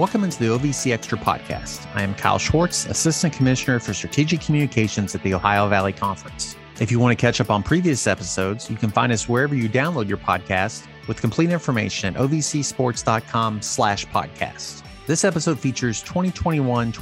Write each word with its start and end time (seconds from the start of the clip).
Welcome 0.00 0.24
into 0.24 0.38
the 0.38 0.46
OVC 0.46 0.92
Extra 0.92 1.18
podcast. 1.18 1.86
I 1.94 2.00
am 2.00 2.14
Kyle 2.14 2.38
Schwartz, 2.38 2.86
Assistant 2.86 3.34
Commissioner 3.34 3.78
for 3.78 3.92
Strategic 3.92 4.40
Communications 4.40 5.14
at 5.14 5.22
the 5.22 5.34
Ohio 5.34 5.68
Valley 5.68 5.92
Conference. 5.92 6.56
If 6.80 6.90
you 6.90 6.98
want 6.98 7.12
to 7.12 7.20
catch 7.20 7.38
up 7.38 7.50
on 7.50 7.62
previous 7.62 8.06
episodes, 8.06 8.70
you 8.70 8.76
can 8.76 8.88
find 8.88 9.12
us 9.12 9.28
wherever 9.28 9.54
you 9.54 9.68
download 9.68 10.08
your 10.08 10.16
podcast 10.16 10.86
with 11.06 11.20
complete 11.20 11.50
information 11.50 12.16
at 12.16 12.22
ovcsports.com 12.22 13.60
slash 13.60 14.06
podcast. 14.06 14.82
This 15.06 15.22
episode 15.22 15.58
features 15.60 16.02
2021-22 16.04 16.92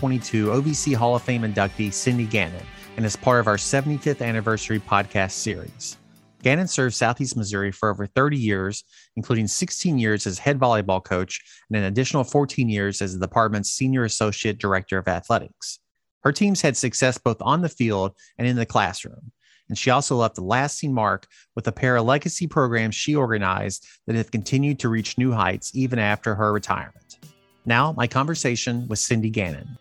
OVC 0.60 0.96
Hall 0.96 1.14
of 1.14 1.22
Fame 1.22 1.42
inductee 1.42 1.92
Cindy 1.92 2.26
Gannon 2.26 2.66
and 2.96 3.06
is 3.06 3.14
part 3.14 3.38
of 3.38 3.46
our 3.46 3.58
75th 3.58 4.26
anniversary 4.26 4.80
podcast 4.80 5.30
series. 5.30 5.98
Gannon 6.42 6.68
served 6.68 6.94
Southeast 6.94 7.36
Missouri 7.36 7.72
for 7.72 7.90
over 7.90 8.06
30 8.06 8.36
years, 8.36 8.84
including 9.16 9.46
16 9.46 9.98
years 9.98 10.26
as 10.26 10.38
head 10.38 10.58
volleyball 10.58 11.02
coach 11.02 11.42
and 11.68 11.76
an 11.76 11.84
additional 11.84 12.24
14 12.24 12.68
years 12.68 13.02
as 13.02 13.12
the 13.12 13.26
department's 13.26 13.70
senior 13.70 14.04
associate 14.04 14.58
director 14.58 14.98
of 14.98 15.08
athletics. 15.08 15.80
Her 16.22 16.32
teams 16.32 16.60
had 16.60 16.76
success 16.76 17.18
both 17.18 17.38
on 17.40 17.62
the 17.62 17.68
field 17.68 18.12
and 18.38 18.46
in 18.46 18.56
the 18.56 18.66
classroom, 18.66 19.32
and 19.68 19.76
she 19.76 19.90
also 19.90 20.16
left 20.16 20.38
a 20.38 20.44
lasting 20.44 20.92
mark 20.92 21.26
with 21.54 21.66
a 21.66 21.72
pair 21.72 21.96
of 21.96 22.04
legacy 22.04 22.46
programs 22.46 22.94
she 22.94 23.14
organized 23.14 23.86
that 24.06 24.16
have 24.16 24.30
continued 24.30 24.78
to 24.80 24.88
reach 24.88 25.18
new 25.18 25.32
heights 25.32 25.72
even 25.74 25.98
after 25.98 26.34
her 26.34 26.52
retirement. 26.52 27.18
Now, 27.66 27.92
my 27.92 28.06
conversation 28.06 28.86
with 28.88 28.98
Cindy 28.98 29.30
Gannon. 29.30 29.76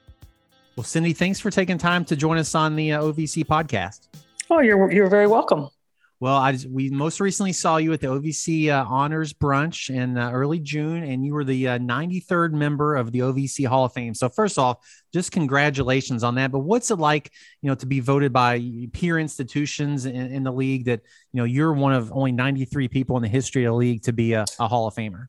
Well, 0.76 0.84
Cindy, 0.84 1.14
thanks 1.14 1.40
for 1.40 1.50
taking 1.50 1.78
time 1.78 2.06
to 2.06 2.16
join 2.16 2.38
us 2.38 2.54
on 2.54 2.76
the 2.76 2.92
uh, 2.92 3.02
OVC 3.02 3.46
podcast. 3.46 4.10
Oh, 4.50 4.60
you're 4.60 4.92
you're 4.92 5.10
very 5.10 5.28
welcome. 5.28 5.70
Well, 6.20 6.36
I 6.36 6.58
we 6.68 6.90
most 6.90 7.20
recently 7.20 7.54
saw 7.54 7.78
you 7.78 7.94
at 7.94 8.02
the 8.02 8.08
OVC 8.08 8.70
uh, 8.70 8.86
Honors 8.90 9.34
Brunch 9.34 9.94
in 9.94 10.18
uh, 10.18 10.32
early 10.32 10.60
June, 10.60 11.04
and 11.04 11.24
you 11.24 11.36
were 11.36 11.44
the 11.44 11.68
uh, 11.68 11.78
93rd 11.78 12.54
member 12.54 12.96
of 12.96 13.12
the 13.12 13.20
OVC 13.20 13.68
Hall 13.68 13.86
of 13.86 13.94
Fame. 13.94 14.16
So, 14.16 14.28
first 14.28 14.58
off, 14.58 14.78
just 15.14 15.32
congratulations 15.32 16.24
on 16.24 16.34
that. 16.36 16.52
But 16.52 16.60
what's 16.60 16.90
it 16.90 16.96
like, 16.96 17.32
you 17.62 17.70
know, 17.70 17.76
to 17.76 17.86
be 17.86 18.00
voted 18.00 18.34
by 18.34 18.60
peer 18.94 19.20
institutions 19.20 20.08
in, 20.08 20.16
in 20.16 20.44
the 20.44 20.52
league 20.52 20.86
that 20.86 21.02
you 21.34 21.38
know 21.38 21.44
you're 21.44 21.74
one 21.74 21.94
of 21.94 22.12
only 22.12 22.32
93 22.32 22.88
people 22.88 23.16
in 23.18 23.22
the 23.22 23.30
history 23.30 23.66
of 23.66 23.74
the 23.74 23.78
league 23.78 24.02
to 24.04 24.14
be 24.14 24.34
a, 24.34 24.44
a 24.60 24.68
Hall 24.68 24.88
of 24.88 24.96
Famer? 24.96 25.28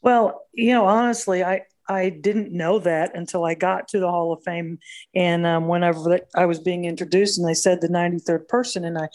Well, 0.00 0.46
you 0.54 0.72
know, 0.72 0.86
honestly, 0.86 1.44
I 1.44 1.64
I 1.86 2.08
didn't 2.08 2.50
know 2.50 2.78
that 2.78 3.14
until 3.14 3.44
I 3.44 3.52
got 3.52 3.88
to 3.88 4.00
the 4.00 4.10
Hall 4.10 4.32
of 4.32 4.42
Fame, 4.42 4.78
and 5.14 5.44
um, 5.44 5.68
whenever 5.68 6.18
I 6.34 6.46
was 6.46 6.60
being 6.60 6.86
introduced, 6.86 7.38
and 7.38 7.46
they 7.46 7.52
said 7.52 7.82
the 7.82 7.88
93rd 7.88 8.48
person, 8.48 8.86
and 8.86 8.96
I 8.96 9.08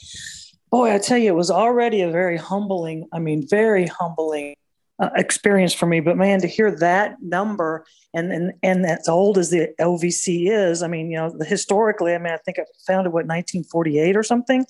boy, 0.71 0.93
I 0.93 0.99
tell 0.99 1.17
you, 1.17 1.31
it 1.31 1.35
was 1.35 1.51
already 1.51 2.01
a 2.01 2.11
very 2.11 2.37
humbling, 2.37 3.07
I 3.11 3.19
mean, 3.19 3.47
very 3.47 3.87
humbling 3.87 4.55
uh, 4.99 5.09
experience 5.15 5.73
for 5.73 5.85
me. 5.85 5.99
But 5.99 6.17
man, 6.17 6.41
to 6.41 6.47
hear 6.47 6.71
that 6.77 7.21
number 7.21 7.85
and, 8.13 8.31
and, 8.31 8.53
and 8.63 8.85
as 8.85 9.07
old 9.07 9.37
as 9.37 9.49
the 9.49 9.73
OVC 9.79 10.49
is, 10.49 10.83
I 10.83 10.87
mean, 10.87 11.09
you 11.09 11.17
know, 11.17 11.33
historically, 11.45 12.13
I 12.13 12.17
mean, 12.17 12.33
I 12.33 12.37
think 12.37 12.59
I 12.59 12.65
founded 12.85 13.13
what, 13.13 13.25
1948 13.25 14.15
or 14.15 14.23
something. 14.23 14.65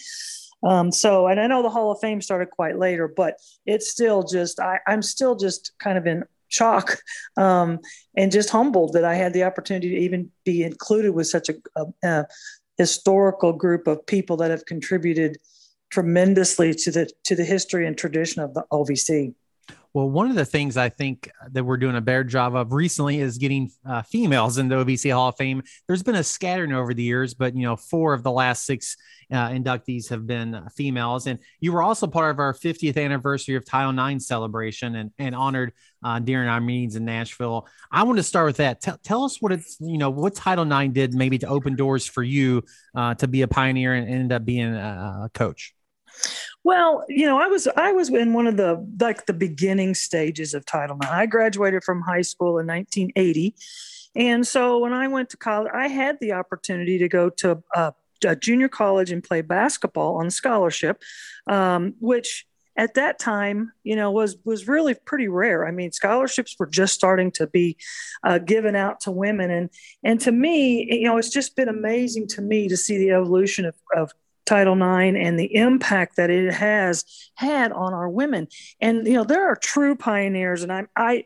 Um, 0.61 0.91
so, 0.91 1.27
and 1.27 1.39
I 1.39 1.47
know 1.47 1.63
the 1.63 1.69
Hall 1.69 1.91
of 1.91 1.99
Fame 1.99 2.21
started 2.21 2.49
quite 2.49 2.77
later, 2.77 3.07
but 3.07 3.35
it's 3.65 3.89
still 3.89 4.23
just, 4.23 4.59
I, 4.59 4.79
I'm 4.87 5.01
still 5.01 5.35
just 5.35 5.71
kind 5.79 5.97
of 5.97 6.05
in 6.05 6.23
shock 6.49 6.97
um, 7.37 7.79
and 8.15 8.31
just 8.31 8.49
humbled 8.49 8.93
that 8.93 9.05
I 9.05 9.15
had 9.15 9.33
the 9.33 9.43
opportunity 9.43 9.89
to 9.89 9.97
even 9.97 10.31
be 10.43 10.63
included 10.63 11.11
with 11.11 11.27
such 11.27 11.49
a, 11.49 11.55
a, 11.75 11.85
a 12.03 12.25
historical 12.77 13.53
group 13.53 13.87
of 13.87 14.05
people 14.05 14.37
that 14.37 14.51
have 14.51 14.65
contributed 14.65 15.37
tremendously 15.89 16.73
to 16.73 16.91
the 16.91 17.09
to 17.25 17.35
the 17.35 17.45
history 17.45 17.87
and 17.87 17.97
tradition 17.97 18.41
of 18.41 18.53
the 18.53 18.63
OVC. 18.71 19.33
Well, 19.91 20.07
one 20.07 20.29
of 20.29 20.35
the 20.35 20.45
things 20.45 20.77
I 20.77 20.89
think 20.89 21.31
that 21.51 21.63
we're 21.63 21.77
doing 21.77 21.95
a 21.95 22.01
better 22.01 22.23
job 22.23 22.55
of 22.55 22.73
recently 22.73 23.19
is 23.19 23.39
getting 23.39 23.71
uh, 23.83 24.03
females 24.03 24.59
in 24.59 24.67
the 24.67 24.75
OVC 24.75 25.11
Hall 25.11 25.29
of 25.29 25.35
Fame. 25.35 25.63
There's 25.87 26.03
been 26.03 26.15
a 26.15 26.23
scattering 26.23 26.73
over 26.73 26.93
the 26.93 27.01
years, 27.01 27.33
but 27.33 27.55
you 27.55 27.63
know, 27.63 27.75
four 27.75 28.13
of 28.13 28.21
the 28.21 28.31
last 28.31 28.67
six 28.67 28.97
uh, 29.31 29.49
inductees 29.49 30.07
have 30.09 30.27
been 30.27 30.61
females. 30.75 31.25
And 31.25 31.39
you 31.59 31.73
were 31.73 31.81
also 31.81 32.05
part 32.05 32.29
of 32.29 32.37
our 32.37 32.53
50th 32.53 33.03
anniversary 33.03 33.55
of 33.55 33.65
Title 33.65 33.97
IX 34.07 34.23
celebration 34.23 34.95
and, 34.95 35.11
and 35.17 35.33
honored 35.33 35.73
uh, 36.03 36.19
during 36.19 36.47
our 36.47 36.61
meetings 36.61 36.95
in 36.95 37.03
Nashville. 37.03 37.67
I 37.91 38.03
want 38.03 38.17
to 38.17 38.23
start 38.23 38.45
with 38.45 38.57
that. 38.57 38.81
T- 38.81 38.91
tell 39.03 39.23
us 39.23 39.41
what 39.41 39.51
it's, 39.51 39.77
you 39.79 39.97
know, 39.97 40.11
what 40.11 40.35
Title 40.35 40.71
IX 40.71 40.93
did 40.93 41.15
maybe 41.15 41.39
to 41.39 41.47
open 41.47 41.75
doors 41.75 42.05
for 42.05 42.21
you 42.21 42.63
uh, 42.93 43.15
to 43.15 43.27
be 43.27 43.41
a 43.41 43.47
pioneer 43.47 43.95
and 43.95 44.07
end 44.07 44.31
up 44.31 44.45
being 44.45 44.75
a 44.75 45.31
coach. 45.33 45.73
Well, 46.69 47.03
you 47.09 47.25
know, 47.25 47.41
I 47.41 47.47
was 47.47 47.67
I 47.75 47.93
was 47.93 48.09
in 48.09 48.31
one 48.31 48.45
of 48.45 48.55
the 48.55 48.87
like 49.01 49.25
the 49.25 49.33
beginning 49.33 49.95
stages 49.95 50.53
of 50.53 50.67
Title 50.67 50.97
IX. 50.97 51.09
I 51.09 51.25
graduated 51.25 51.83
from 51.83 51.99
high 52.03 52.21
school 52.21 52.59
in 52.59 52.67
1980, 52.67 53.55
and 54.15 54.45
so 54.45 54.77
when 54.77 54.93
I 54.93 55.07
went 55.07 55.31
to 55.31 55.37
college, 55.37 55.71
I 55.73 55.87
had 55.87 56.19
the 56.21 56.33
opportunity 56.33 56.99
to 56.99 57.09
go 57.09 57.31
to 57.31 57.63
a, 57.73 57.93
a 58.23 58.35
junior 58.35 58.69
college 58.69 59.11
and 59.11 59.23
play 59.23 59.41
basketball 59.41 60.17
on 60.17 60.29
scholarship, 60.29 61.01
um, 61.49 61.95
which 61.99 62.45
at 62.77 62.93
that 62.93 63.17
time, 63.17 63.71
you 63.83 63.95
know, 63.95 64.11
was 64.11 64.37
was 64.45 64.67
really 64.67 64.93
pretty 64.93 65.27
rare. 65.27 65.67
I 65.67 65.71
mean, 65.71 65.91
scholarships 65.91 66.55
were 66.59 66.67
just 66.67 66.93
starting 66.93 67.31
to 67.31 67.47
be 67.47 67.77
uh, 68.23 68.37
given 68.37 68.75
out 68.75 68.99
to 69.01 69.11
women, 69.11 69.49
and 69.49 69.71
and 70.03 70.21
to 70.21 70.31
me, 70.31 70.87
you 70.87 71.05
know, 71.05 71.17
it's 71.17 71.31
just 71.31 71.55
been 71.55 71.67
amazing 71.67 72.27
to 72.27 72.43
me 72.43 72.67
to 72.67 72.77
see 72.77 72.99
the 72.99 73.09
evolution 73.09 73.65
of, 73.65 73.73
of 73.97 74.11
Title 74.49 74.73
IX 74.73 75.15
and 75.17 75.39
the 75.39 75.55
impact 75.55 76.17
that 76.17 76.31
it 76.31 76.51
has 76.53 77.05
had 77.35 77.71
on 77.71 77.93
our 77.93 78.09
women. 78.09 78.47
And 78.81 79.05
you 79.05 79.13
know, 79.13 79.23
there 79.23 79.47
are 79.47 79.55
true 79.55 79.95
pioneers, 79.95 80.63
and 80.63 80.71
I'm 80.71 80.89
I. 80.95 81.25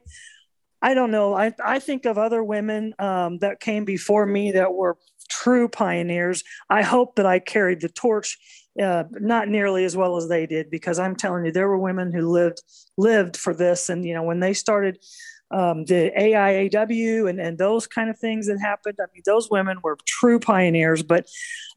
I 0.86 0.96
don't 0.96 1.12
know. 1.12 1.34
I, 1.34 1.54
I 1.64 1.80
think 1.80 2.04
of 2.04 2.18
other 2.18 2.44
women 2.44 2.94
um, 3.00 3.38
that 3.38 3.62
came 3.62 3.86
before 3.86 4.26
me 4.26 4.52
that 4.52 4.74
were 4.74 4.98
true 5.30 5.70
pioneers. 5.70 6.44
I 6.70 6.82
hope 6.82 7.16
that 7.16 7.26
I 7.26 7.40
carried 7.40 7.80
the 7.80 7.88
torch, 7.88 8.38
uh, 8.78 9.06
not 9.12 9.48
nearly 9.48 9.86
as 9.86 9.96
well 9.96 10.18
as 10.18 10.28
they 10.28 10.46
did, 10.46 10.70
because 10.70 11.00
I'm 11.00 11.16
telling 11.16 11.46
you, 11.46 11.54
there 11.54 11.70
were 11.70 11.78
women 11.78 12.12
who 12.12 12.30
lived 12.30 12.62
lived 12.98 13.38
for 13.38 13.54
this. 13.54 13.88
And 13.88 14.06
you 14.06 14.14
know, 14.14 14.24
when 14.24 14.42
they 14.42 14.54
started 14.54 15.00
um, 15.54 15.86
the 15.86 16.12
AIAW 16.18 17.30
and, 17.30 17.40
and 17.40 17.58
those 17.58 17.86
kind 17.86 18.10
of 18.10 18.18
things 18.18 18.48
that 18.48 18.60
happened. 18.60 18.98
I 19.00 19.06
mean, 19.14 19.22
those 19.26 19.50
women 19.52 19.78
were 19.84 19.98
true 20.06 20.40
pioneers. 20.40 21.04
But 21.04 21.28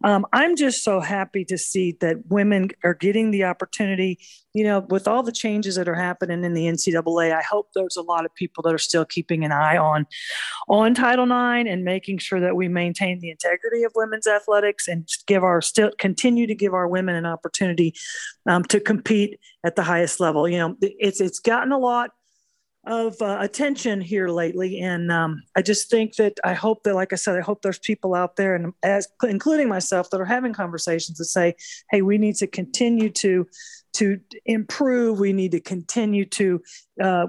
um, 0.02 0.26
I'm 0.32 0.56
just 0.56 0.82
so 0.82 1.00
happy 1.00 1.44
to 1.44 1.58
see 1.58 1.96
that 2.00 2.26
women 2.28 2.70
are 2.82 2.94
getting 2.94 3.30
the 3.30 3.44
opportunity. 3.44 4.18
You 4.54 4.64
know, 4.64 4.80
with 4.88 5.06
all 5.06 5.22
the 5.22 5.32
changes 5.32 5.74
that 5.74 5.88
are 5.88 5.94
happening 5.94 6.42
in 6.42 6.54
the 6.54 6.64
NCAA, 6.64 7.36
I 7.36 7.42
hope 7.42 7.68
there's 7.74 7.96
a 7.96 8.02
lot 8.02 8.24
of 8.24 8.34
people 8.34 8.62
that 8.62 8.72
are 8.72 8.78
still 8.78 9.04
keeping 9.04 9.44
an 9.44 9.52
eye 9.52 9.76
on 9.76 10.06
on 10.68 10.94
Title 10.94 11.24
IX 11.24 11.68
and 11.68 11.84
making 11.84 12.18
sure 12.18 12.40
that 12.40 12.56
we 12.56 12.66
maintain 12.66 13.20
the 13.20 13.28
integrity 13.28 13.82
of 13.82 13.92
women's 13.94 14.26
athletics 14.26 14.88
and 14.88 15.06
give 15.26 15.44
our 15.44 15.60
still 15.60 15.90
continue 15.98 16.46
to 16.46 16.54
give 16.54 16.72
our 16.72 16.88
women 16.88 17.14
an 17.14 17.26
opportunity 17.26 17.94
um, 18.48 18.64
to 18.64 18.80
compete 18.80 19.38
at 19.62 19.76
the 19.76 19.82
highest 19.82 20.20
level. 20.20 20.48
You 20.48 20.58
know, 20.58 20.76
it's 20.80 21.20
it's 21.20 21.38
gotten 21.38 21.72
a 21.72 21.78
lot 21.78 22.12
of 22.86 23.20
uh, 23.20 23.38
attention 23.40 24.00
here 24.00 24.28
lately. 24.28 24.78
And 24.78 25.10
um, 25.10 25.42
I 25.56 25.62
just 25.62 25.90
think 25.90 26.16
that 26.16 26.34
I 26.44 26.54
hope 26.54 26.84
that, 26.84 26.94
like 26.94 27.12
I 27.12 27.16
said, 27.16 27.36
I 27.36 27.40
hope 27.40 27.62
there's 27.62 27.78
people 27.78 28.14
out 28.14 28.36
there, 28.36 28.54
and 28.54 28.72
as 28.82 29.08
including 29.22 29.68
myself, 29.68 30.10
that 30.10 30.20
are 30.20 30.24
having 30.24 30.52
conversations 30.52 31.18
that 31.18 31.24
say, 31.26 31.54
"Hey, 31.90 32.02
we 32.02 32.18
need 32.18 32.36
to 32.36 32.46
continue 32.46 33.10
to 33.10 33.46
to 33.94 34.20
improve. 34.44 35.18
We 35.18 35.32
need 35.32 35.52
to 35.52 35.60
continue 35.60 36.24
to." 36.26 36.62
Uh, 37.00 37.26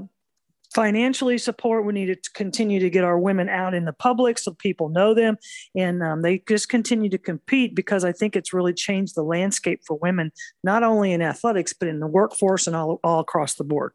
financially 0.75 1.37
support 1.37 1.85
we 1.85 1.93
need 1.93 2.07
to 2.07 2.31
continue 2.33 2.79
to 2.79 2.89
get 2.89 3.05
our 3.05 3.17
women 3.17 3.47
out 3.47 3.73
in 3.73 3.85
the 3.85 3.93
public 3.93 4.37
so 4.37 4.53
people 4.53 4.89
know 4.89 5.13
them 5.13 5.37
and 5.75 6.03
um, 6.03 6.21
they 6.21 6.43
just 6.47 6.67
continue 6.67 7.09
to 7.09 7.17
compete 7.17 7.73
because 7.73 8.03
i 8.03 8.11
think 8.11 8.35
it's 8.35 8.53
really 8.53 8.73
changed 8.73 9.15
the 9.15 9.23
landscape 9.23 9.79
for 9.87 9.97
women 9.99 10.29
not 10.65 10.83
only 10.83 11.13
in 11.13 11.21
athletics 11.21 11.73
but 11.73 11.87
in 11.87 12.01
the 12.01 12.05
workforce 12.05 12.67
and 12.67 12.75
all, 12.75 12.99
all 13.01 13.21
across 13.21 13.55
the 13.55 13.63
board 13.63 13.93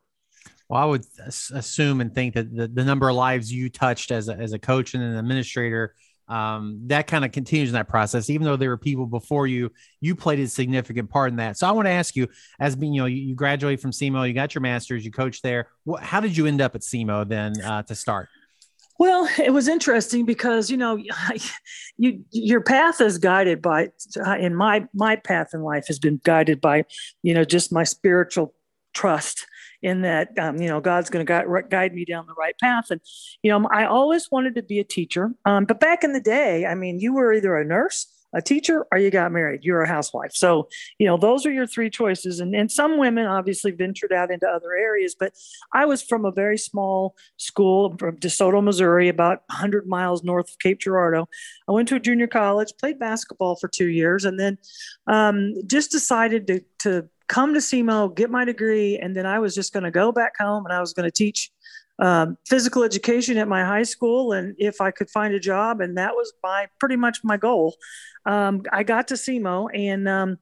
well, 0.72 0.80
I 0.80 0.86
would 0.86 1.04
assume 1.26 2.00
and 2.00 2.14
think 2.14 2.32
that 2.32 2.56
the, 2.56 2.66
the 2.66 2.82
number 2.82 3.06
of 3.06 3.14
lives 3.14 3.52
you 3.52 3.68
touched 3.68 4.10
as 4.10 4.30
a, 4.30 4.34
as 4.34 4.54
a 4.54 4.58
coach 4.58 4.94
and 4.94 5.02
an 5.02 5.18
administrator, 5.18 5.94
um, 6.28 6.80
that 6.86 7.06
kind 7.06 7.26
of 7.26 7.32
continues 7.32 7.68
in 7.68 7.74
that 7.74 7.90
process. 7.90 8.30
Even 8.30 8.46
though 8.46 8.56
there 8.56 8.70
were 8.70 8.78
people 8.78 9.04
before 9.04 9.46
you, 9.46 9.70
you 10.00 10.16
played 10.16 10.40
a 10.40 10.48
significant 10.48 11.10
part 11.10 11.30
in 11.30 11.36
that. 11.36 11.58
So 11.58 11.68
I 11.68 11.72
want 11.72 11.88
to 11.88 11.90
ask 11.90 12.16
you, 12.16 12.26
as 12.58 12.74
being, 12.74 12.94
you 12.94 13.02
know, 13.02 13.06
you, 13.06 13.20
you 13.20 13.34
graduated 13.34 13.82
from 13.82 13.90
SEMO, 13.90 14.26
you 14.26 14.32
got 14.32 14.54
your 14.54 14.62
master's, 14.62 15.04
you 15.04 15.10
coached 15.10 15.42
there. 15.42 15.68
What, 15.84 16.02
how 16.02 16.20
did 16.20 16.34
you 16.34 16.46
end 16.46 16.62
up 16.62 16.74
at 16.74 16.80
SEMO 16.80 17.28
then 17.28 17.60
uh, 17.60 17.82
to 17.82 17.94
start? 17.94 18.30
Well, 18.98 19.28
it 19.38 19.52
was 19.52 19.68
interesting 19.68 20.24
because 20.24 20.70
you 20.70 20.78
know, 20.78 20.96
you 21.98 22.24
your 22.30 22.62
path 22.62 23.02
is 23.02 23.18
guided 23.18 23.60
by. 23.60 23.90
In 24.38 24.54
my 24.54 24.86
my 24.94 25.16
path 25.16 25.48
in 25.52 25.60
life 25.60 25.86
has 25.88 25.98
been 25.98 26.18
guided 26.24 26.62
by, 26.62 26.86
you 27.22 27.34
know, 27.34 27.44
just 27.44 27.74
my 27.74 27.84
spiritual 27.84 28.54
trust 28.94 29.46
in 29.82 30.02
that 30.02 30.38
um, 30.38 30.60
you 30.60 30.68
know 30.68 30.80
God's 30.80 31.10
going 31.10 31.26
to 31.26 31.64
guide, 31.68 31.94
me 31.94 32.04
down 32.04 32.26
the 32.26 32.34
right 32.34 32.58
path. 32.58 32.90
And 32.90 33.00
you 33.42 33.50
know, 33.50 33.68
I 33.70 33.86
always 33.86 34.30
wanted 34.30 34.54
to 34.54 34.62
be 34.62 34.78
a 34.78 34.84
teacher. 34.84 35.32
Um, 35.44 35.64
but 35.64 35.80
back 35.80 36.04
in 36.04 36.12
the 36.12 36.20
day, 36.20 36.66
I 36.66 36.74
mean, 36.74 37.00
you 37.00 37.12
were 37.12 37.32
either 37.32 37.56
a 37.56 37.64
nurse, 37.64 38.06
a 38.34 38.40
teacher 38.40 38.86
or 38.90 38.98
you 38.98 39.10
got 39.10 39.32
married. 39.32 39.60
You're 39.62 39.82
a 39.82 39.88
housewife. 39.88 40.32
So, 40.34 40.68
you 40.98 41.06
know, 41.06 41.16
those 41.16 41.44
are 41.44 41.52
your 41.52 41.66
three 41.66 41.90
choices. 41.90 42.40
And, 42.40 42.54
and 42.54 42.70
some 42.70 42.98
women 42.98 43.26
obviously 43.26 43.72
ventured 43.72 44.12
out 44.12 44.30
into 44.30 44.46
other 44.46 44.72
areas, 44.72 45.14
but 45.18 45.34
I 45.74 45.84
was 45.84 46.02
from 46.02 46.24
a 46.24 46.32
very 46.32 46.58
small 46.58 47.14
school 47.36 47.94
from 47.98 48.16
DeSoto, 48.18 48.62
Missouri, 48.62 49.08
about 49.08 49.42
100 49.48 49.86
miles 49.86 50.24
north 50.24 50.50
of 50.50 50.58
Cape 50.58 50.80
Girardeau. 50.80 51.28
I 51.68 51.72
went 51.72 51.88
to 51.88 51.96
a 51.96 52.00
junior 52.00 52.26
college, 52.26 52.72
played 52.78 52.98
basketball 52.98 53.56
for 53.56 53.68
two 53.68 53.88
years, 53.88 54.24
and 54.24 54.40
then 54.40 54.58
um, 55.06 55.54
just 55.66 55.90
decided 55.90 56.46
to, 56.46 56.64
to 56.80 57.08
come 57.28 57.54
to 57.54 57.60
SEMO, 57.60 58.14
get 58.14 58.30
my 58.30 58.44
degree, 58.44 58.98
and 58.98 59.16
then 59.16 59.26
I 59.26 59.38
was 59.38 59.54
just 59.54 59.72
going 59.72 59.84
to 59.84 59.90
go 59.90 60.12
back 60.12 60.32
home 60.38 60.64
and 60.64 60.72
I 60.72 60.80
was 60.80 60.92
going 60.92 61.04
to 61.04 61.10
teach 61.10 61.50
um, 61.98 62.36
physical 62.46 62.82
education 62.82 63.38
at 63.38 63.48
my 63.48 63.64
high 63.64 63.82
school, 63.82 64.32
and 64.32 64.54
if 64.58 64.80
I 64.80 64.90
could 64.90 65.10
find 65.10 65.34
a 65.34 65.40
job, 65.40 65.80
and 65.80 65.96
that 65.98 66.14
was 66.14 66.32
my 66.42 66.66
pretty 66.80 66.96
much 66.96 67.18
my 67.22 67.36
goal. 67.36 67.76
Um, 68.26 68.62
I 68.72 68.82
got 68.82 69.08
to 69.08 69.14
SEMO 69.14 69.68
and 69.74 70.08
um, 70.08 70.38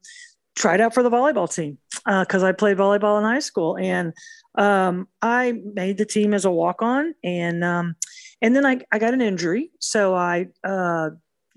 tried 0.56 0.80
out 0.80 0.94
for 0.94 1.02
the 1.02 1.10
volleyball 1.10 1.52
team 1.52 1.78
because 2.06 2.42
uh, 2.42 2.46
I 2.46 2.52
played 2.52 2.78
volleyball 2.78 3.18
in 3.18 3.24
high 3.24 3.40
school, 3.40 3.76
and 3.76 4.12
um, 4.54 5.08
I 5.20 5.52
made 5.74 5.98
the 5.98 6.06
team 6.06 6.34
as 6.34 6.44
a 6.44 6.50
walk 6.50 6.82
on, 6.82 7.14
and 7.24 7.62
um, 7.64 7.96
and 8.40 8.54
then 8.54 8.64
I, 8.64 8.80
I 8.90 8.98
got 8.98 9.14
an 9.14 9.20
injury, 9.20 9.70
so 9.80 10.14
I. 10.14 10.46
Uh, 10.64 11.10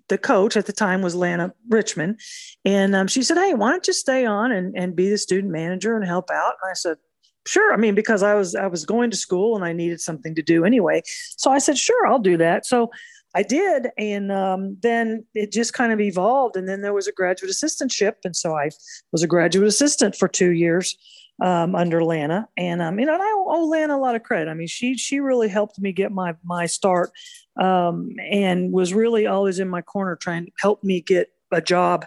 the 0.10 0.18
coach 0.18 0.58
at 0.58 0.66
the 0.66 0.74
time 0.74 1.02
was 1.02 1.16
Lana 1.16 1.54
Richmond. 1.70 2.20
And 2.66 2.96
um, 2.96 3.08
she 3.08 3.24
said, 3.24 3.38
Hey, 3.38 3.54
why 3.54 3.72
don't 3.72 3.88
you 3.88 3.94
stay 3.94 4.26
on 4.26 4.52
and, 4.52 4.76
and 4.78 4.96
be 4.96 5.10
the 5.10 5.18
student 5.18 5.52
manager 5.52 5.96
and 5.96 6.06
help 6.06 6.30
out? 6.32 6.56
And 6.62 6.70
I 6.70 6.74
said, 6.74 6.98
sure. 7.46 7.74
I 7.74 7.78
mean 7.78 7.96
because 7.96 8.24
i 8.24 8.34
was 8.34 8.56
i 8.56 8.68
was 8.68 8.86
going 8.86 9.12
to 9.12 9.18
school 9.18 9.56
and 9.56 9.66
i 9.66 9.74
needed 9.74 10.00
something 10.02 10.36
to 10.36 10.42
do 10.42 10.66
anyway. 10.66 11.02
So 11.38 11.52
i 11.52 11.60
said 11.60 11.78
sure 11.78 12.08
i'll 12.08 12.20
do 12.20 12.38
that. 12.38 12.66
So 12.66 12.90
i 13.36 13.44
did. 13.44 13.88
And 13.98 14.32
um, 14.32 14.78
then 14.82 15.26
it 15.34 15.52
just 15.52 15.74
kind 15.74 15.92
of 15.92 16.00
evolved. 16.00 16.56
And 16.56 16.68
then 16.68 16.82
there 16.82 16.94
was 16.94 17.08
a 17.08 17.12
graduate 17.12 17.52
assistantship. 17.52 18.14
And 18.24 18.36
so 18.36 18.56
i 18.56 18.70
was 19.12 19.24
a 19.24 19.28
graduate 19.28 19.68
assistant 19.68 20.16
for 20.16 20.28
two 20.28 20.52
years 20.52 20.98
um, 21.42 21.76
under 21.76 22.04
lana 22.04 22.48
and 22.58 22.82
um, 22.82 23.00
you 23.00 23.06
know 23.06 23.14
and 23.14 23.24
i 23.24 23.32
owe 23.34 23.66
lana 23.66 23.96
a 23.96 23.98
lot 23.98 24.16
of 24.16 24.24
credit 24.24 24.50
i 24.50 24.54
mean 24.54 24.68
she 24.68 24.96
she 24.96 25.20
really 25.20 25.50
helped 25.50 25.80
me 25.80 25.92
get 25.92 26.12
my 26.12 26.36
my 26.44 26.66
start 26.66 27.12
um, 27.60 28.10
and 28.30 28.72
was 28.72 28.94
really 28.94 29.28
always 29.28 29.60
in 29.60 29.70
my 29.70 29.82
corner 29.82 30.16
trying 30.16 30.46
to 30.46 30.52
help 30.60 30.84
me 30.84 31.02
get 31.02 31.30
a 31.52 31.62
job 31.62 32.06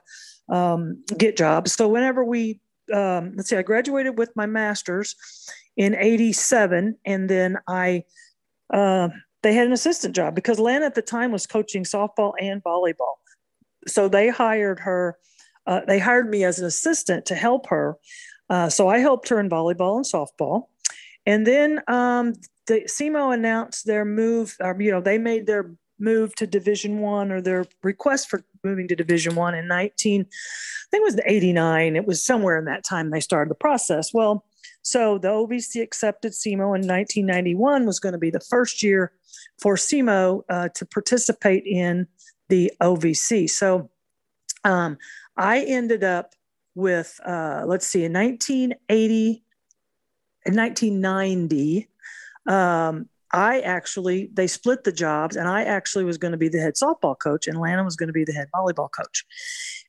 um, 0.49 1.03
get 1.19 1.37
jobs 1.37 1.73
so 1.73 1.89
whenever 1.89 2.25
we 2.25 2.61
um, 2.93 3.33
let's 3.37 3.49
see, 3.49 3.57
I 3.57 3.63
graduated 3.63 4.19
with 4.19 4.31
my 4.37 4.47
master's 4.47 5.17
in 5.77 5.95
87. 5.95 6.97
And 7.05 7.29
then 7.29 7.59
I, 7.67 8.05
uh, 8.73 9.09
they 9.43 9.55
had 9.55 9.67
an 9.67 9.73
assistant 9.73 10.15
job 10.15 10.35
because 10.35 10.59
Lana 10.59 10.87
at 10.87 10.95
the 10.95 11.03
time 11.03 11.33
was 11.33 11.47
coaching 11.47 11.85
softball 11.85 12.33
and 12.41 12.63
volleyball. 12.63 13.17
So 13.87 14.09
they 14.09 14.29
hired 14.29 14.81
her, 14.81 15.17
uh, 15.67 15.81
they 15.87 15.99
hired 15.99 16.31
me 16.31 16.45
as 16.45 16.59
an 16.59 16.67
assistant 16.67 17.27
to 17.27 17.35
help 17.35 17.69
her. 17.69 17.97
Uh, 18.49 18.69
so 18.69 18.89
I 18.89 18.99
helped 18.99 19.29
her 19.29 19.41
in 19.41 19.49
volleyball 19.49 19.97
and 19.97 20.05
softball. 20.05 20.69
And 21.27 21.47
then 21.47 21.81
um, 21.89 22.35
the 22.67 22.83
SEMO 22.87 23.35
announced 23.35 23.87
their 23.87 24.05
move, 24.05 24.57
or, 24.61 24.81
you 24.81 24.91
know, 24.91 25.01
they 25.01 25.19
made 25.19 25.47
their 25.47 25.71
move 25.99 26.35
to 26.37 26.47
division 26.47 26.99
one 26.99 27.33
or 27.33 27.41
their 27.41 27.67
request 27.83 28.29
for 28.29 28.45
moving 28.65 28.89
to 28.89 28.97
division 28.97 29.35
one 29.35 29.55
in 29.55 29.67
19 29.67 30.21
i 30.21 30.25
think 30.91 31.01
it 31.01 31.05
was 31.05 31.21
89 31.25 31.97
it 31.97 32.07
was 32.07 32.23
somewhere 32.23 32.59
in 32.59 32.65
that 32.67 32.85
time 32.85 33.11
they 33.11 33.21
started 33.21 33.51
the 33.51 33.55
process. 33.55 34.13
Well 34.13 34.45
so 34.83 35.19
the 35.19 35.29
ovc 35.29 35.81
accepted 35.83 36.33
SEMO 36.33 36.77
in 36.77 36.87
1991 36.87 37.87
was 37.87 37.99
going 37.99 38.13
to 38.13 38.19
be 38.19 38.31
the 38.31 38.41
first 38.41 38.83
year 38.83 39.13
for 39.59 39.77
SEMO 39.77 40.43
uh, 40.49 40.69
to 40.75 40.85
participate 40.87 41.65
in 41.67 42.07
the 42.49 42.71
ovc 42.83 43.49
so 43.49 43.91
um, 44.65 44.99
i 45.37 45.61
ended 45.61 46.05
up 46.05 46.35
with 46.77 47.19
uh, 47.27 47.65
let's 47.67 47.87
see 47.87 48.05
in 48.05 48.13
1980 48.13 49.43
in 50.45 50.55
1990 50.55 51.89
um, 52.47 53.09
I 53.33 53.61
actually 53.61 54.31
they 54.33 54.47
split 54.47 54.85
the 54.85 54.93
jobs, 54.93 55.37
and 55.37 55.49
I 55.49 55.65
actually 55.65 56.05
was 56.05 56.17
going 56.17 56.33
to 56.33 56.39
be 56.39 56.49
the 56.49 56.61
head 56.61 56.75
softball 56.75 57.19
coach, 57.19 57.49
and 57.49 57.61
Lana 57.61 57.83
was 57.83 57.97
going 57.97 58.07
to 58.07 58.13
be 58.13 58.25
the 58.25 58.33
head 58.33 58.49
volleyball 58.55 58.89
coach. 58.91 59.25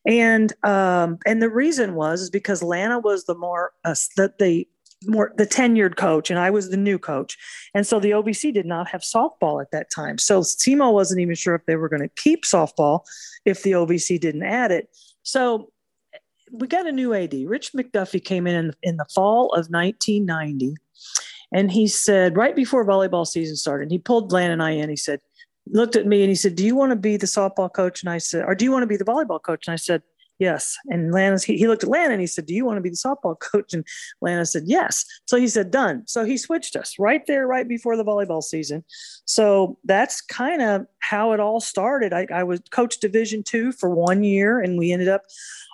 And 0.07 0.51
um, 0.63 1.19
and 1.25 1.42
the 1.42 1.50
reason 1.50 1.94
was 1.94 2.22
is 2.22 2.30
because 2.30 2.63
Lana 2.63 3.00
was 3.00 3.25
the 3.25 3.36
more 3.36 3.74
uh, 3.86 3.95
the, 4.16 4.34
the 4.39 4.68
more 5.06 5.31
the 5.38 5.45
tenured 5.45 5.95
coach 5.95 6.31
and 6.31 6.39
I 6.39 6.50
was 6.50 6.72
the 6.72 6.78
new 6.78 6.98
coach. 6.98 7.38
And 7.75 7.86
so 7.86 8.00
the 8.00 8.12
OVC 8.12 8.51
did 8.51 8.66
not 8.66 8.88
have 8.89 9.01
softball 9.01 9.62
at 9.62 9.69
that 9.72 9.92
time. 9.92 10.18
So 10.18 10.42
SEMO 10.42 10.92
wasn't 10.92 11.22
even 11.22 11.36
sure 11.36 11.54
if 11.54 11.66
they 11.68 11.75
were 11.75 11.88
going 11.88 12.01
to 12.01 12.10
keep 12.16 12.45
softball 12.45 13.01
if 13.45 13.62
the 13.62 13.74
OVC 13.74 14.19
didn't 14.19 14.42
add 14.42 14.72
it. 14.72 14.89
So 15.22 15.72
we 16.52 16.68
got 16.68 16.88
a 16.88 16.92
new 16.92 17.14
AD. 17.14 17.34
Rich 17.46 17.74
McDuffie 17.74 18.24
came 18.24 18.48
in 18.48 18.56
in, 18.56 18.74
in 18.84 18.98
the 18.98 19.06
fall 19.14 19.46
of 19.48 19.68
1990 19.70 20.76
and 21.52 21.72
he 21.72 21.88
said, 21.88 22.36
right 22.36 22.56
before 22.56 22.86
volleyball 22.86 23.26
season 23.26 23.56
started, 23.56 23.92
he 23.92 24.00
pulled 24.00 24.32
Lan 24.32 24.52
and 24.52 24.62
I 24.62 24.72
in. 24.72 24.90
He 24.90 24.96
said, 24.96 25.22
looked 25.72 25.96
at 25.96 26.06
me 26.06 26.22
and 26.22 26.30
he 26.30 26.36
said, 26.36 26.56
Do 26.56 26.66
you 26.66 26.76
want 26.76 26.92
to 26.92 26.96
be 26.96 27.18
the 27.18 27.26
softball 27.26 27.72
coach? 27.72 28.02
And 28.02 28.10
I 28.10 28.18
said, 28.18 28.46
Or 28.46 28.56
do 28.56 28.66
you 28.66 28.72
want 28.72 28.84
to 28.84 28.88
be 28.88 28.98
the 28.98 29.06
volleyball 29.06 29.42
coach? 29.42 29.68
And 29.68 29.74
I 29.74 29.78
said, 29.78 30.02
Yes. 30.39 30.78
And 30.88 31.12
Lana, 31.12 31.39
he, 31.44 31.57
he 31.57 31.68
looked 31.68 31.84
at 31.84 31.89
Lana 31.89 32.12
and 32.12 32.22
he 32.22 32.28
said, 32.28 32.45
Do 32.45 32.54
you 32.54 32.66
want 32.66 32.78
to 32.78 32.81
be 32.81 32.89
the 32.89 32.95
softball 32.95 33.39
coach? 33.39 33.74
And 33.74 33.86
Lana 34.22 34.45
said, 34.45 34.63
Yes. 34.66 35.06
So 35.25 35.38
he 35.38 35.48
said, 35.48 35.72
Done. 35.72 36.04
So 36.06 36.25
he 36.25 36.38
switched 36.38 36.75
us 36.75 36.95
right 37.00 37.25
there, 37.25 37.48
right 37.48 37.68
before 37.68 37.98
the 37.98 38.06
volleyball 38.06 38.44
season. 38.44 38.84
So 39.25 39.78
that's 39.84 40.22
kind 40.22 40.62
of 40.62 40.86
how 41.00 41.31
it 41.31 41.39
all 41.39 41.60
started. 41.60 42.13
I, 42.13 42.28
I 42.34 42.44
was 42.44 42.62
coach 42.72 43.00
Division 43.00 43.44
two 43.44 43.72
for 43.72 43.89
one 43.89 44.24
year, 44.24 44.60
and 44.60 44.78
we 44.78 44.92
ended 44.92 45.07
up 45.07 45.24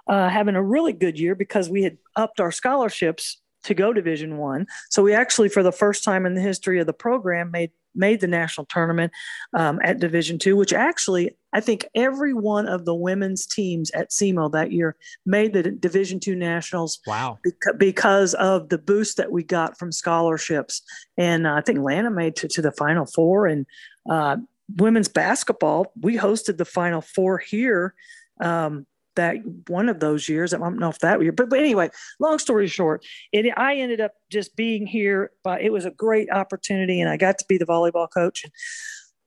uh, 0.08 0.30
having 0.30 0.56
a 0.56 0.64
really 0.64 0.94
good 0.94 1.20
year 1.20 1.36
because 1.36 1.70
we 1.70 1.84
had 1.84 1.98
upped 2.16 2.40
our 2.40 2.52
scholarships 2.52 3.40
to 3.64 3.74
go 3.74 3.94
division 3.94 4.38
one 4.38 4.68
so 4.90 5.02
we 5.02 5.14
actually 5.14 5.48
for 5.48 5.64
the 5.64 5.72
first 5.72 6.04
time 6.04 6.26
in 6.26 6.34
the 6.34 6.42
history 6.42 6.82
of 6.82 6.86
the 6.86 6.92
program 6.92 7.50
made 7.50 7.72
made 7.96 8.22
the 8.22 8.28
national 8.28 8.66
tournament 8.66 9.12
um, 9.54 9.80
at 9.84 10.00
division 10.00 10.38
two 10.38 10.56
which 10.56 10.74
actually 10.74 11.36
i 11.54 11.60
think 11.60 11.86
every 11.96 12.34
one 12.34 12.68
of 12.68 12.86
the 12.86 12.96
women's 12.96 13.46
teams 13.46 13.92
at 13.92 14.12
SEMO 14.12 14.52
that 14.52 14.72
year 14.72 14.96
made 15.26 15.54
the 15.54 15.64
division 15.64 16.20
two 16.20 16.36
nationals 16.36 17.00
wow. 17.08 17.38
beca- 17.46 17.78
because 17.78 18.34
of 18.36 18.70
the 18.70 18.78
boost 18.78 19.18
that 19.18 19.32
we 19.32 19.44
got 19.44 19.78
from 19.78 19.92
scholarships. 19.92 20.82
And 21.18 21.48
uh, 21.48 21.54
i 21.54 21.62
think 21.62 21.80
lana 21.80 22.12
made 22.12 22.36
to, 22.38 22.48
to 22.48 22.62
the 22.62 22.72
final 22.72 23.06
four 23.06 23.48
and 23.48 23.66
uh, 24.10 24.38
women's 24.78 25.08
basketball 25.08 25.92
we 26.02 26.18
hosted 26.18 26.58
the 26.58 26.66
final 26.66 27.02
four 27.02 27.38
here 27.38 27.94
um, 28.42 28.86
that 29.16 29.38
one 29.68 29.90
of 29.90 30.00
those 30.00 30.28
years. 30.30 30.54
I 30.54 30.58
don't 30.58 30.80
know 30.80 30.90
if 30.90 31.00
that 31.00 31.22
year, 31.22 31.32
but, 31.32 31.50
but 31.50 31.60
anyway, 31.60 31.90
long 32.20 32.40
story 32.40 32.68
short, 32.68 33.06
it, 33.32 33.52
I 33.58 33.76
ended 33.76 34.02
up 34.02 34.14
just 34.30 34.56
being 34.56 34.88
here, 34.88 35.32
but 35.44 35.62
it 35.62 35.72
was 35.72 35.86
a 35.86 35.92
great 35.92 36.30
opportunity 36.32 37.02
and 37.02 37.10
I 37.10 37.18
got 37.18 37.38
to 37.40 37.46
be 37.48 37.58
the 37.58 37.66
volleyball 37.66 38.08
coach. 38.12 38.46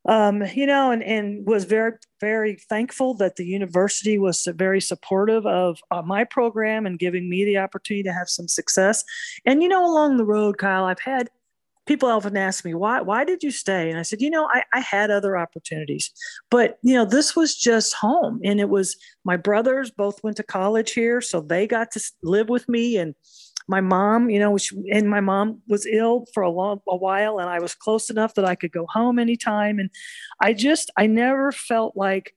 Um, 0.08 0.44
you 0.54 0.66
know, 0.66 0.92
and, 0.92 1.02
and 1.02 1.44
was 1.44 1.64
very, 1.64 1.94
very 2.20 2.58
thankful 2.68 3.14
that 3.14 3.34
the 3.34 3.44
university 3.44 4.18
was 4.18 4.46
very 4.54 4.80
supportive 4.80 5.44
of 5.46 5.80
uh, 5.90 6.00
my 6.00 6.22
program 6.22 6.86
and 6.86 6.96
giving 6.96 7.28
me 7.28 7.44
the 7.44 7.58
opportunity 7.58 8.04
to 8.04 8.12
have 8.12 8.28
some 8.28 8.46
success. 8.46 9.02
And, 9.44 9.64
you 9.64 9.68
know, 9.68 9.84
along 9.84 10.16
the 10.16 10.24
road, 10.24 10.58
Kyle, 10.58 10.84
I've 10.84 11.00
had 11.00 11.28
people 11.86 12.08
often 12.08 12.36
ask 12.36 12.64
me 12.64 12.74
why 12.74 13.00
why 13.00 13.24
did 13.24 13.42
you 13.42 13.50
stay? 13.50 13.88
And 13.90 13.98
i 13.98 14.02
said 14.02 14.20
you 14.20 14.30
know 14.30 14.48
I, 14.52 14.62
I 14.72 14.80
had 14.80 15.10
other 15.10 15.36
opportunities 15.36 16.10
but 16.50 16.78
you 16.82 16.94
know 16.94 17.04
this 17.04 17.34
was 17.34 17.56
just 17.56 17.94
home 17.94 18.40
and 18.44 18.60
it 18.60 18.68
was 18.68 18.96
my 19.24 19.36
brothers 19.36 19.90
both 19.90 20.22
went 20.22 20.36
to 20.38 20.42
college 20.42 20.92
here 20.92 21.20
so 21.20 21.40
they 21.40 21.66
got 21.66 21.90
to 21.92 22.00
live 22.22 22.48
with 22.48 22.68
me 22.68 22.96
and 22.96 23.14
my 23.68 23.80
mom 23.80 24.30
you 24.30 24.38
know 24.38 24.50
which, 24.50 24.72
and 24.92 25.08
my 25.08 25.20
mom 25.20 25.60
was 25.68 25.86
ill 25.86 26.26
for 26.34 26.42
a 26.42 26.50
long 26.50 26.80
a 26.88 26.96
while 26.96 27.38
and 27.38 27.48
i 27.48 27.58
was 27.58 27.74
close 27.74 28.10
enough 28.10 28.34
that 28.34 28.44
i 28.44 28.54
could 28.54 28.72
go 28.72 28.86
home 28.88 29.18
anytime 29.18 29.78
and 29.78 29.90
i 30.40 30.52
just 30.52 30.90
i 30.96 31.06
never 31.06 31.52
felt 31.52 31.96
like 31.96 32.32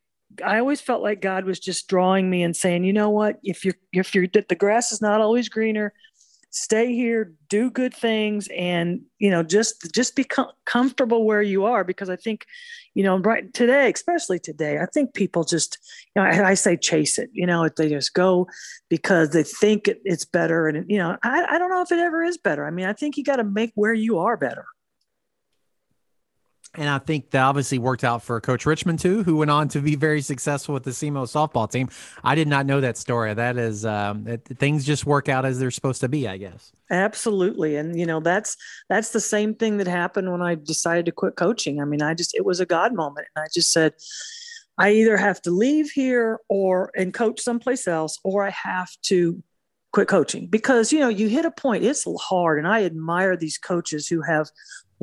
I 0.45 0.59
always 0.59 0.79
felt 0.79 1.01
like 1.01 1.21
God 1.21 1.45
was 1.45 1.59
just 1.59 1.87
drawing 1.87 2.29
me 2.29 2.43
and 2.43 2.55
saying, 2.55 2.83
you 2.83 2.93
know 2.93 3.09
what, 3.09 3.39
if 3.43 3.65
you're 3.65 3.73
if 3.91 4.13
you're 4.13 4.27
the 4.27 4.55
grass 4.55 4.91
is 4.91 5.01
not 5.01 5.21
always 5.21 5.49
greener, 5.49 5.91
stay 6.51 6.93
here 6.93 7.31
do 7.47 7.69
good 7.69 7.93
things 7.93 8.47
and 8.55 9.01
you 9.19 9.29
know 9.29 9.43
just 9.43 9.93
just 9.93 10.15
be 10.15 10.23
com- 10.23 10.51
comfortable 10.65 11.23
where 11.23 11.43
you 11.43 11.63
are 11.63 11.83
because 11.83 12.09
i 12.09 12.15
think 12.15 12.45
you 12.95 13.03
know 13.03 13.17
right 13.19 13.53
today 13.53 13.91
especially 13.93 14.39
today 14.39 14.79
i 14.79 14.85
think 14.87 15.13
people 15.13 15.43
just 15.43 15.77
you 16.15 16.21
know 16.21 16.27
i, 16.27 16.49
I 16.49 16.53
say 16.55 16.75
chase 16.75 17.19
it 17.19 17.29
you 17.33 17.45
know 17.45 17.69
they 17.69 17.89
just 17.89 18.15
go 18.15 18.47
because 18.89 19.29
they 19.29 19.43
think 19.43 19.87
it, 19.87 20.01
it's 20.03 20.25
better 20.25 20.67
and 20.67 20.89
you 20.89 20.97
know 20.97 21.17
I, 21.21 21.45
I 21.51 21.59
don't 21.59 21.69
know 21.69 21.81
if 21.81 21.91
it 21.91 21.99
ever 21.99 22.23
is 22.23 22.37
better. 22.37 22.65
I 22.65 22.71
mean 22.71 22.87
i 22.87 22.93
think 22.93 23.15
you 23.15 23.23
got 23.23 23.37
to 23.37 23.43
make 23.43 23.71
where 23.75 23.93
you 23.93 24.17
are 24.17 24.35
better 24.35 24.65
and 26.75 26.87
I 26.87 26.99
think 26.99 27.31
that 27.31 27.41
obviously 27.41 27.79
worked 27.79 28.03
out 28.03 28.21
for 28.21 28.39
Coach 28.39 28.65
Richmond 28.65 28.99
too, 28.99 29.23
who 29.23 29.37
went 29.37 29.49
on 29.49 29.67
to 29.69 29.81
be 29.81 29.95
very 29.95 30.21
successful 30.21 30.73
with 30.73 30.83
the 30.83 30.91
SEMO 30.91 31.25
softball 31.25 31.69
team. 31.69 31.89
I 32.23 32.35
did 32.35 32.47
not 32.47 32.65
know 32.65 32.79
that 32.81 32.95
story. 32.95 33.33
That 33.33 33.57
is, 33.57 33.85
um, 33.85 34.23
that 34.25 34.45
things 34.45 34.85
just 34.85 35.05
work 35.05 35.29
out 35.29 35.45
as 35.45 35.59
they're 35.59 35.71
supposed 35.71 36.01
to 36.01 36.09
be, 36.09 36.27
I 36.27 36.37
guess. 36.37 36.71
Absolutely, 36.91 37.75
and 37.75 37.99
you 37.99 38.05
know 38.05 38.19
that's 38.19 38.55
that's 38.87 39.09
the 39.09 39.19
same 39.19 39.55
thing 39.55 39.77
that 39.77 39.87
happened 39.87 40.31
when 40.31 40.41
I 40.41 40.55
decided 40.55 41.05
to 41.05 41.11
quit 41.11 41.35
coaching. 41.35 41.81
I 41.81 41.85
mean, 41.85 42.01
I 42.01 42.13
just 42.13 42.35
it 42.35 42.45
was 42.45 42.59
a 42.59 42.65
God 42.65 42.93
moment, 42.93 43.27
and 43.35 43.43
I 43.43 43.47
just 43.53 43.71
said, 43.71 43.93
I 44.77 44.91
either 44.91 45.17
have 45.17 45.41
to 45.43 45.51
leave 45.51 45.89
here 45.89 46.39
or 46.49 46.91
and 46.95 47.13
coach 47.13 47.41
someplace 47.41 47.87
else, 47.87 48.19
or 48.23 48.45
I 48.45 48.51
have 48.51 48.89
to 49.03 49.41
quit 49.91 50.07
coaching 50.07 50.45
because 50.47 50.93
you 50.93 50.99
know 50.99 51.07
you 51.09 51.27
hit 51.27 51.45
a 51.45 51.51
point 51.51 51.83
it's 51.83 52.05
hard 52.19 52.59
and 52.59 52.67
i 52.67 52.83
admire 52.83 53.35
these 53.35 53.57
coaches 53.57 54.07
who 54.07 54.21
have 54.21 54.47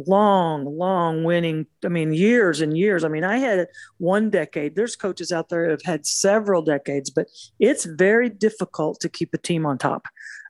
long, 0.07 0.65
long 0.65 1.25
winning. 1.25 1.67
I 1.85 1.89
mean, 1.89 2.13
years 2.13 2.61
and 2.61 2.77
years. 2.77 3.05
I 3.05 3.09
mean, 3.09 3.25
I 3.25 3.39
had 3.39 3.69
one 3.99 4.31
decade. 4.31 4.77
There's 4.77 4.97
coaches 4.97 5.33
out 5.33 5.49
there 5.49 5.71
have 5.71 5.83
had 5.83 6.07
several 6.07 6.63
decades, 6.63 7.11
but 7.11 7.27
it's 7.59 7.85
very 7.85 8.29
difficult 8.29 9.01
to 9.01 9.09
keep 9.09 9.33
a 9.35 9.39
team 9.39 9.67
on 9.67 9.79
top. 9.79 10.07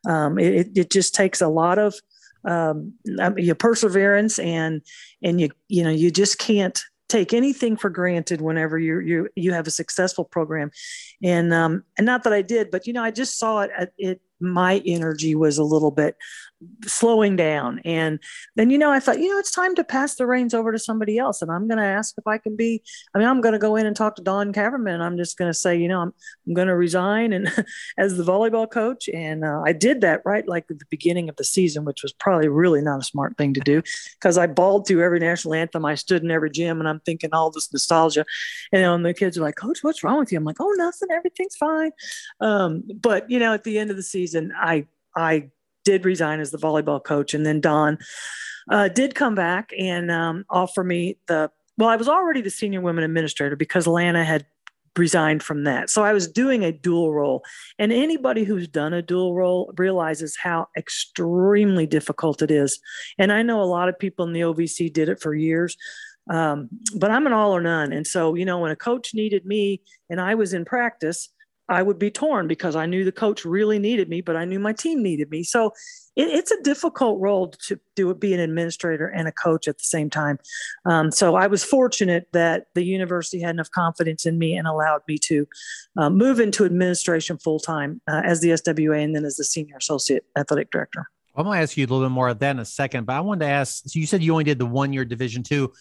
Um, 0.08 0.38
it, 0.38 0.76
it 0.76 0.90
just 0.90 1.14
takes 1.14 1.40
a 1.40 1.48
lot 1.48 1.78
of 1.78 1.94
um, 2.44 2.94
your 3.36 3.56
perseverance 3.56 4.38
and 4.38 4.82
and 5.22 5.40
you 5.40 5.48
you 5.68 5.82
know 5.82 5.90
you 5.90 6.12
just 6.12 6.38
can't 6.38 6.80
take 7.08 7.32
anything 7.32 7.76
for 7.76 7.90
granted 7.90 8.40
whenever 8.40 8.78
you 8.78 9.00
you 9.00 9.28
you 9.34 9.52
have 9.52 9.66
a 9.66 9.70
successful 9.70 10.24
program 10.24 10.70
and 11.22 11.52
um 11.52 11.82
and 11.96 12.04
not 12.04 12.24
that 12.24 12.32
I 12.32 12.42
did 12.42 12.70
but 12.70 12.86
you 12.86 12.92
know 12.92 13.02
I 13.02 13.10
just 13.10 13.38
saw 13.38 13.60
it 13.60 13.92
it 13.98 14.20
my 14.40 14.82
energy 14.84 15.34
was 15.34 15.58
a 15.58 15.64
little 15.64 15.90
bit 15.90 16.16
slowing 16.84 17.36
down. 17.36 17.80
And 17.84 18.18
then, 18.54 18.70
you 18.70 18.78
know, 18.78 18.90
I 18.90 19.00
thought, 19.00 19.18
you 19.18 19.30
know, 19.30 19.38
it's 19.38 19.50
time 19.50 19.74
to 19.74 19.84
pass 19.84 20.14
the 20.14 20.26
reins 20.26 20.54
over 20.54 20.72
to 20.72 20.78
somebody 20.78 21.18
else. 21.18 21.42
And 21.42 21.50
I'm 21.50 21.68
going 21.68 21.78
to 21.78 21.84
ask 21.84 22.14
if 22.16 22.26
I 22.26 22.38
can 22.38 22.56
be, 22.56 22.82
I 23.14 23.18
mean, 23.18 23.28
I'm 23.28 23.40
going 23.40 23.52
to 23.52 23.58
go 23.58 23.76
in 23.76 23.86
and 23.86 23.94
talk 23.94 24.16
to 24.16 24.22
Don 24.22 24.52
Kaverman. 24.52 25.00
I'm 25.00 25.16
just 25.16 25.36
going 25.36 25.50
to 25.50 25.58
say, 25.58 25.76
you 25.76 25.88
know, 25.88 26.00
I'm, 26.00 26.14
I'm 26.46 26.54
going 26.54 26.68
to 26.68 26.76
resign 26.76 27.32
and 27.32 27.52
as 27.98 28.16
the 28.16 28.24
volleyball 28.24 28.70
coach. 28.70 29.08
And 29.12 29.44
uh, 29.44 29.62
I 29.64 29.72
did 29.72 30.00
that 30.00 30.22
right 30.24 30.46
like 30.48 30.66
at 30.70 30.78
the 30.78 30.86
beginning 30.90 31.28
of 31.28 31.36
the 31.36 31.44
season, 31.44 31.84
which 31.84 32.02
was 32.02 32.12
probably 32.12 32.48
really 32.48 32.80
not 32.80 33.00
a 33.00 33.04
smart 33.04 33.36
thing 33.36 33.52
to 33.54 33.60
do 33.60 33.82
because 34.14 34.38
I 34.38 34.46
bawled 34.46 34.86
through 34.86 35.04
every 35.04 35.20
national 35.20 35.54
anthem. 35.54 35.84
I 35.84 35.94
stood 35.94 36.22
in 36.22 36.30
every 36.30 36.50
gym 36.50 36.80
and 36.80 36.88
I'm 36.88 37.00
thinking 37.00 37.30
all 37.32 37.50
this 37.50 37.72
nostalgia. 37.72 38.24
And, 38.72 38.96
the 39.06 39.12
kids 39.12 39.36
are 39.36 39.42
like, 39.42 39.56
Coach, 39.56 39.80
what's 39.82 40.02
wrong 40.02 40.18
with 40.18 40.32
you? 40.32 40.38
I'm 40.38 40.44
like, 40.44 40.56
oh, 40.58 40.72
nothing. 40.76 41.08
Everything's 41.12 41.54
fine. 41.54 41.90
Um, 42.40 42.82
but, 43.00 43.30
you 43.30 43.38
know, 43.38 43.52
at 43.52 43.62
the 43.62 43.78
end 43.78 43.90
of 43.90 43.96
the 43.96 44.02
season, 44.02 44.52
I, 44.56 44.86
I 45.14 45.50
did 45.86 46.04
resign 46.04 46.40
as 46.40 46.50
the 46.50 46.58
volleyball 46.58 47.02
coach. 47.02 47.32
And 47.32 47.46
then 47.46 47.60
Don 47.60 47.96
uh, 48.70 48.88
did 48.88 49.14
come 49.14 49.34
back 49.34 49.70
and 49.78 50.10
um, 50.10 50.44
offer 50.50 50.84
me 50.84 51.16
the, 51.28 51.50
well, 51.78 51.88
I 51.88 51.96
was 51.96 52.08
already 52.08 52.42
the 52.42 52.50
senior 52.50 52.80
women 52.80 53.04
administrator 53.04 53.56
because 53.56 53.86
Lana 53.86 54.24
had 54.24 54.44
resigned 54.98 55.42
from 55.42 55.64
that. 55.64 55.88
So 55.88 56.02
I 56.02 56.12
was 56.12 56.26
doing 56.26 56.64
a 56.64 56.72
dual 56.72 57.14
role. 57.14 57.44
And 57.78 57.92
anybody 57.92 58.44
who's 58.44 58.66
done 58.66 58.92
a 58.92 59.02
dual 59.02 59.34
role 59.34 59.72
realizes 59.76 60.36
how 60.36 60.68
extremely 60.76 61.86
difficult 61.86 62.42
it 62.42 62.50
is. 62.50 62.80
And 63.18 63.32
I 63.32 63.42
know 63.42 63.62
a 63.62 63.64
lot 63.64 63.88
of 63.88 63.98
people 63.98 64.26
in 64.26 64.32
the 64.32 64.40
OVC 64.40 64.92
did 64.92 65.08
it 65.08 65.20
for 65.20 65.34
years. 65.34 65.76
Um, 66.28 66.68
but 66.96 67.12
I'm 67.12 67.26
an 67.26 67.32
all 67.32 67.52
or 67.52 67.60
none. 67.60 67.92
And 67.92 68.04
so, 68.04 68.34
you 68.34 68.44
know, 68.44 68.58
when 68.58 68.72
a 68.72 68.76
coach 68.76 69.14
needed 69.14 69.46
me 69.46 69.80
and 70.10 70.20
I 70.20 70.34
was 70.34 70.52
in 70.52 70.64
practice, 70.64 71.28
I 71.68 71.82
would 71.82 71.98
be 71.98 72.10
torn 72.10 72.46
because 72.46 72.76
I 72.76 72.86
knew 72.86 73.04
the 73.04 73.12
coach 73.12 73.44
really 73.44 73.78
needed 73.78 74.08
me, 74.08 74.20
but 74.20 74.36
I 74.36 74.44
knew 74.44 74.58
my 74.58 74.72
team 74.72 75.02
needed 75.02 75.30
me. 75.30 75.42
So 75.42 75.72
it, 76.14 76.28
it's 76.28 76.50
a 76.50 76.62
difficult 76.62 77.20
role 77.20 77.48
to 77.66 77.80
do 77.94 78.14
be 78.14 78.34
an 78.34 78.40
administrator 78.40 79.08
and 79.08 79.26
a 79.26 79.32
coach 79.32 79.66
at 79.68 79.78
the 79.78 79.84
same 79.84 80.08
time. 80.08 80.38
Um, 80.84 81.10
so 81.10 81.34
I 81.34 81.46
was 81.46 81.64
fortunate 81.64 82.28
that 82.32 82.66
the 82.74 82.84
university 82.84 83.40
had 83.40 83.50
enough 83.50 83.70
confidence 83.70 84.26
in 84.26 84.38
me 84.38 84.56
and 84.56 84.66
allowed 84.66 85.02
me 85.08 85.18
to 85.18 85.46
uh, 85.96 86.10
move 86.10 86.40
into 86.40 86.64
administration 86.64 87.38
full 87.38 87.58
time 87.58 88.00
uh, 88.08 88.22
as 88.24 88.40
the 88.40 88.50
SWA 88.50 89.02
and 89.02 89.14
then 89.14 89.24
as 89.24 89.36
the 89.36 89.44
senior 89.44 89.76
associate 89.76 90.24
athletic 90.36 90.70
director. 90.70 91.08
I'm 91.34 91.44
going 91.44 91.58
to 91.58 91.62
ask 91.62 91.76
you 91.76 91.84
a 91.84 91.88
little 91.88 92.06
bit 92.06 92.12
more 92.12 92.28
of 92.28 92.38
that 92.38 92.52
in 92.52 92.60
a 92.60 92.64
second, 92.64 93.04
but 93.04 93.14
I 93.14 93.20
wanted 93.20 93.44
to 93.44 93.50
ask. 93.50 93.82
So 93.86 93.98
you 93.98 94.06
said 94.06 94.22
you 94.22 94.32
only 94.32 94.44
did 94.44 94.58
the 94.58 94.66
one 94.66 94.92
year 94.92 95.04
Division 95.04 95.42
two. 95.42 95.72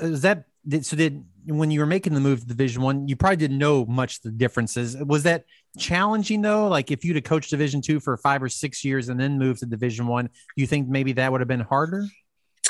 Is 0.00 0.22
that 0.22 0.44
so? 0.82 0.96
Did 0.96 1.24
when 1.46 1.70
you 1.70 1.80
were 1.80 1.86
making 1.86 2.14
the 2.14 2.20
move 2.20 2.40
to 2.40 2.46
Division 2.46 2.82
One, 2.82 3.08
you 3.08 3.16
probably 3.16 3.36
didn't 3.36 3.58
know 3.58 3.86
much 3.86 4.20
the 4.20 4.30
differences. 4.30 4.96
Was 4.96 5.22
that 5.24 5.44
challenging 5.78 6.42
though? 6.42 6.68
Like 6.68 6.90
if 6.90 7.04
you'd 7.04 7.16
have 7.16 7.24
coached 7.24 7.50
Division 7.50 7.80
Two 7.80 8.00
for 8.00 8.16
five 8.16 8.42
or 8.42 8.48
six 8.48 8.84
years 8.84 9.08
and 9.08 9.18
then 9.18 9.38
moved 9.38 9.60
to 9.60 9.66
Division 9.66 10.06
One, 10.06 10.28
you 10.56 10.66
think 10.66 10.88
maybe 10.88 11.12
that 11.12 11.32
would 11.32 11.40
have 11.40 11.48
been 11.48 11.60
harder? 11.60 12.06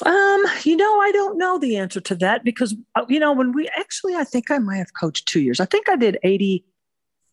Um, 0.04 0.44
you 0.62 0.76
know, 0.76 1.00
I 1.00 1.10
don't 1.12 1.36
know 1.36 1.58
the 1.58 1.76
answer 1.76 2.00
to 2.00 2.14
that 2.16 2.44
because 2.44 2.74
uh, 2.94 3.04
you 3.08 3.20
know 3.20 3.32
when 3.32 3.52
we 3.52 3.68
actually, 3.76 4.14
I 4.14 4.24
think 4.24 4.50
I 4.50 4.58
might 4.58 4.78
have 4.78 4.94
coached 4.98 5.28
two 5.28 5.40
years. 5.40 5.60
I 5.60 5.66
think 5.66 5.88
I 5.88 5.96
did 5.96 6.18
eighty 6.22 6.64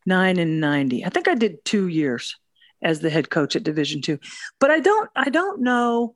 nine 0.06 0.38
and 0.38 0.60
ninety. 0.60 1.06
I 1.06 1.10
think 1.10 1.28
I 1.28 1.36
did 1.36 1.64
two 1.64 1.88
years 1.88 2.36
as 2.82 3.00
the 3.00 3.10
head 3.10 3.30
coach 3.30 3.56
at 3.56 3.64
Division 3.64 4.02
Two, 4.02 4.20
but 4.60 4.72
I 4.72 4.80
don't. 4.80 5.10
I 5.16 5.30
don't 5.30 5.62
know 5.62 6.16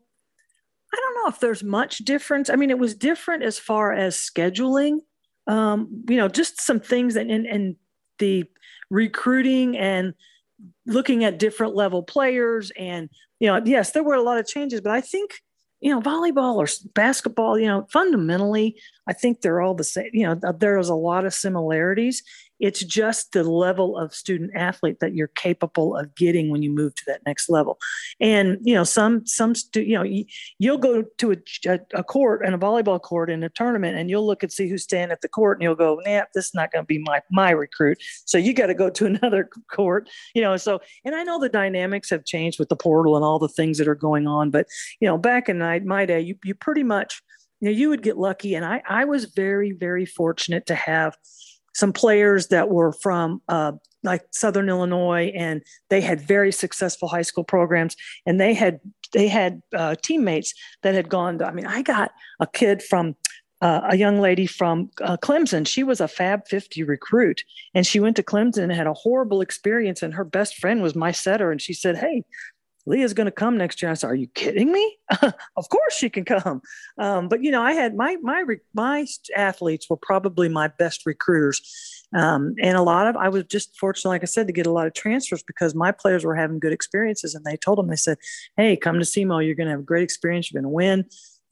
I 0.94 0.98
don't 0.98 1.16
know 1.16 1.30
if 1.30 1.40
there's 1.40 1.64
much 1.64 2.00
difference. 2.00 2.50
I 2.50 2.56
mean, 2.56 2.70
it 2.70 2.80
was 2.80 2.96
different 2.96 3.44
as 3.44 3.58
far 3.58 3.94
as 3.94 4.16
scheduling. 4.16 5.00
Um, 5.48 6.04
you 6.08 6.18
know, 6.18 6.28
just 6.28 6.62
some 6.62 6.80
things 6.80 7.16
and 7.16 7.32
and 7.32 7.76
the 8.20 8.46
recruiting 8.90 9.78
and 9.78 10.14
looking 10.86 11.24
at 11.24 11.40
different 11.40 11.76
level 11.76 12.04
players 12.04 12.72
and 12.78 13.10
you 13.40 13.48
know, 13.48 13.60
yes, 13.66 13.92
there 13.92 14.04
were 14.04 14.14
a 14.14 14.22
lot 14.22 14.38
of 14.38 14.46
changes, 14.46 14.82
but 14.82 14.92
I 14.92 15.02
think 15.02 15.42
you 15.82 15.90
know, 15.92 16.00
volleyball 16.00 16.56
or 16.56 16.68
basketball, 16.94 17.58
you 17.58 17.66
know, 17.66 17.88
fundamentally, 17.92 18.80
I 19.08 19.14
think 19.14 19.42
they're 19.42 19.62
all 19.62 19.74
the 19.74 19.84
same. 19.84 20.12
You 20.14 20.28
know, 20.28 20.54
there's 20.54 20.90
a 20.90 20.96
lot 20.96 21.26
of 21.26 21.34
similarities. 21.34 22.24
It's 22.62 22.84
just 22.84 23.32
the 23.32 23.44
level 23.44 23.98
of 23.98 24.14
student 24.14 24.52
athlete 24.56 25.00
that 25.02 25.16
you're 25.16 25.28
capable 25.28 25.96
of 25.98 26.14
getting 26.16 26.50
when 26.52 26.62
you 26.62 26.70
move 26.70 26.94
to 26.96 27.04
that 27.08 27.22
next 27.26 27.50
level. 27.50 27.80
And 28.20 28.58
you 28.62 28.74
know, 28.74 28.84
some 28.84 29.26
some 29.26 29.56
stu- 29.56 29.84
you 29.84 29.96
know, 29.96 30.24
you'll 30.60 30.78
go 30.78 31.04
to 31.18 31.32
a, 31.68 31.80
a 31.94 32.04
court 32.04 32.46
and 32.46 32.54
a 32.54 32.58
volleyball 32.58 33.02
court 33.02 33.30
in 33.30 33.44
a 33.44 33.50
tournament, 33.50 33.98
and 33.98 34.10
you'll 34.10 34.26
look 34.26 34.44
and 34.44 34.52
see 34.52 34.70
who's 34.70 34.84
standing 34.84 35.12
at 35.12 35.22
the 35.22 35.28
court, 35.28 35.58
and 35.58 35.64
you'll 35.64 35.76
go, 35.76 36.00
"Nah, 36.06 36.24
this 36.34 36.46
is 36.46 36.54
not 36.54 36.72
going 36.72 36.84
to 36.84 36.88
be 36.88 37.00
my 37.00 37.22
my 37.32 37.50
recruit." 37.50 37.98
So 38.26 38.38
you 38.38 38.54
got 38.54 38.68
to 38.68 38.74
go 38.74 38.90
to 38.90 39.06
another 39.22 39.50
court. 39.72 40.10
You 40.36 40.42
know, 40.42 40.56
so 40.58 40.80
and 41.04 41.16
I 41.16 41.24
know 41.24 41.40
the 41.40 41.50
dynamics 41.50 42.10
have 42.12 42.26
changed 42.26 42.60
with 42.60 42.70
the 42.70 42.76
portal 42.76 43.16
and 43.16 43.26
all 43.26 43.40
the 43.40 43.48
things 43.48 43.78
that 43.80 43.88
are 43.88 43.96
going 43.96 44.28
on, 44.28 44.52
but 44.52 44.68
you 45.00 45.08
know, 45.08 45.18
back 45.18 45.50
in 45.50 45.60
my, 45.60 45.80
my 45.80 46.06
day, 46.06 46.22
you 46.22 46.36
you 46.44 46.54
pretty 46.54 46.84
much 46.84 47.22
you 47.60 47.70
know 47.70 47.76
you 47.76 47.90
would 47.90 48.04
get 48.04 48.18
lucky, 48.18 48.54
and 48.54 48.66
I 48.66 48.84
I 48.88 49.06
was 49.06 49.26
very 49.26 49.72
very 49.72 50.06
fortunate 50.06 50.68
to 50.68 50.76
have 50.76 51.16
some 51.74 51.94
players 51.94 52.48
that 52.48 52.70
were 52.70 52.94
from 52.94 53.42
uh, 53.48 53.74
like 54.04 54.24
Southern 54.32 54.70
Illinois, 54.70 55.32
and 55.36 55.62
they 55.90 56.02
had 56.02 56.22
very 56.22 56.52
successful 56.52 57.08
high 57.08 57.22
school 57.22 57.44
programs, 57.44 57.96
and 58.26 58.40
they 58.40 58.54
had 58.54 58.80
they 59.14 59.28
had 59.28 59.62
uh, 59.76 59.96
teammates 60.02 60.54
that 60.84 60.96
had 60.96 61.10
gone. 61.10 61.38
To, 61.40 61.48
I 61.48 61.52
mean, 61.52 61.68
I 61.68 61.82
got 61.82 62.12
a 62.40 62.48
kid 62.48 62.82
from 62.82 63.16
uh, 63.62 63.82
a 63.90 63.98
young 63.98 64.20
lady 64.20 64.48
from 64.48 64.90
uh, 65.02 65.18
Clemson. 65.18 65.68
She 65.68 65.84
was 65.84 66.02
a 66.02 66.08
Fab 66.08 66.48
50 66.48 66.84
recruit, 66.84 67.44
and 67.76 67.86
she 67.86 68.00
went 68.00 68.16
to 68.16 68.24
Clemson 68.24 68.64
and 68.64 68.72
had 68.72 68.88
a 68.88 68.94
horrible 68.94 69.42
experience. 69.42 70.02
And 70.02 70.14
her 70.16 70.26
best 70.26 70.56
friend 70.56 70.82
was 70.82 70.96
my 70.96 71.12
setter, 71.12 71.52
and 71.52 71.62
she 71.62 71.74
said, 71.74 71.98
"Hey, 71.98 72.24
Leah's 72.86 73.14
going 73.14 73.26
to 73.26 73.32
come 73.32 73.58
next 73.58 73.82
year. 73.82 73.92
I 73.92 73.94
said, 73.94 74.10
"Are 74.10 74.16
you 74.16 74.28
kidding 74.28 74.72
me? 74.72 74.98
of 75.22 75.70
course 75.70 75.96
she 75.96 76.10
can 76.10 76.26
come." 76.26 76.62
Um, 76.98 77.28
but 77.28 77.44
you 77.44 77.52
know, 77.52 77.62
I 77.62 77.74
had 77.74 77.96
my 77.96 78.18
my 78.22 78.44
my 78.74 79.06
athletes 79.36 79.90
were 79.90 79.98
probably 79.98 80.50
my 80.50 80.68
best 80.68 81.06
recruiters, 81.06 81.62
um, 82.16 82.56
and 82.62 82.78
a 82.78 82.82
lot 82.82 83.08
of 83.08 83.16
I 83.16 83.30
was 83.30 83.44
just 83.46 83.78
fortunate, 83.78 84.10
like 84.10 84.24
I 84.24 84.26
said, 84.26 84.48
to 84.48 84.54
get 84.54 84.68
a 84.68 84.72
lot 84.72 84.88
of 84.88 84.94
transfers 84.94 85.44
because 85.44 85.76
my 85.76 85.92
players 85.92 86.26
were 86.26 86.36
having 86.36 86.60
good 86.60 86.74
experiences, 86.74 87.36
and 87.36 87.46
they 87.46 87.58
told 87.58 87.78
them 87.78 87.88
they 87.88 87.96
said, 87.96 88.18
"Hey, 88.58 88.76
come 88.76 89.00
to 89.00 89.06
SEMO. 89.06 89.46
You're 89.46 89.56
going 89.56 89.68
to 89.68 89.72
have 89.72 89.82
a 89.82 89.84
great 89.84 90.04
experience. 90.04 90.52
You're 90.52 90.62
going 90.62 90.72
to 90.72 90.76
win, 90.76 91.06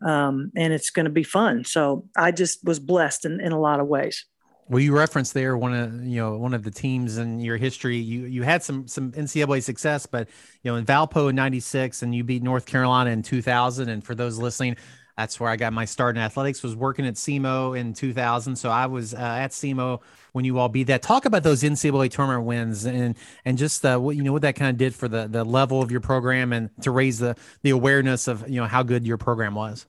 um, 0.05 0.51
and 0.55 0.73
it's 0.73 0.89
going 0.89 1.05
to 1.05 1.11
be 1.11 1.23
fun." 1.23 1.63
So 1.63 2.05
I 2.17 2.31
just 2.31 2.63
was 2.63 2.79
blessed 2.79 3.25
in, 3.25 3.39
in 3.39 3.51
a 3.51 3.59
lot 3.59 3.79
of 3.79 3.87
ways. 3.87 4.25
Well, 4.69 4.79
you 4.79 4.95
referenced 4.95 5.33
there 5.33 5.57
one 5.57 5.73
of 5.73 6.05
you 6.05 6.17
know 6.17 6.37
one 6.37 6.53
of 6.53 6.61
the 6.63 6.69
teams 6.69 7.17
in 7.17 7.39
your 7.39 7.57
history. 7.57 7.97
You 7.97 8.25
you 8.25 8.43
had 8.43 8.61
some 8.61 8.87
some 8.87 9.11
NCAA 9.13 9.63
success, 9.63 10.05
but 10.05 10.29
you 10.61 10.71
know 10.71 10.77
in 10.77 10.85
Valpo 10.85 11.29
in 11.31 11.35
'96, 11.35 12.03
and 12.03 12.13
you 12.13 12.23
beat 12.23 12.43
North 12.43 12.67
Carolina 12.67 13.09
in 13.09 13.23
2000. 13.23 13.89
And 13.89 14.03
for 14.03 14.13
those 14.13 14.37
listening, 14.37 14.77
that's 15.17 15.39
where 15.39 15.49
I 15.49 15.55
got 15.55 15.73
my 15.73 15.85
start 15.85 16.15
in 16.15 16.21
athletics. 16.21 16.61
Was 16.61 16.75
working 16.75 17.07
at 17.07 17.15
SEMO 17.15 17.77
in 17.77 17.95
2000, 17.95 18.55
so 18.55 18.69
I 18.69 18.85
was 18.85 19.15
uh, 19.15 19.17
at 19.17 19.53
SEMO 19.53 20.01
when 20.33 20.45
you 20.45 20.59
all 20.59 20.69
beat 20.69 20.85
that. 20.85 21.01
Talk 21.01 21.25
about 21.25 21.41
those 21.41 21.63
NCAA 21.63 22.11
tournament 22.11 22.45
wins 22.45 22.85
and 22.85 23.15
and 23.45 23.57
just 23.57 23.83
uh, 23.83 23.97
what 23.97 24.17
you 24.17 24.21
know 24.21 24.33
what 24.33 24.43
that 24.43 24.55
kind 24.55 24.69
of 24.69 24.77
did 24.77 24.93
for 24.93 25.07
the 25.07 25.27
the 25.27 25.43
level 25.43 25.81
of 25.81 25.89
your 25.89 26.01
program 26.01 26.53
and 26.53 26.69
to 26.83 26.91
raise 26.91 27.17
the 27.17 27.35
the 27.63 27.71
awareness 27.71 28.27
of 28.27 28.47
you 28.47 28.61
know 28.61 28.67
how 28.67 28.83
good 28.83 29.07
your 29.07 29.17
program 29.17 29.55
was. 29.55 29.87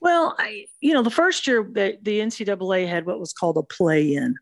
Well, 0.00 0.34
I, 0.38 0.66
you 0.80 0.92
know, 0.92 1.02
the 1.02 1.10
first 1.10 1.46
year 1.46 1.68
that 1.72 2.04
the 2.04 2.20
NCAA 2.20 2.88
had 2.88 3.06
what 3.06 3.20
was 3.20 3.32
called 3.32 3.56
a 3.56 3.62
play 3.62 4.14
in. 4.14 4.34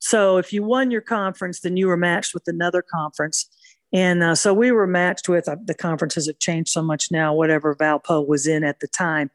So 0.00 0.38
if 0.38 0.52
you 0.52 0.62
won 0.62 0.90
your 0.90 1.00
conference, 1.00 1.60
then 1.60 1.76
you 1.76 1.88
were 1.88 1.96
matched 1.96 2.34
with 2.34 2.44
another 2.46 2.82
conference. 2.82 3.48
And 3.92 4.22
uh, 4.22 4.34
so 4.34 4.52
we 4.52 4.70
were 4.70 4.86
matched 4.86 5.28
with 5.28 5.48
uh, 5.48 5.56
the 5.64 5.74
conferences 5.74 6.26
have 6.26 6.38
changed 6.38 6.70
so 6.70 6.82
much 6.82 7.10
now, 7.10 7.34
whatever 7.34 7.74
Valpo 7.74 8.26
was 8.26 8.46
in 8.46 8.64
at 8.64 8.80
the 8.80 8.88
time. 8.88 9.30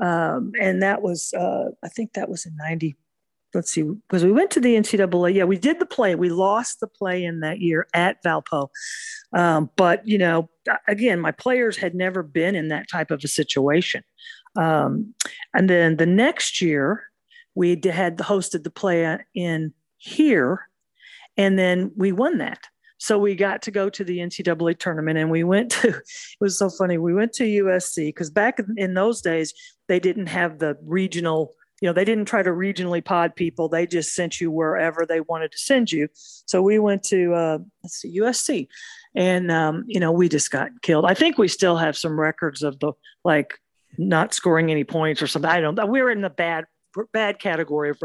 Um, 0.00 0.52
and 0.60 0.82
that 0.82 1.02
was, 1.02 1.32
uh, 1.34 1.70
I 1.82 1.88
think 1.88 2.12
that 2.12 2.28
was 2.28 2.46
in 2.46 2.56
90. 2.56 2.96
Let's 3.54 3.70
see, 3.70 3.82
because 3.82 4.24
we 4.24 4.30
went 4.30 4.50
to 4.52 4.60
the 4.60 4.74
NCAA. 4.76 5.34
Yeah, 5.34 5.44
we 5.44 5.56
did 5.56 5.78
the 5.78 5.86
play. 5.86 6.14
We 6.14 6.28
lost 6.28 6.80
the 6.80 6.86
play 6.86 7.24
in 7.24 7.40
that 7.40 7.60
year 7.60 7.86
at 7.94 8.22
Valpo. 8.22 8.68
Um, 9.32 9.70
but, 9.74 10.06
you 10.06 10.18
know, 10.18 10.50
again, 10.86 11.18
my 11.18 11.32
players 11.32 11.78
had 11.78 11.94
never 11.94 12.22
been 12.22 12.54
in 12.54 12.68
that 12.68 12.90
type 12.90 13.10
of 13.10 13.24
a 13.24 13.28
situation. 13.28 14.04
Um, 14.56 15.14
and 15.54 15.68
then 15.68 15.96
the 15.96 16.06
next 16.06 16.60
year, 16.60 17.04
we 17.54 17.70
had 17.70 18.18
hosted 18.18 18.62
the 18.62 18.70
play 18.70 19.18
in 19.34 19.72
here, 19.96 20.68
and 21.36 21.58
then 21.58 21.92
we 21.96 22.12
won 22.12 22.38
that. 22.38 22.66
So 22.98 23.18
we 23.18 23.36
got 23.36 23.62
to 23.62 23.70
go 23.70 23.88
to 23.90 24.04
the 24.04 24.18
NCAA 24.18 24.78
tournament, 24.78 25.18
and 25.18 25.30
we 25.30 25.44
went 25.44 25.70
to. 25.72 25.88
It 25.98 26.40
was 26.40 26.58
so 26.58 26.70
funny. 26.70 26.98
We 26.98 27.14
went 27.14 27.32
to 27.34 27.44
USC 27.44 28.08
because 28.08 28.30
back 28.30 28.60
in 28.76 28.94
those 28.94 29.20
days 29.20 29.54
they 29.88 29.98
didn't 29.98 30.26
have 30.26 30.58
the 30.58 30.76
regional 30.82 31.54
you 31.80 31.88
know 31.88 31.92
they 31.92 32.04
didn't 32.04 32.26
try 32.26 32.42
to 32.42 32.50
regionally 32.50 33.04
pod 33.04 33.34
people 33.36 33.68
they 33.68 33.86
just 33.86 34.14
sent 34.14 34.40
you 34.40 34.50
wherever 34.50 35.06
they 35.06 35.20
wanted 35.20 35.52
to 35.52 35.58
send 35.58 35.92
you 35.92 36.08
so 36.12 36.60
we 36.60 36.78
went 36.78 37.02
to 37.04 37.32
uh, 37.34 37.58
let's 37.82 37.96
see 37.96 38.18
usc 38.18 38.68
and 39.14 39.50
um, 39.50 39.84
you 39.86 40.00
know 40.00 40.10
we 40.10 40.28
just 40.28 40.50
got 40.50 40.70
killed 40.82 41.04
i 41.04 41.14
think 41.14 41.38
we 41.38 41.48
still 41.48 41.76
have 41.76 41.96
some 41.96 42.18
records 42.18 42.62
of 42.62 42.78
the 42.80 42.92
like 43.24 43.54
not 43.98 44.32
scoring 44.32 44.70
any 44.70 44.84
points 44.84 45.20
or 45.20 45.26
something 45.26 45.50
i 45.50 45.60
don't 45.60 45.74
know 45.74 45.86
we 45.86 46.02
were 46.02 46.10
in 46.10 46.22
the 46.22 46.30
bad 46.30 46.64
bad 47.12 47.38
category 47.38 47.90
of, 47.90 47.98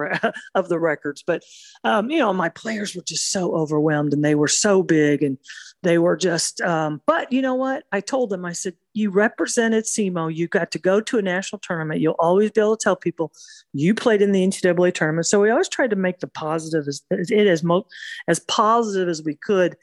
of 0.55 0.69
the 0.69 0.79
records 0.79 1.23
but 1.25 1.41
um, 1.83 2.09
you 2.09 2.19
know 2.19 2.33
my 2.33 2.49
players 2.49 2.95
were 2.95 3.01
just 3.03 3.31
so 3.31 3.55
overwhelmed 3.55 4.13
and 4.13 4.23
they 4.23 4.35
were 4.35 4.47
so 4.47 4.83
big 4.83 5.23
and 5.23 5.37
they 5.83 5.97
were 5.97 6.17
just 6.17 6.61
um, 6.61 7.01
but 7.05 7.31
you 7.31 7.41
know 7.41 7.55
what 7.55 7.83
i 7.91 7.99
told 7.99 8.29
them 8.29 8.45
i 8.45 8.51
said 8.51 8.73
you 8.93 9.09
represented 9.09 9.85
SEMO. 9.85 10.33
You 10.33 10.47
got 10.47 10.71
to 10.71 10.79
go 10.79 11.01
to 11.01 11.17
a 11.17 11.21
national 11.21 11.59
tournament. 11.59 11.99
You'll 11.99 12.15
always 12.19 12.51
be 12.51 12.61
able 12.61 12.77
to 12.77 12.83
tell 12.83 12.95
people 12.95 13.31
you 13.73 13.93
played 13.93 14.21
in 14.21 14.31
the 14.31 14.45
NCAA 14.45 14.93
tournament. 14.93 15.25
So 15.25 15.41
we 15.41 15.49
always 15.49 15.69
tried 15.69 15.89
to 15.89 15.95
make 15.95 16.19
the 16.19 16.27
positive 16.27 16.87
as 16.87 17.01
it 17.09 17.47
as 17.47 17.63
mo- 17.63 17.87
as 18.27 18.39
positive 18.39 19.09
as 19.09 19.23
we 19.23 19.35
could, 19.35 19.75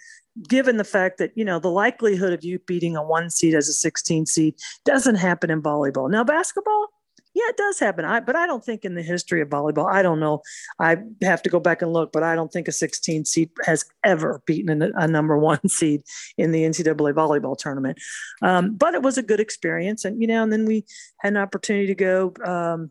given 0.49 0.77
the 0.77 0.85
fact 0.85 1.19
that 1.19 1.33
you 1.35 1.45
know 1.45 1.59
the 1.59 1.71
likelihood 1.71 2.33
of 2.33 2.45
you 2.45 2.59
beating 2.61 2.97
a 2.97 3.03
one 3.03 3.31
seed 3.31 3.55
as 3.55 3.69
a 3.69 3.73
16 3.73 4.27
seed 4.27 4.55
doesn't 4.85 5.17
happen 5.17 5.51
in 5.51 5.63
volleyball. 5.63 6.11
Now 6.11 6.25
basketball, 6.25 6.89
yeah, 7.35 7.49
it 7.49 7.57
does 7.57 7.79
happen. 7.79 8.05
I, 8.05 8.21
but 8.21 8.35
I 8.35 8.47
don't 8.47 8.65
think 8.65 8.85
in 8.85 8.95
the 8.95 9.03
history 9.03 9.41
of 9.41 9.49
volleyball, 9.49 9.91
I 9.91 10.03
don't 10.03 10.19
know. 10.19 10.43
I 10.81 10.97
have 11.23 11.43
to 11.43 11.51
go 11.51 11.61
back 11.61 11.81
and 11.81 11.93
look, 11.93 12.11
but 12.13 12.23
I 12.23 12.35
don't 12.35 12.53
think 12.53 12.67
a 12.67 12.73
16 12.73 13.25
seed 13.25 13.51
has 13.65 13.85
ever 14.05 14.43
beaten 14.47 14.83
a, 14.83 14.91
a 14.97 15.07
number 15.07 15.39
one 15.39 15.61
seed 15.69 16.03
in 16.37 16.51
the 16.51 16.63
NCAA 16.63 17.15
volleyball 17.15 17.57
tournament. 17.57 17.99
Um, 18.43 18.75
but 18.75 18.95
it 18.95 19.03
was 19.03 19.17
a 19.17 19.23
good 19.23 19.41
experience, 19.41 20.05
and 20.05 20.21
you 20.21 20.27
know, 20.27 20.43
and 20.43 20.53
then 20.53 20.65
we 20.65 20.85
had 21.21 21.33
an 21.33 21.37
opportunity 21.39 21.87
to 21.87 21.95
go. 21.95 22.35
Um, 22.45 22.91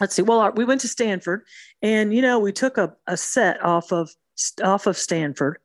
let's 0.00 0.14
see. 0.14 0.22
Well, 0.22 0.52
we 0.52 0.64
went 0.64 0.80
to 0.82 0.88
Stanford, 0.88 1.42
and 1.82 2.14
you 2.14 2.22
know, 2.22 2.38
we 2.38 2.52
took 2.52 2.78
a, 2.78 2.94
a 3.08 3.16
set 3.16 3.62
off 3.64 3.92
of 3.92 4.10
off 4.62 4.86
of 4.86 4.96
Stanford 4.96 5.58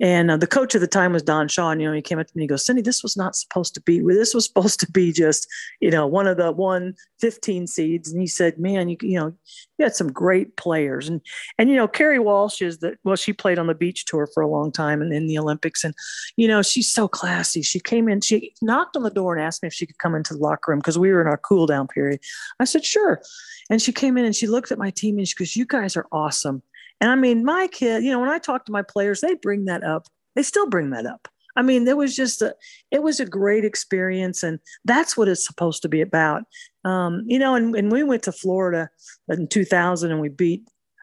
and 0.00 0.30
uh, 0.30 0.36
the 0.36 0.46
coach 0.46 0.74
at 0.74 0.80
the 0.80 0.88
time 0.88 1.12
was 1.12 1.22
Don 1.22 1.48
Shaw. 1.48 1.70
And, 1.70 1.80
you 1.80 1.86
know, 1.86 1.94
he 1.94 2.02
came 2.02 2.18
up 2.18 2.26
to 2.26 2.32
me 2.34 2.42
and 2.42 2.44
he 2.44 2.48
goes, 2.48 2.66
Cindy, 2.66 2.82
this 2.82 3.02
was 3.02 3.16
not 3.16 3.36
supposed 3.36 3.74
to 3.74 3.80
be, 3.80 4.00
this 4.00 4.34
was 4.34 4.46
supposed 4.46 4.80
to 4.80 4.90
be 4.90 5.12
just, 5.12 5.46
you 5.80 5.90
know, 5.90 6.06
one 6.06 6.26
of 6.26 6.36
the 6.36 6.50
one 6.50 6.94
15 7.20 7.66
seeds. 7.68 8.10
And 8.10 8.20
he 8.20 8.26
said, 8.26 8.58
man, 8.58 8.88
you, 8.88 8.96
you 9.00 9.18
know, 9.18 9.32
you 9.78 9.84
had 9.84 9.94
some 9.94 10.10
great 10.10 10.56
players. 10.56 11.08
And, 11.08 11.20
and, 11.58 11.70
you 11.70 11.76
know, 11.76 11.86
Kerri 11.86 12.22
Walsh 12.22 12.62
is 12.62 12.78
that, 12.78 12.94
well, 13.04 13.16
she 13.16 13.32
played 13.32 13.58
on 13.58 13.68
the 13.68 13.74
beach 13.74 14.04
tour 14.04 14.28
for 14.34 14.42
a 14.42 14.48
long 14.48 14.72
time 14.72 15.02
and 15.02 15.12
in 15.12 15.26
the 15.28 15.38
Olympics. 15.38 15.84
And, 15.84 15.94
you 16.36 16.48
know, 16.48 16.62
she's 16.62 16.90
so 16.90 17.06
classy. 17.06 17.62
She 17.62 17.78
came 17.78 18.08
in, 18.08 18.22
she 18.22 18.54
knocked 18.60 18.96
on 18.96 19.04
the 19.04 19.10
door 19.10 19.36
and 19.36 19.44
asked 19.44 19.62
me 19.62 19.68
if 19.68 19.74
she 19.74 19.86
could 19.86 19.98
come 19.98 20.14
into 20.14 20.34
the 20.34 20.40
locker 20.40 20.72
room 20.72 20.80
because 20.80 20.98
we 20.98 21.12
were 21.12 21.20
in 21.20 21.28
our 21.28 21.38
cool 21.38 21.66
down 21.66 21.86
period. 21.86 22.20
I 22.58 22.64
said, 22.64 22.84
sure. 22.84 23.22
And 23.70 23.80
she 23.80 23.92
came 23.92 24.16
in 24.16 24.24
and 24.24 24.34
she 24.34 24.48
looked 24.48 24.72
at 24.72 24.78
my 24.78 24.90
team 24.90 25.18
and 25.18 25.28
she 25.28 25.36
goes, 25.36 25.54
you 25.54 25.64
guys 25.64 25.96
are 25.96 26.06
awesome. 26.10 26.62
And 27.02 27.10
I 27.10 27.16
mean, 27.16 27.44
my 27.44 27.66
kid, 27.66 28.04
you 28.04 28.12
know, 28.12 28.20
when 28.20 28.28
I 28.28 28.38
talk 28.38 28.64
to 28.64 28.72
my 28.72 28.82
players, 28.82 29.20
they 29.20 29.34
bring 29.34 29.64
that 29.64 29.82
up. 29.82 30.06
They 30.36 30.44
still 30.44 30.68
bring 30.68 30.90
that 30.90 31.04
up. 31.04 31.26
I 31.56 31.62
mean, 31.62 31.84
there 31.84 31.96
was 31.96 32.14
just 32.14 32.40
a, 32.42 32.54
it 32.92 33.02
was 33.02 33.18
a 33.18 33.26
great 33.26 33.64
experience, 33.64 34.44
and 34.44 34.60
that's 34.84 35.16
what 35.16 35.26
it's 35.26 35.44
supposed 35.44 35.82
to 35.82 35.88
be 35.88 36.00
about. 36.00 36.44
Um, 36.84 37.24
you 37.26 37.40
know, 37.40 37.56
and, 37.56 37.74
and 37.74 37.90
we 37.90 38.04
went 38.04 38.22
to 38.22 38.32
Florida 38.32 38.88
in 39.28 39.48
2000 39.48 40.12
and 40.12 40.20
we 40.20 40.28
beat 40.28 40.62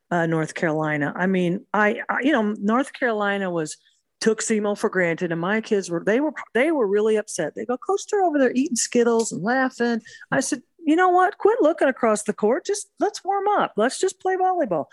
uh, 0.10 0.26
North 0.26 0.56
Carolina. 0.56 1.12
I 1.18 1.28
mean, 1.28 1.66
I, 1.74 2.02
I, 2.08 2.20
you 2.22 2.32
know, 2.32 2.56
North 2.60 2.94
Carolina 2.94 3.52
was 3.52 3.76
took 4.22 4.42
SEMO 4.42 4.78
for 4.78 4.90
granted, 4.90 5.34
and 5.34 5.42
my 5.42 5.60
kids 5.60 5.90
were 5.90 6.02
they 6.06 6.22
were 6.22 6.34
they 6.54 6.72
were 6.72 6.88
really 6.88 7.18
upset. 7.18 7.56
They 7.56 7.66
go, 7.66 7.76
Coach, 7.76 8.04
they're 8.10 8.24
over 8.24 8.40
there 8.40 8.54
eating 8.56 8.78
Skittles 8.78 9.34
and 9.34 9.44
laughing. 9.44 10.02
I 10.32 10.40
said, 10.40 10.62
you 10.80 10.96
know 10.96 11.10
what? 11.10 11.38
Quit 11.38 11.62
looking 11.62 11.90
across 11.90 12.24
the 12.24 12.34
court. 12.34 12.66
Just 12.66 12.90
let's 13.00 13.24
warm 13.24 13.50
up. 13.50 13.74
Let's 13.76 14.00
just 14.00 14.22
play 14.22 14.38
volleyball. 14.38 14.86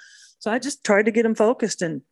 So 0.46 0.52
I 0.52 0.60
just 0.60 0.84
tried 0.84 1.06
to 1.06 1.10
get 1.10 1.26
him 1.26 1.34
focused. 1.34 1.82
And, 1.82 2.02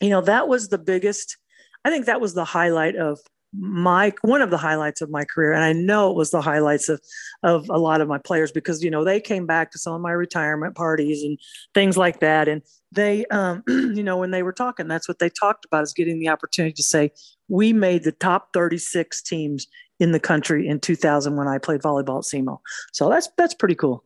you 0.00 0.08
know, 0.08 0.20
that 0.20 0.46
was 0.46 0.68
the 0.68 0.78
biggest, 0.78 1.36
I 1.84 1.90
think 1.90 2.06
that 2.06 2.20
was 2.20 2.32
the 2.32 2.44
highlight 2.44 2.94
of 2.94 3.18
my 3.52 4.14
one 4.22 4.40
of 4.40 4.50
the 4.50 4.56
highlights 4.56 5.02
of 5.02 5.10
my 5.10 5.26
career 5.26 5.52
and 5.52 5.62
i 5.62 5.74
know 5.74 6.10
it 6.10 6.16
was 6.16 6.30
the 6.30 6.40
highlights 6.40 6.88
of 6.88 7.02
of 7.42 7.68
a 7.68 7.76
lot 7.76 8.00
of 8.00 8.08
my 8.08 8.16
players 8.16 8.50
because 8.50 8.82
you 8.82 8.90
know 8.90 9.04
they 9.04 9.20
came 9.20 9.44
back 9.44 9.70
to 9.70 9.78
some 9.78 9.92
of 9.92 10.00
my 10.00 10.12
retirement 10.12 10.74
parties 10.74 11.22
and 11.22 11.38
things 11.74 11.98
like 11.98 12.20
that 12.20 12.48
and 12.48 12.62
they 12.92 13.26
um 13.26 13.62
you 13.68 14.02
know 14.02 14.16
when 14.16 14.30
they 14.30 14.42
were 14.42 14.54
talking 14.54 14.88
that's 14.88 15.06
what 15.06 15.18
they 15.18 15.28
talked 15.28 15.66
about 15.66 15.82
is 15.82 15.92
getting 15.92 16.18
the 16.18 16.30
opportunity 16.30 16.72
to 16.72 16.82
say 16.82 17.10
we 17.48 17.74
made 17.74 18.04
the 18.04 18.12
top 18.12 18.48
36 18.54 19.20
teams 19.20 19.66
in 20.00 20.12
the 20.12 20.20
country 20.20 20.66
in 20.66 20.80
2000 20.80 21.36
when 21.36 21.46
i 21.46 21.58
played 21.58 21.82
volleyball 21.82 22.20
at 22.20 22.24
SEMO 22.24 22.58
so 22.94 23.10
that's 23.10 23.28
that's 23.36 23.52
pretty 23.52 23.74
cool 23.74 24.02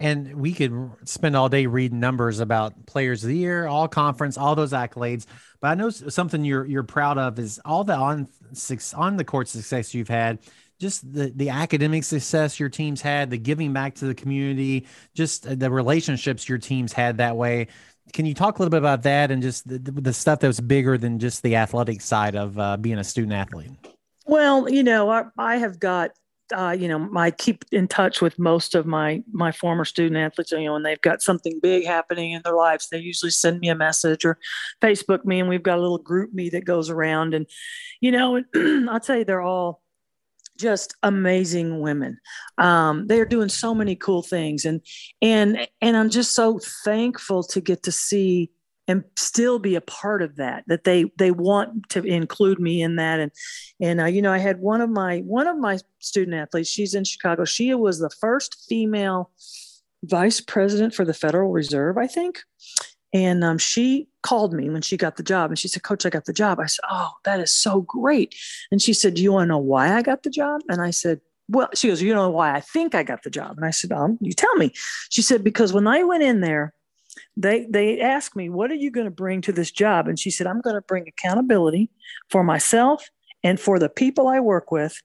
and 0.00 0.34
we 0.34 0.54
could 0.54 0.90
spend 1.04 1.36
all 1.36 1.50
day 1.50 1.66
reading 1.66 2.00
numbers 2.00 2.40
about 2.40 2.86
players 2.86 3.22
of 3.22 3.28
the 3.28 3.36
year, 3.36 3.66
all 3.66 3.86
conference, 3.86 4.38
all 4.38 4.54
those 4.54 4.72
accolades. 4.72 5.26
But 5.60 5.68
I 5.68 5.74
know 5.74 5.90
something 5.90 6.42
you're 6.42 6.64
you're 6.64 6.82
proud 6.82 7.18
of 7.18 7.38
is 7.38 7.60
all 7.66 7.84
the 7.84 7.94
on 7.94 8.26
six 8.54 8.94
on 8.94 9.18
the 9.18 9.24
court 9.24 9.46
success 9.46 9.94
you've 9.94 10.08
had, 10.08 10.38
just 10.80 11.12
the 11.12 11.30
the 11.36 11.50
academic 11.50 12.04
success 12.04 12.58
your 12.58 12.70
teams 12.70 13.02
had, 13.02 13.28
the 13.28 13.36
giving 13.36 13.74
back 13.74 13.94
to 13.96 14.06
the 14.06 14.14
community, 14.14 14.86
just 15.14 15.58
the 15.58 15.70
relationships 15.70 16.48
your 16.48 16.58
teams 16.58 16.94
had 16.94 17.18
that 17.18 17.36
way. 17.36 17.68
Can 18.14 18.24
you 18.24 18.34
talk 18.34 18.58
a 18.58 18.62
little 18.62 18.70
bit 18.70 18.78
about 18.78 19.02
that 19.02 19.30
and 19.30 19.42
just 19.42 19.68
the, 19.68 19.78
the 19.78 20.12
stuff 20.14 20.40
that 20.40 20.46
was 20.46 20.60
bigger 20.60 20.98
than 20.98 21.18
just 21.18 21.42
the 21.42 21.56
athletic 21.56 22.00
side 22.00 22.34
of 22.34 22.58
uh, 22.58 22.76
being 22.78 22.98
a 22.98 23.04
student 23.04 23.34
athlete? 23.34 23.70
Well, 24.26 24.68
you 24.68 24.82
know, 24.82 25.10
I, 25.10 25.24
I 25.38 25.56
have 25.58 25.78
got 25.78 26.12
uh, 26.56 26.76
you 26.78 26.88
know, 26.88 27.08
I 27.16 27.30
keep 27.30 27.64
in 27.72 27.88
touch 27.88 28.20
with 28.20 28.38
most 28.38 28.74
of 28.74 28.86
my 28.86 29.22
my 29.32 29.52
former 29.52 29.84
student 29.84 30.16
athletes. 30.16 30.52
You 30.52 30.64
know, 30.64 30.72
when 30.74 30.82
they've 30.82 31.00
got 31.00 31.22
something 31.22 31.58
big 31.62 31.86
happening 31.86 32.32
in 32.32 32.42
their 32.42 32.54
lives, 32.54 32.88
they 32.88 32.98
usually 32.98 33.30
send 33.30 33.60
me 33.60 33.68
a 33.68 33.74
message 33.74 34.24
or 34.24 34.38
Facebook 34.80 35.24
me, 35.24 35.40
and 35.40 35.48
we've 35.48 35.62
got 35.62 35.78
a 35.78 35.82
little 35.82 35.98
group 35.98 36.32
me 36.32 36.48
that 36.50 36.64
goes 36.64 36.90
around. 36.90 37.34
And 37.34 37.46
you 38.00 38.12
know, 38.12 38.42
I'll 38.90 39.00
tell 39.00 39.18
you, 39.18 39.24
they're 39.24 39.40
all 39.40 39.82
just 40.58 40.94
amazing 41.02 41.80
women. 41.80 42.18
Um, 42.58 43.06
they 43.06 43.20
are 43.20 43.26
doing 43.26 43.48
so 43.48 43.74
many 43.74 43.96
cool 43.96 44.22
things, 44.22 44.64
and 44.64 44.80
and 45.22 45.68
and 45.80 45.96
I'm 45.96 46.10
just 46.10 46.34
so 46.34 46.60
thankful 46.84 47.42
to 47.44 47.60
get 47.60 47.82
to 47.84 47.92
see 47.92 48.50
and 48.90 49.04
still 49.16 49.60
be 49.60 49.76
a 49.76 49.80
part 49.80 50.20
of 50.20 50.34
that 50.34 50.64
that 50.66 50.82
they 50.82 51.04
they 51.16 51.30
want 51.30 51.88
to 51.90 52.02
include 52.02 52.58
me 52.58 52.82
in 52.82 52.96
that. 52.96 53.20
And 53.20 53.30
and 53.80 54.00
uh, 54.00 54.06
you 54.06 54.20
know 54.20 54.32
i 54.32 54.38
had 54.38 54.58
one 54.60 54.80
of 54.80 54.90
my 54.90 55.20
one 55.20 55.46
of 55.46 55.56
my 55.56 55.78
student 56.00 56.36
athletes 56.36 56.68
she's 56.68 56.94
in 56.94 57.04
chicago. 57.04 57.44
She 57.44 57.72
was 57.72 58.00
the 58.00 58.10
first 58.10 58.66
female 58.68 59.30
vice 60.02 60.40
president 60.40 60.94
for 60.94 61.04
the 61.04 61.14
federal 61.14 61.50
reserve 61.50 61.96
i 61.98 62.06
think. 62.06 62.40
And 63.12 63.42
um, 63.42 63.58
she 63.58 64.06
called 64.22 64.52
me 64.52 64.70
when 64.70 64.82
she 64.82 64.96
got 64.96 65.16
the 65.16 65.24
job 65.24 65.50
and 65.50 65.58
she 65.58 65.68
said 65.68 65.84
coach 65.84 66.04
i 66.04 66.10
got 66.10 66.24
the 66.24 66.32
job. 66.32 66.58
I 66.58 66.66
said 66.66 66.84
oh 66.90 67.12
that 67.24 67.38
is 67.38 67.52
so 67.52 67.82
great. 67.82 68.34
And 68.72 68.82
she 68.82 68.92
said 68.92 69.14
do 69.14 69.22
you 69.22 69.32
want 69.32 69.44
to 69.44 69.52
know 69.54 69.58
why 69.58 69.96
i 69.96 70.02
got 70.02 70.24
the 70.24 70.30
job? 70.30 70.62
And 70.68 70.82
i 70.82 70.90
said 70.90 71.20
well 71.48 71.68
she 71.74 71.88
goes 71.88 72.02
you 72.02 72.14
know 72.14 72.28
why 72.30 72.54
i 72.56 72.60
think 72.60 72.96
i 72.96 73.04
got 73.04 73.22
the 73.22 73.30
job? 73.30 73.56
And 73.56 73.64
i 73.64 73.70
said 73.70 73.92
um, 73.92 74.18
you 74.20 74.32
tell 74.32 74.54
me. 74.56 74.72
She 75.10 75.22
said 75.22 75.44
because 75.44 75.72
when 75.72 75.86
i 75.86 76.02
went 76.02 76.24
in 76.24 76.40
there 76.40 76.74
they 77.36 77.66
they 77.70 78.00
asked 78.00 78.36
me, 78.36 78.48
"What 78.48 78.70
are 78.70 78.76
you 78.76 78.90
going 78.90 79.06
to 79.06 79.10
bring 79.10 79.40
to 79.42 79.52
this 79.52 79.70
job?" 79.70 80.08
And 80.08 80.18
she 80.18 80.30
said, 80.30 80.46
"I'm 80.46 80.60
going 80.60 80.76
to 80.76 80.82
bring 80.82 81.06
accountability 81.08 81.90
for 82.28 82.42
myself 82.42 83.08
and 83.42 83.58
for 83.58 83.78
the 83.78 83.88
people 83.88 84.28
I 84.28 84.40
work 84.40 84.70
with." 84.70 85.00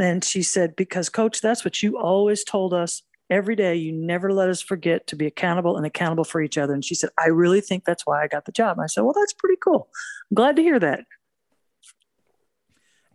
And 0.00 0.24
she 0.24 0.42
said, 0.42 0.76
"Because 0.76 1.08
coach, 1.08 1.40
that's 1.40 1.64
what 1.64 1.82
you 1.82 1.98
always 1.98 2.44
told 2.44 2.72
us 2.72 3.02
every 3.28 3.56
day. 3.56 3.74
You 3.74 3.92
never 3.92 4.32
let 4.32 4.48
us 4.48 4.60
forget 4.60 5.06
to 5.08 5.16
be 5.16 5.26
accountable 5.26 5.76
and 5.76 5.86
accountable 5.86 6.24
for 6.24 6.40
each 6.40 6.58
other." 6.58 6.74
And 6.74 6.84
she 6.84 6.94
said, 6.94 7.10
"I 7.18 7.28
really 7.28 7.60
think 7.60 7.84
that's 7.84 8.06
why 8.06 8.22
I 8.22 8.28
got 8.28 8.44
the 8.44 8.52
job." 8.52 8.78
And 8.78 8.84
I 8.84 8.86
said, 8.86 9.02
"Well, 9.02 9.14
that's 9.18 9.32
pretty 9.32 9.58
cool. 9.62 9.88
I'm 10.30 10.34
glad 10.34 10.56
to 10.56 10.62
hear 10.62 10.78
that." 10.78 11.04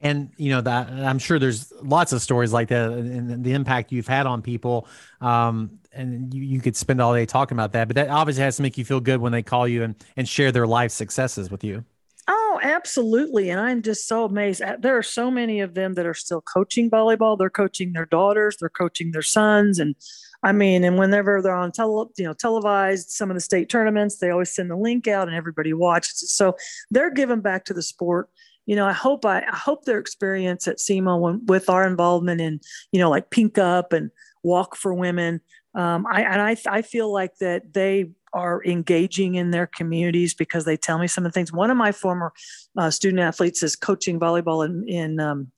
And 0.06 0.30
you 0.38 0.52
know 0.52 0.62
that 0.62 0.88
i'm 0.90 1.18
sure 1.18 1.40
there's 1.40 1.74
lots 1.82 2.14
of 2.14 2.22
stories 2.22 2.54
like 2.54 2.68
that 2.70 2.92
and 2.92 3.44
the 3.44 3.54
impact 3.54 3.92
you've 3.92 4.08
had 4.08 4.26
on 4.26 4.42
people. 4.42 4.88
Um, 5.22 5.80
and 5.92 6.34
you, 6.34 6.44
you 6.44 6.60
could 6.62 6.76
spend 6.76 7.02
all 7.02 7.14
day 7.14 7.26
talking 7.26 7.56
about 7.56 7.72
that 7.72 7.88
but 7.88 7.96
that 7.96 8.10
obviously 8.10 8.44
has 8.44 8.58
to 8.58 8.62
make 8.62 8.78
you 8.78 8.86
feel 8.86 9.00
good 9.00 9.20
when 9.20 9.32
they 9.32 9.42
call 9.42 9.68
you 9.68 9.84
and, 9.84 9.96
and 10.16 10.28
share 10.28 10.52
their 10.52 10.68
life 10.68 10.92
successes 10.92 11.50
with 11.50 11.64
you. 11.64 11.84
Oh 12.28 12.60
absolutely. 12.62 13.50
And 13.50 13.60
i'm 13.60 13.82
just 13.82 14.08
so 14.08 14.26
amazed. 14.26 14.62
There 14.80 14.98
are 14.98 15.04
so 15.04 15.32
many 15.32 15.62
of 15.62 15.74
them 15.74 15.96
that 15.96 16.06
are 16.06 16.14
still 16.14 16.42
coaching 16.42 16.90
volleyball. 16.90 17.38
They're 17.38 17.50
coaching 17.50 17.94
their 17.94 18.06
daughters. 18.06 18.58
They're 18.60 18.70
coaching 18.70 19.12
their 19.12 19.22
sons. 19.22 19.80
And 19.80 19.96
I 20.44 20.52
mean, 20.52 20.84
and 20.84 21.00
whenever 21.00 21.42
they're 21.42 21.56
on 21.56 21.72
tele, 21.72 22.08
you 22.18 22.26
know, 22.26 22.34
televised 22.34 23.10
some 23.10 23.32
of 23.32 23.36
the 23.36 23.42
state 23.42 23.70
tournaments, 23.70 24.18
they 24.18 24.30
always 24.30 24.54
send 24.54 24.70
the 24.70 24.76
link 24.76 25.08
out 25.08 25.28
and 25.28 25.36
everybody 25.36 25.74
watches 25.74 26.22
it. 26.22 26.28
So 26.28 26.56
they're 26.92 27.10
giving 27.12 27.42
back 27.42 27.66
to 27.66 27.74
the 27.74 27.82
sport 27.82 28.30
you 28.66 28.76
know, 28.76 28.86
I 28.86 28.94
hope 28.94 29.26
I, 29.26 29.40
I 29.40 29.56
hope 29.56 29.86
their 29.86 30.00
experience 30.00 30.68
at 30.68 30.78
SEMO 30.80 31.40
with 31.48 31.70
our 31.70 31.86
involvement 31.86 32.42
in, 32.42 32.60
you 32.92 33.00
know, 33.00 33.10
like 33.10 33.30
Pink 33.30 33.58
Up 33.58 33.94
and 33.94 34.12
Walk 34.44 34.76
for 34.76 34.94
Women. 34.94 35.42
Um, 35.76 36.06
I, 36.10 36.22
and 36.22 36.42
I, 36.42 36.56
I 36.68 36.82
feel 36.82 37.12
like 37.12 37.38
that 37.40 37.74
they 37.74 38.12
are 38.34 38.64
engaging 38.66 39.36
in 39.36 39.52
their 39.52 39.68
communities 39.68 40.34
because 40.34 40.66
they 40.66 40.78
tell 40.78 40.98
me 40.98 41.08
some 41.08 41.26
of 41.26 41.32
the 41.32 41.34
things. 41.34 41.54
One 41.54 41.70
of 41.70 41.78
my 41.78 41.92
former 41.92 42.34
uh, 42.78 42.90
student 42.90 43.22
athletes 43.22 43.64
is 43.64 43.76
coaching 43.76 44.20
volleyball 44.20 44.66
in, 44.66 44.88
in 44.88 45.20
um, 45.20 45.52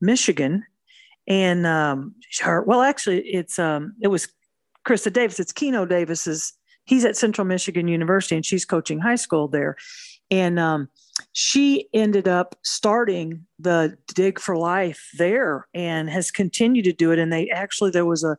Michigan. 0.00 0.64
And 1.26 1.66
um, 1.66 2.14
her, 2.40 2.62
well, 2.62 2.82
actually, 2.82 3.20
it's 3.20 3.58
um, 3.58 3.94
it 4.02 4.08
was 4.08 4.28
Krista 4.86 5.12
Davis. 5.12 5.38
It's 5.38 5.52
Keno 5.52 5.84
Davis's. 5.84 6.54
He's 6.84 7.04
at 7.04 7.16
Central 7.16 7.46
Michigan 7.46 7.88
University, 7.88 8.36
and 8.36 8.44
she's 8.44 8.64
coaching 8.64 9.00
high 9.00 9.16
school 9.16 9.48
there. 9.48 9.76
And 10.30 10.58
um, 10.58 10.88
she 11.32 11.88
ended 11.92 12.28
up 12.28 12.56
starting 12.62 13.46
the 13.58 13.96
dig 14.14 14.38
for 14.38 14.56
life 14.56 15.08
there 15.18 15.66
and 15.74 16.08
has 16.08 16.30
continued 16.30 16.84
to 16.84 16.92
do 16.92 17.10
it. 17.12 17.18
And 17.18 17.32
they 17.32 17.48
actually 17.50 17.90
there 17.90 18.06
was 18.06 18.24
a 18.24 18.36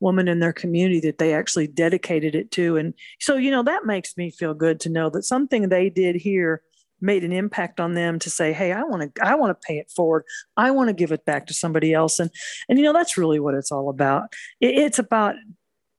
woman 0.00 0.28
in 0.28 0.40
their 0.40 0.52
community 0.52 1.00
that 1.00 1.18
they 1.18 1.34
actually 1.34 1.66
dedicated 1.66 2.34
it 2.34 2.50
to. 2.52 2.76
And 2.76 2.94
so 3.20 3.36
you 3.36 3.50
know 3.50 3.62
that 3.62 3.86
makes 3.86 4.16
me 4.16 4.30
feel 4.30 4.54
good 4.54 4.80
to 4.80 4.90
know 4.90 5.10
that 5.10 5.24
something 5.24 5.68
they 5.68 5.90
did 5.90 6.16
here 6.16 6.62
made 7.00 7.24
an 7.24 7.32
impact 7.32 7.80
on 7.80 7.92
them 7.92 8.18
to 8.18 8.30
say 8.30 8.52
hey 8.52 8.72
i 8.72 8.82
want 8.82 9.14
to 9.14 9.26
i 9.26 9.34
want 9.34 9.50
to 9.50 9.66
pay 9.66 9.76
it 9.78 9.90
forward. 9.94 10.24
I 10.56 10.70
want 10.70 10.88
to 10.88 10.94
give 10.94 11.12
it 11.12 11.24
back 11.26 11.46
to 11.46 11.54
somebody 11.54 11.92
else. 11.92 12.18
And 12.18 12.30
and 12.68 12.78
you 12.78 12.84
know 12.84 12.92
that's 12.92 13.18
really 13.18 13.40
what 13.40 13.54
it's 13.54 13.72
all 13.72 13.88
about. 13.88 14.32
It, 14.60 14.74
it's 14.76 14.98
about 14.98 15.34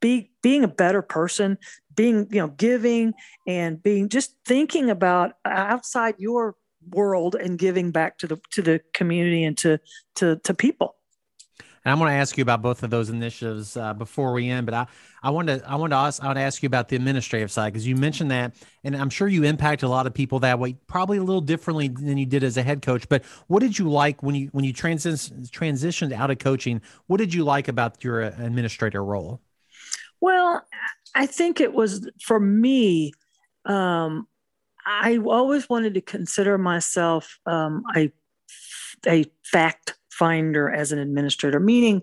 be, 0.01 0.31
being 0.43 0.63
a 0.63 0.67
better 0.67 1.01
person 1.01 1.57
being 1.95 2.27
you 2.29 2.41
know 2.41 2.49
giving 2.49 3.13
and 3.47 3.81
being 3.81 4.09
just 4.09 4.35
thinking 4.45 4.89
about 4.89 5.33
outside 5.45 6.15
your 6.17 6.55
world 6.89 7.35
and 7.35 7.57
giving 7.57 7.91
back 7.91 8.17
to 8.17 8.27
the 8.27 8.39
to 8.51 8.61
the 8.61 8.81
community 8.93 9.43
and 9.43 9.57
to 9.57 9.79
to 10.15 10.37
to 10.37 10.53
people 10.53 10.95
and 11.85 11.91
I'm 11.91 11.99
going 11.99 12.09
to 12.09 12.15
ask 12.15 12.35
you 12.35 12.41
about 12.41 12.63
both 12.63 12.81
of 12.81 12.89
those 12.89 13.11
initiatives 13.11 13.77
uh, 13.77 13.93
before 13.93 14.33
we 14.33 14.49
end, 14.49 14.65
but 14.65 14.73
I, 14.73 14.87
I 15.21 15.29
want 15.29 15.47
to 15.49 15.61
I 15.67 15.75
want 15.75 15.91
to 15.91 15.97
ask 15.97 16.21
I 16.21 16.25
want 16.25 16.37
to 16.37 16.41
ask 16.41 16.63
you 16.63 16.67
about 16.67 16.89
the 16.89 16.95
administrative 16.95 17.51
side 17.51 17.71
because 17.71 17.85
you 17.85 17.95
mentioned 17.95 18.31
that, 18.31 18.55
and 18.83 18.95
I'm 18.95 19.11
sure 19.11 19.27
you 19.27 19.43
impact 19.43 19.83
a 19.83 19.87
lot 19.87 20.07
of 20.07 20.13
people 20.13 20.39
that 20.39 20.57
way, 20.57 20.77
probably 20.87 21.19
a 21.19 21.23
little 21.23 21.41
differently 21.41 21.87
than 21.87 22.17
you 22.17 22.25
did 22.25 22.43
as 22.43 22.57
a 22.57 22.63
head 22.63 22.81
coach. 22.81 23.07
But 23.07 23.23
what 23.47 23.59
did 23.59 23.77
you 23.77 23.87
like 23.87 24.23
when 24.23 24.33
you 24.33 24.47
when 24.51 24.65
you 24.65 24.73
transition 24.73 25.43
transitioned 25.43 26.11
out 26.11 26.31
of 26.31 26.39
coaching? 26.39 26.81
What 27.05 27.17
did 27.17 27.35
you 27.35 27.43
like 27.43 27.67
about 27.67 28.03
your 28.03 28.23
uh, 28.23 28.31
administrator 28.39 29.05
role? 29.05 29.41
Well, 30.25 30.65
I 31.13 31.27
think 31.27 31.61
it 31.61 31.75
was 31.75 32.09
for 32.19 32.39
me. 32.39 33.13
Um, 33.63 34.27
I 34.83 35.19
always 35.19 35.69
wanted 35.69 35.93
to 35.93 36.01
consider 36.01 36.57
myself 36.57 37.37
um, 37.45 37.83
a 37.95 38.11
a 39.05 39.25
fact 39.43 39.93
finder 40.09 40.71
as 40.71 40.91
an 40.91 40.97
administrator, 40.97 41.59
meaning, 41.59 42.01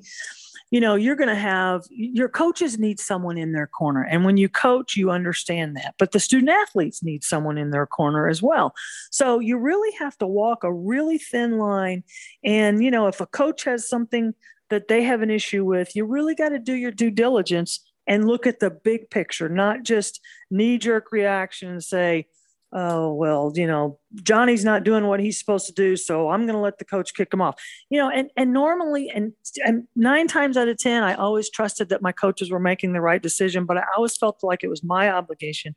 you 0.71 0.81
know, 0.81 0.95
you're 0.95 1.17
going 1.17 1.35
to 1.35 1.35
have 1.35 1.83
your 1.91 2.29
coaches 2.29 2.79
need 2.79 3.01
someone 3.01 3.39
in 3.39 3.51
their 3.51 3.67
corner. 3.67 4.05
And 4.05 4.25
when 4.25 4.37
you 4.37 4.49
coach, 4.49 4.97
you 4.97 5.11
understand 5.11 5.77
that. 5.79 5.97
But 5.99 6.13
the 6.13 6.21
student 6.21 6.51
athletes 6.51 7.03
need 7.03 7.25
someone 7.25 7.59
in 7.59 7.73
their 7.73 7.89
corner 7.89 8.29
as 8.29 8.41
well. 8.41 8.73
So 9.11 9.41
you 9.41 9.59
really 9.59 9.93
have 9.99 10.17
to 10.19 10.29
walk 10.29 10.63
a 10.63 10.73
really 10.73 11.19
thin 11.19 11.59
line. 11.59 12.05
And, 12.45 12.85
you 12.85 12.91
know, 12.93 13.09
if 13.09 13.21
a 13.21 13.27
coach 13.27 13.65
has 13.65 13.89
something 13.89 14.33
that 14.71 14.87
they 14.87 15.03
have 15.03 15.23
an 15.23 15.31
issue 15.31 15.65
with, 15.65 15.97
you 15.97 16.05
really 16.05 16.37
got 16.37 16.51
to 16.51 16.61
do 16.61 16.75
your 16.75 16.93
due 16.93 17.11
diligence 17.11 17.81
and 18.07 18.27
look 18.27 18.47
at 18.47 18.61
the 18.61 18.71
big 18.71 19.11
picture, 19.11 19.49
not 19.49 19.83
just 19.85 20.21
knee 20.51 20.79
jerk 20.79 21.13
reaction 21.13 21.71
and 21.71 21.83
say, 21.83 22.27
oh 22.73 23.13
well 23.13 23.53
you 23.55 23.67
know 23.67 23.99
johnny's 24.23 24.65
not 24.65 24.85
doing 24.85 25.07
what 25.07 25.21
he's 25.21 25.39
supposed 25.39 25.67
to 25.67 25.73
do 25.73 25.97
so 25.97 26.31
i'm 26.31 26.43
going 26.43 26.55
to 26.55 26.61
let 26.61 26.79
the 26.79 26.85
coach 26.85 27.15
kick 27.15 27.33
him 27.33 27.41
off. 27.41 27.63
You 27.91 27.99
know 27.99 28.11
and 28.11 28.31
and 28.37 28.53
normally 28.53 29.11
and, 29.15 29.33
and 29.65 29.87
nine 29.95 30.27
times 30.27 30.57
out 30.57 30.69
of 30.69 30.79
ten 30.79 31.03
i 31.03 31.15
always 31.15 31.51
trusted 31.51 31.91
that 31.91 32.03
my 32.03 32.13
coaches 32.13 32.51
were 32.51 32.61
making 32.61 32.93
the 32.93 33.01
right 33.01 33.23
decision 33.23 33.67
but 33.67 33.77
i 33.77 33.85
always 33.97 34.17
felt 34.17 34.39
like 34.43 34.65
it 34.65 34.69
was 34.69 34.83
my 34.83 35.11
obligation 35.11 35.75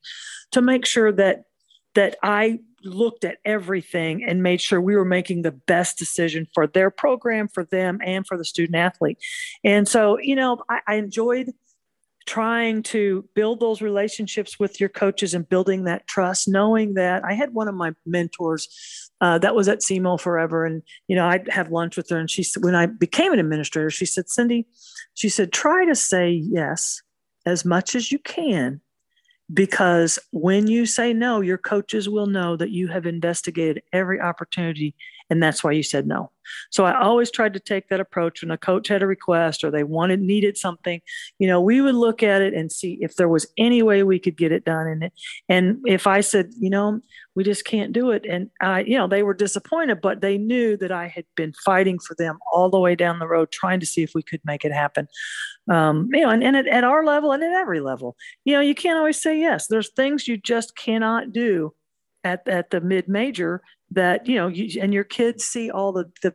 to 0.52 0.62
make 0.62 0.86
sure 0.86 1.12
that 1.12 1.44
that 1.96 2.16
i 2.24 2.60
looked 2.84 3.26
at 3.26 3.40
everything 3.44 4.24
and 4.24 4.44
made 4.44 4.62
sure 4.62 4.80
we 4.80 4.96
were 4.96 5.04
making 5.04 5.42
the 5.42 5.52
best 5.52 5.98
decision 5.98 6.48
for 6.54 6.68
their 6.68 6.92
program 6.92 7.48
for 7.48 7.66
them 7.66 8.00
and 8.06 8.28
for 8.28 8.38
the 8.38 8.46
student 8.46 8.76
athlete. 8.76 9.18
And 9.64 9.88
so 9.88 10.20
you 10.20 10.36
know 10.36 10.60
i, 10.70 10.80
I 10.88 10.96
enjoyed 10.96 11.52
trying 12.26 12.82
to 12.84 13.28
build 13.36 13.60
those 13.60 13.82
relationships 13.82 14.60
with 14.60 14.80
your 14.80 14.90
coaches 14.90 15.34
and 15.34 15.48
building 15.48 15.84
that 15.84 16.08
trust, 16.08 16.48
knowing 16.48 16.96
that 16.96 17.24
I 17.24 17.34
had 17.34 17.54
one 17.54 17.68
of 17.68 17.76
my 17.76 17.94
mentors 18.06 19.12
uh, 19.22 19.38
that 19.40 19.56
was 19.56 19.68
at 19.68 19.80
SEMO 19.80 20.20
forever. 20.20 20.66
And, 20.66 20.82
you 21.08 21.16
know, 21.16 21.28
I'd 21.28 21.48
have 21.50 21.72
lunch 21.72 21.98
with 21.98 22.10
her. 22.10 22.18
And 22.18 22.30
she 22.30 22.44
said, 22.44 22.64
when 22.64 22.76
I 22.76 22.88
became 22.88 23.32
an 23.34 23.40
administrator, 23.40 23.90
she 23.90 24.06
said, 24.06 24.30
Cindy, 24.30 24.68
she 25.14 25.30
said, 25.30 25.54
try 25.54 25.86
to 25.86 25.96
say 25.96 26.32
yes 26.32 27.02
as 27.46 27.64
much 27.64 27.96
as 27.96 28.12
you 28.12 28.20
can 28.20 28.82
because 29.54 30.18
when 30.32 30.68
you 30.68 30.86
say 30.86 31.14
no, 31.14 31.42
your 31.42 31.58
coaches 31.58 32.10
will 32.10 32.26
know 32.26 32.56
that 32.58 32.72
you 32.72 32.88
have 32.88 33.06
investigated 33.06 33.84
every 33.94 34.20
opportunity 34.20 34.96
and 35.30 35.42
that's 35.42 35.64
why 35.64 35.72
you 35.72 35.84
said 35.84 36.08
no. 36.08 36.32
So 36.70 36.86
I 36.86 37.02
always 37.02 37.32
tried 37.32 37.54
to 37.54 37.60
take 37.60 37.90
that 37.90 38.00
approach 38.00 38.44
when 38.44 38.52
a 38.52 38.58
coach 38.58 38.88
had 38.88 39.02
a 39.02 39.08
request 39.08 39.64
or 39.64 39.72
they 39.72 39.84
wanted 39.84 40.22
needed 40.22 40.58
something, 40.58 41.02
you 41.40 41.48
know, 41.48 41.60
we 41.60 41.82
would 41.82 41.96
look 41.96 42.22
at 42.22 42.42
it 42.42 42.54
and 42.54 42.72
see 42.72 43.00
if 43.02 43.16
there 43.16 43.28
was 43.28 43.48
any 43.58 43.82
way 43.82 44.04
we 44.04 44.20
could 44.20 44.38
get 44.38 44.52
it 44.52 44.66
done 44.66 44.88
And. 44.88 45.12
And 45.50 45.80
if 45.86 46.06
I 46.06 46.22
said, 46.22 46.52
you 46.60 46.70
know, 46.70 47.02
we 47.34 47.44
just 47.44 47.66
can't 47.66 47.94
do 47.94 48.12
it 48.12 48.26
and 48.30 48.50
I, 48.62 48.82
you 48.82 48.98
know, 48.98 49.08
they 49.08 49.24
were 49.24 49.34
disappointed, 49.34 50.02
but 50.02 50.22
they 50.22 50.38
knew 50.38 50.78
that 50.78 50.92
I 50.92 51.08
had 51.08 51.26
been 51.36 51.54
fighting 51.66 51.98
for 52.00 52.16
them 52.16 52.38
all 52.52 52.70
the 52.70 52.80
way 52.80 52.96
down 52.96 53.20
the 53.20 53.28
road 53.28 53.52
trying 53.52 53.80
to 53.80 53.86
see 53.86 54.04
if 54.04 54.14
we 54.14 54.22
could 54.22 54.42
make 54.46 54.64
it 54.64 54.72
happen. 54.72 55.08
Um, 55.68 56.10
you 56.14 56.22
know, 56.22 56.30
and, 56.30 56.44
and 56.44 56.56
at, 56.56 56.68
at 56.68 56.84
our 56.84 57.04
level 57.04 57.32
and 57.32 57.44
at 57.44 57.54
every 57.54 57.80
level, 57.80 58.16
you 58.44 58.54
know, 58.54 58.62
you 58.62 58.76
can't 58.76 59.00
always 59.00 59.20
say 59.20 59.40
yes. 59.40 59.66
There's 59.68 59.90
things 59.90 60.28
you 60.28 60.38
just 60.38 60.76
cannot 60.76 61.34
do 61.34 61.74
at, 62.24 62.48
at 62.48 62.70
the 62.70 62.82
mid 62.82 63.08
major 63.08 63.62
that 63.92 64.28
you 64.28 64.36
know 64.36 64.48
you, 64.48 64.82
and 64.82 64.94
your 64.94 65.04
kids 65.04 65.44
see 65.44 65.70
all 65.70 65.92
the, 65.92 66.12
the 66.22 66.34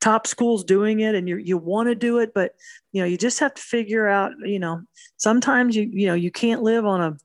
top 0.00 0.26
schools 0.26 0.64
doing 0.64 1.00
it 1.00 1.14
and 1.14 1.28
you 1.28 1.36
you 1.36 1.56
want 1.56 1.88
to 1.88 1.94
do 1.94 2.18
it 2.18 2.32
but 2.34 2.54
you 2.92 3.00
know 3.00 3.06
you 3.06 3.16
just 3.16 3.38
have 3.38 3.54
to 3.54 3.62
figure 3.62 4.06
out 4.06 4.32
you 4.42 4.58
know 4.58 4.80
sometimes 5.16 5.76
you 5.76 5.88
you 5.92 6.06
know 6.06 6.14
you 6.14 6.30
can't 6.30 6.62
live 6.62 6.84
on 6.84 7.00
a, 7.00 7.16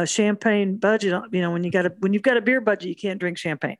a 0.00 0.06
champagne 0.06 0.76
budget 0.76 1.20
you 1.32 1.40
know 1.40 1.50
when 1.50 1.64
you 1.64 1.70
got 1.70 1.86
a 1.86 1.92
when 1.98 2.12
you've 2.12 2.22
got 2.22 2.36
a 2.36 2.40
beer 2.40 2.60
budget 2.60 2.88
you 2.88 2.94
can't 2.94 3.18
drink 3.18 3.38
champagne 3.38 3.76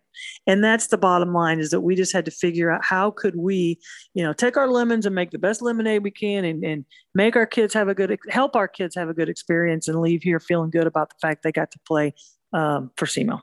and 0.47 0.65
that's 0.65 0.89
the 0.89 0.99
bottom 0.99 1.33
line 1.33 1.61
is 1.61 1.71
that 1.71 1.83
we 1.83 1.95
just 1.95 2.13
had 2.13 2.25
to 2.25 2.31
figure 2.31 2.71
out 2.71 2.85
how 2.85 3.11
could 3.11 3.37
we 3.37 3.79
you 4.15 4.25
know 4.25 4.33
take 4.33 4.57
our 4.57 4.69
lemons 4.69 5.07
and 5.07 5.15
make 5.15 5.31
the 5.31 5.39
best 5.39 5.63
lemonade 5.63 6.03
we 6.03 6.11
can 6.11 6.45
and, 6.45 6.65
and 6.65 6.85
make 7.15 7.37
our 7.37 7.47
kids 7.47 7.75
have 7.75 7.89
a 7.89 7.95
good 7.95 8.19
help 8.29 8.57
our 8.57 8.69
kids 8.69 8.95
have 8.95 9.09
a 9.09 9.15
good 9.15 9.29
experience 9.29 9.87
and 9.89 10.01
leave 10.01 10.23
here 10.23 10.41
feeling 10.41 10.71
good 10.71 10.87
about 10.87 11.11
the 11.11 11.17
fact 11.21 11.43
they 11.43 11.53
got 11.53 11.71
to 11.71 11.79
play 11.87 12.13
um, 12.53 12.91
for 12.97 13.07
SEMO. 13.07 13.41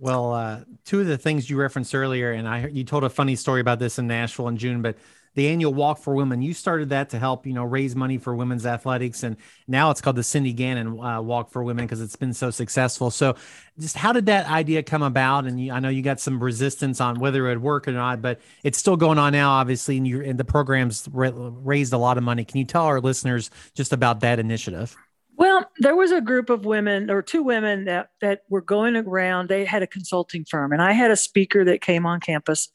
Well, 0.00 0.32
uh, 0.32 0.60
two 0.84 1.00
of 1.00 1.06
the 1.06 1.18
things 1.18 1.48
you 1.48 1.56
referenced 1.56 1.94
earlier, 1.94 2.32
and 2.32 2.48
I 2.48 2.66
you 2.66 2.84
told 2.84 3.04
a 3.04 3.10
funny 3.10 3.36
story 3.36 3.60
about 3.60 3.78
this 3.78 3.98
in 3.98 4.06
Nashville 4.06 4.48
in 4.48 4.56
June, 4.56 4.82
but 4.82 4.96
the 5.34 5.48
annual 5.48 5.72
Walk 5.72 5.98
for 5.98 6.14
Women, 6.14 6.42
you 6.42 6.52
started 6.52 6.90
that 6.90 7.10
to 7.10 7.18
help 7.18 7.46
you 7.46 7.54
know 7.54 7.64
raise 7.64 7.96
money 7.96 8.18
for 8.18 8.34
women's 8.34 8.66
athletics, 8.66 9.22
and 9.22 9.36
now 9.66 9.90
it's 9.90 10.00
called 10.00 10.16
the 10.16 10.22
Cindy 10.22 10.52
Gannon 10.52 11.00
uh, 11.00 11.20
Walk 11.22 11.50
for 11.50 11.64
Women 11.64 11.84
because 11.84 12.00
it's 12.00 12.16
been 12.16 12.34
so 12.34 12.50
successful. 12.50 13.10
So, 13.10 13.36
just 13.78 13.96
how 13.96 14.12
did 14.12 14.26
that 14.26 14.46
idea 14.48 14.82
come 14.82 15.02
about? 15.02 15.46
And 15.46 15.58
you, 15.58 15.72
I 15.72 15.80
know 15.80 15.88
you 15.88 16.02
got 16.02 16.20
some 16.20 16.42
resistance 16.42 17.00
on 17.00 17.18
whether 17.18 17.46
it 17.46 17.50
would 17.50 17.62
work 17.62 17.88
or 17.88 17.92
not, 17.92 18.20
but 18.20 18.40
it's 18.62 18.78
still 18.78 18.96
going 18.96 19.18
on 19.18 19.32
now, 19.32 19.52
obviously, 19.52 19.96
and, 19.96 20.06
you 20.06 20.22
and 20.22 20.38
the 20.38 20.44
program's 20.44 21.08
raised 21.12 21.92
a 21.92 21.98
lot 21.98 22.18
of 22.18 22.24
money. 22.24 22.44
Can 22.44 22.58
you 22.58 22.64
tell 22.64 22.84
our 22.84 23.00
listeners 23.00 23.50
just 23.74 23.92
about 23.92 24.20
that 24.20 24.38
initiative? 24.38 24.96
Well, 25.36 25.64
there 25.78 25.96
was 25.96 26.12
a 26.12 26.20
group 26.20 26.50
of 26.50 26.64
women 26.64 27.10
or 27.10 27.22
two 27.22 27.42
women 27.42 27.84
that 27.86 28.10
that 28.20 28.42
were 28.48 28.60
going 28.60 28.96
around. 28.96 29.48
They 29.48 29.64
had 29.64 29.82
a 29.82 29.86
consulting 29.86 30.44
firm, 30.44 30.72
and 30.72 30.82
I 30.82 30.92
had 30.92 31.10
a 31.10 31.16
speaker 31.16 31.64
that 31.64 31.80
came 31.80 32.06
on 32.06 32.20
campus. 32.20 32.68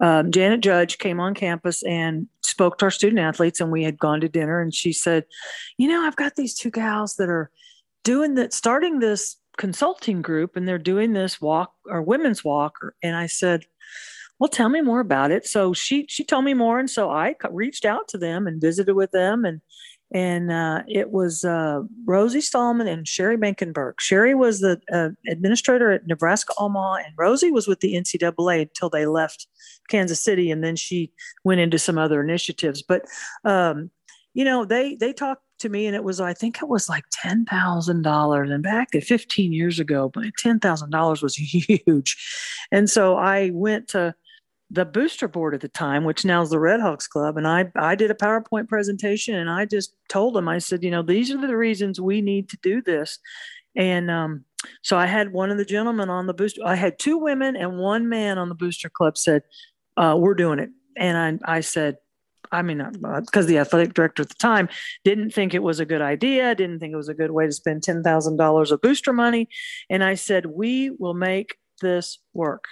Um, 0.00 0.30
Janet 0.32 0.60
Judge 0.60 0.98
came 0.98 1.20
on 1.20 1.34
campus 1.34 1.82
and 1.84 2.26
spoke 2.42 2.78
to 2.78 2.86
our 2.86 2.90
student 2.90 3.20
athletes, 3.20 3.60
and 3.60 3.70
we 3.70 3.84
had 3.84 3.98
gone 3.98 4.20
to 4.20 4.28
dinner. 4.28 4.60
And 4.60 4.74
she 4.74 4.92
said, 4.92 5.24
"You 5.78 5.88
know, 5.88 6.02
I've 6.02 6.16
got 6.16 6.36
these 6.36 6.54
two 6.54 6.70
gals 6.70 7.16
that 7.16 7.28
are 7.28 7.50
doing 8.02 8.34
that, 8.34 8.52
starting 8.52 8.98
this 8.98 9.36
consulting 9.56 10.22
group, 10.22 10.56
and 10.56 10.66
they're 10.66 10.78
doing 10.78 11.12
this 11.12 11.40
walk 11.40 11.72
or 11.86 12.02
women's 12.02 12.42
walk." 12.44 12.74
And 13.02 13.16
I 13.16 13.26
said, 13.26 13.66
well 14.40 14.48
tell 14.48 14.70
me 14.70 14.80
more 14.80 15.00
about 15.00 15.30
it 15.30 15.46
so 15.46 15.72
she 15.72 16.06
she 16.08 16.24
told 16.24 16.44
me 16.44 16.54
more 16.54 16.80
and 16.80 16.90
so 16.90 17.10
i 17.10 17.34
reached 17.50 17.84
out 17.84 18.08
to 18.08 18.18
them 18.18 18.46
and 18.46 18.60
visited 18.60 18.94
with 18.94 19.12
them 19.12 19.44
and 19.44 19.60
and 20.12 20.50
uh, 20.50 20.82
it 20.88 21.12
was 21.12 21.44
uh, 21.44 21.82
Rosie 22.04 22.40
Stallman 22.40 22.88
and 22.88 23.06
Sherry 23.06 23.36
Bankenberg. 23.36 24.00
Sherry 24.00 24.34
was 24.34 24.60
the 24.60 24.80
uh, 24.92 25.10
administrator 25.30 25.92
at 25.92 26.06
Nebraska 26.06 26.52
Omaha, 26.58 26.94
and 27.04 27.14
Rosie 27.16 27.52
was 27.52 27.68
with 27.68 27.80
the 27.80 27.94
NCAA 27.94 28.62
until 28.62 28.90
they 28.90 29.06
left 29.06 29.46
Kansas 29.88 30.22
City, 30.22 30.50
and 30.50 30.64
then 30.64 30.76
she 30.76 31.12
went 31.44 31.60
into 31.60 31.78
some 31.78 31.98
other 31.98 32.20
initiatives. 32.20 32.82
But 32.82 33.04
um, 33.44 33.90
you 34.34 34.44
know, 34.44 34.64
they 34.64 34.96
they 34.96 35.12
talked 35.12 35.42
to 35.60 35.68
me, 35.68 35.86
and 35.86 35.94
it 35.94 36.02
was 36.02 36.20
I 36.20 36.34
think 36.34 36.58
it 36.60 36.68
was 36.68 36.88
like 36.88 37.04
ten 37.12 37.44
thousand 37.44 38.02
dollars, 38.02 38.50
and 38.50 38.62
back 38.62 38.94
at 38.94 39.04
fifteen 39.04 39.52
years 39.52 39.78
ago, 39.78 40.10
ten 40.38 40.58
thousand 40.58 40.90
dollars 40.90 41.22
was 41.22 41.34
huge, 41.36 42.16
and 42.72 42.90
so 42.90 43.16
I 43.16 43.50
went 43.52 43.88
to 43.88 44.14
the 44.70 44.84
booster 44.84 45.26
board 45.26 45.54
at 45.54 45.60
the 45.60 45.68
time, 45.68 46.04
which 46.04 46.24
now 46.24 46.42
is 46.42 46.50
the 46.50 46.60
Red 46.60 46.80
Hawks 46.80 47.08
Club, 47.08 47.36
and 47.36 47.46
I 47.46 47.70
I 47.76 47.94
did 47.94 48.10
a 48.10 48.14
PowerPoint 48.14 48.68
presentation, 48.68 49.34
and 49.34 49.50
I 49.50 49.64
just 49.64 49.94
told 50.08 50.34
them 50.34 50.48
I 50.48 50.58
said, 50.58 50.84
you 50.84 50.90
know, 50.90 51.02
these 51.02 51.30
are 51.32 51.46
the 51.46 51.56
reasons 51.56 52.00
we 52.00 52.22
need 52.22 52.48
to 52.50 52.58
do 52.62 52.80
this, 52.80 53.18
and 53.76 54.10
um, 54.10 54.44
so 54.82 54.96
I 54.96 55.06
had 55.06 55.32
one 55.32 55.50
of 55.50 55.58
the 55.58 55.64
gentlemen 55.64 56.08
on 56.08 56.26
the 56.26 56.34
booster. 56.34 56.60
I 56.64 56.76
had 56.76 56.98
two 56.98 57.18
women 57.18 57.56
and 57.56 57.78
one 57.78 58.08
man 58.08 58.38
on 58.38 58.48
the 58.48 58.54
booster 58.54 58.88
club 58.88 59.18
said, 59.18 59.42
uh, 59.96 60.16
"We're 60.18 60.34
doing 60.34 60.60
it," 60.60 60.70
and 60.96 61.40
I 61.44 61.56
I 61.56 61.60
said. 61.60 61.96
I 62.52 62.62
mean, 62.62 62.82
because 63.26 63.46
the 63.46 63.58
athletic 63.58 63.94
director 63.94 64.22
at 64.22 64.28
the 64.28 64.34
time 64.34 64.68
didn't 65.04 65.30
think 65.30 65.54
it 65.54 65.62
was 65.62 65.78
a 65.78 65.84
good 65.84 66.02
idea, 66.02 66.52
didn't 66.56 66.80
think 66.80 66.92
it 66.92 66.96
was 66.96 67.08
a 67.08 67.14
good 67.14 67.30
way 67.30 67.46
to 67.46 67.52
spend 67.52 67.82
$10,000 67.82 68.70
of 68.72 68.80
booster 68.80 69.12
money. 69.12 69.48
And 69.88 70.02
I 70.02 70.14
said, 70.14 70.46
We 70.46 70.90
will 70.90 71.14
make 71.14 71.58
this 71.80 72.18
work. 72.34 72.64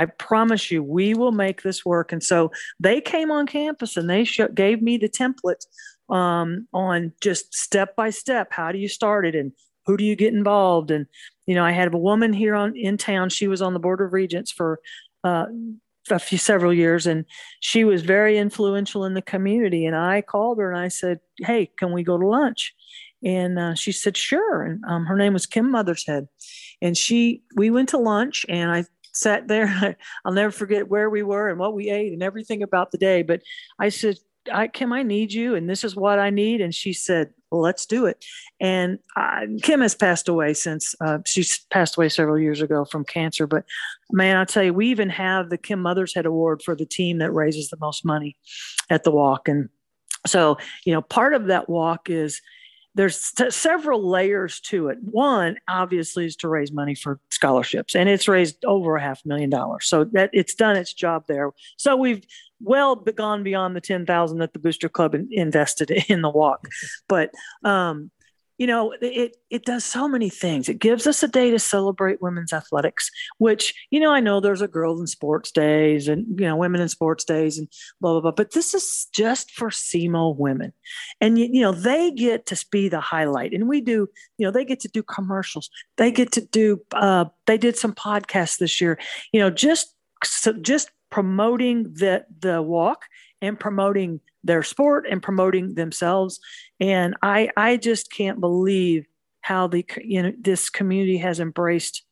I 0.00 0.06
promise 0.06 0.70
you, 0.70 0.82
we 0.82 1.12
will 1.12 1.32
make 1.32 1.62
this 1.62 1.84
work. 1.84 2.10
And 2.10 2.22
so 2.22 2.50
they 2.78 3.02
came 3.02 3.30
on 3.30 3.46
campus 3.46 3.98
and 3.98 4.08
they 4.08 4.26
gave 4.54 4.80
me 4.80 4.96
the 4.96 5.10
template 5.10 5.66
um, 6.08 6.66
on 6.72 7.12
just 7.20 7.54
step 7.54 7.94
by 7.96 8.08
step. 8.08 8.48
How 8.50 8.72
do 8.72 8.78
you 8.78 8.88
start 8.88 9.26
it 9.26 9.34
and 9.34 9.52
who 9.84 9.98
do 9.98 10.04
you 10.04 10.16
get 10.16 10.32
involved? 10.32 10.90
And 10.90 11.06
you 11.46 11.54
know, 11.54 11.64
I 11.64 11.72
had 11.72 11.92
a 11.92 11.98
woman 11.98 12.32
here 12.32 12.54
on 12.54 12.74
in 12.76 12.96
town. 12.96 13.28
She 13.28 13.46
was 13.46 13.60
on 13.60 13.74
the 13.74 13.80
board 13.80 14.00
of 14.00 14.14
regents 14.14 14.50
for 14.50 14.80
uh, 15.22 15.46
a 16.10 16.18
few 16.18 16.38
several 16.38 16.72
years, 16.72 17.06
and 17.06 17.26
she 17.60 17.84
was 17.84 18.02
very 18.02 18.38
influential 18.38 19.04
in 19.04 19.14
the 19.14 19.22
community. 19.22 19.84
And 19.84 19.96
I 19.96 20.22
called 20.22 20.58
her 20.58 20.70
and 20.70 20.80
I 20.80 20.88
said, 20.88 21.20
"Hey, 21.38 21.70
can 21.76 21.92
we 21.92 22.02
go 22.02 22.16
to 22.16 22.26
lunch?" 22.26 22.74
And 23.22 23.58
uh, 23.58 23.74
she 23.74 23.92
said, 23.92 24.16
"Sure." 24.16 24.62
And 24.62 24.82
um, 24.88 25.04
her 25.06 25.16
name 25.16 25.34
was 25.34 25.44
Kim 25.44 25.70
Mothershead, 25.72 26.28
and 26.80 26.96
she 26.96 27.42
we 27.56 27.68
went 27.68 27.90
to 27.90 27.98
lunch, 27.98 28.46
and 28.48 28.70
I 28.70 28.84
sat 29.12 29.48
there. 29.48 29.96
I'll 30.24 30.32
never 30.32 30.50
forget 30.50 30.88
where 30.88 31.10
we 31.10 31.22
were 31.22 31.48
and 31.48 31.58
what 31.58 31.74
we 31.74 31.90
ate 31.90 32.12
and 32.12 32.22
everything 32.22 32.62
about 32.62 32.90
the 32.90 32.98
day. 32.98 33.22
But 33.22 33.42
I 33.78 33.88
said, 33.88 34.18
I, 34.52 34.68
Kim, 34.68 34.92
I 34.92 35.02
need 35.02 35.32
you, 35.32 35.54
and 35.54 35.68
this 35.68 35.84
is 35.84 35.94
what 35.94 36.18
I 36.18 36.30
need. 36.30 36.60
And 36.60 36.74
she 36.74 36.92
said, 36.92 37.30
well, 37.50 37.60
let's 37.60 37.84
do 37.84 38.06
it. 38.06 38.24
And 38.60 38.98
I, 39.16 39.46
Kim 39.62 39.80
has 39.80 39.94
passed 39.94 40.28
away 40.28 40.54
since 40.54 40.94
uh, 41.00 41.18
she's 41.26 41.60
passed 41.70 41.96
away 41.96 42.08
several 42.08 42.38
years 42.38 42.62
ago 42.62 42.84
from 42.84 43.04
cancer. 43.04 43.46
But 43.46 43.64
man, 44.12 44.36
I 44.36 44.44
tell 44.44 44.62
you, 44.62 44.72
we 44.72 44.88
even 44.88 45.10
have 45.10 45.50
the 45.50 45.58
Kim 45.58 45.82
Mothershead 45.82 46.24
Award 46.24 46.62
for 46.62 46.74
the 46.74 46.86
team 46.86 47.18
that 47.18 47.32
raises 47.32 47.68
the 47.68 47.76
most 47.80 48.04
money 48.04 48.36
at 48.88 49.04
the 49.04 49.10
walk. 49.10 49.48
And 49.48 49.68
so, 50.26 50.58
you 50.84 50.92
know, 50.92 51.02
part 51.02 51.34
of 51.34 51.46
that 51.46 51.68
walk 51.68 52.08
is 52.08 52.40
there's 52.94 53.32
t- 53.32 53.50
several 53.50 54.08
layers 54.08 54.60
to 54.60 54.88
it. 54.88 54.98
One, 55.02 55.56
obviously, 55.68 56.26
is 56.26 56.36
to 56.36 56.48
raise 56.48 56.72
money 56.72 56.94
for 56.94 57.20
scholarships, 57.30 57.94
and 57.94 58.08
it's 58.08 58.28
raised 58.28 58.64
over 58.64 58.96
a 58.96 59.02
half 59.02 59.24
million 59.24 59.50
dollars. 59.50 59.86
So 59.86 60.04
that 60.04 60.30
it's 60.32 60.54
done 60.54 60.76
its 60.76 60.92
job 60.92 61.24
there. 61.28 61.50
So 61.76 61.96
we've 61.96 62.24
well 62.60 62.96
gone 62.96 63.42
beyond 63.42 63.76
the 63.76 63.80
ten 63.80 64.06
thousand 64.06 64.38
that 64.38 64.52
the 64.52 64.58
Booster 64.58 64.88
Club 64.88 65.14
in, 65.14 65.28
invested 65.30 65.90
in 66.08 66.22
the 66.22 66.30
walk, 66.30 66.66
but 67.08 67.30
um, 67.64 68.10
you 68.60 68.66
know, 68.66 68.92
it 69.00 69.38
it 69.48 69.64
does 69.64 69.86
so 69.86 70.06
many 70.06 70.28
things. 70.28 70.68
It 70.68 70.80
gives 70.80 71.06
us 71.06 71.22
a 71.22 71.28
day 71.28 71.50
to 71.50 71.58
celebrate 71.58 72.20
women's 72.20 72.52
athletics, 72.52 73.10
which 73.38 73.72
you 73.88 73.98
know 73.98 74.12
I 74.12 74.20
know 74.20 74.38
there's 74.38 74.60
a 74.60 74.68
girls 74.68 75.00
in 75.00 75.06
sports 75.06 75.50
days 75.50 76.08
and 76.08 76.26
you 76.38 76.46
know 76.46 76.56
women 76.56 76.82
in 76.82 76.90
sports 76.90 77.24
days 77.24 77.56
and 77.56 77.68
blah 78.02 78.12
blah 78.12 78.20
blah. 78.20 78.32
But 78.32 78.52
this 78.52 78.74
is 78.74 79.08
just 79.14 79.52
for 79.52 79.70
SEMO 79.70 80.36
women, 80.36 80.74
and 81.22 81.38
you, 81.38 81.48
you 81.50 81.62
know 81.62 81.72
they 81.72 82.10
get 82.10 82.44
to 82.46 82.66
be 82.70 82.90
the 82.90 83.00
highlight, 83.00 83.54
and 83.54 83.66
we 83.66 83.80
do. 83.80 84.10
You 84.36 84.46
know 84.46 84.50
they 84.50 84.66
get 84.66 84.80
to 84.80 84.88
do 84.88 85.02
commercials. 85.02 85.70
They 85.96 86.12
get 86.12 86.30
to 86.32 86.42
do. 86.42 86.82
Uh, 86.92 87.24
they 87.46 87.56
did 87.56 87.78
some 87.78 87.94
podcasts 87.94 88.58
this 88.58 88.78
year. 88.78 88.98
You 89.32 89.40
know 89.40 89.48
just 89.48 89.96
so 90.22 90.52
just 90.52 90.90
promoting 91.10 91.84
the 91.84 92.26
the 92.40 92.60
walk 92.60 93.04
and 93.42 93.58
promoting 93.58 94.20
their 94.44 94.62
sport 94.62 95.06
and 95.08 95.22
promoting 95.22 95.74
themselves. 95.74 96.40
And 96.78 97.14
I, 97.22 97.50
I 97.56 97.76
just 97.76 98.10
can't 98.10 98.40
believe 98.40 99.06
how 99.42 99.66
the, 99.66 99.84
you 100.02 100.22
know, 100.22 100.32
this 100.40 100.70
community 100.70 101.18
has 101.18 101.40
embraced, 101.40 102.02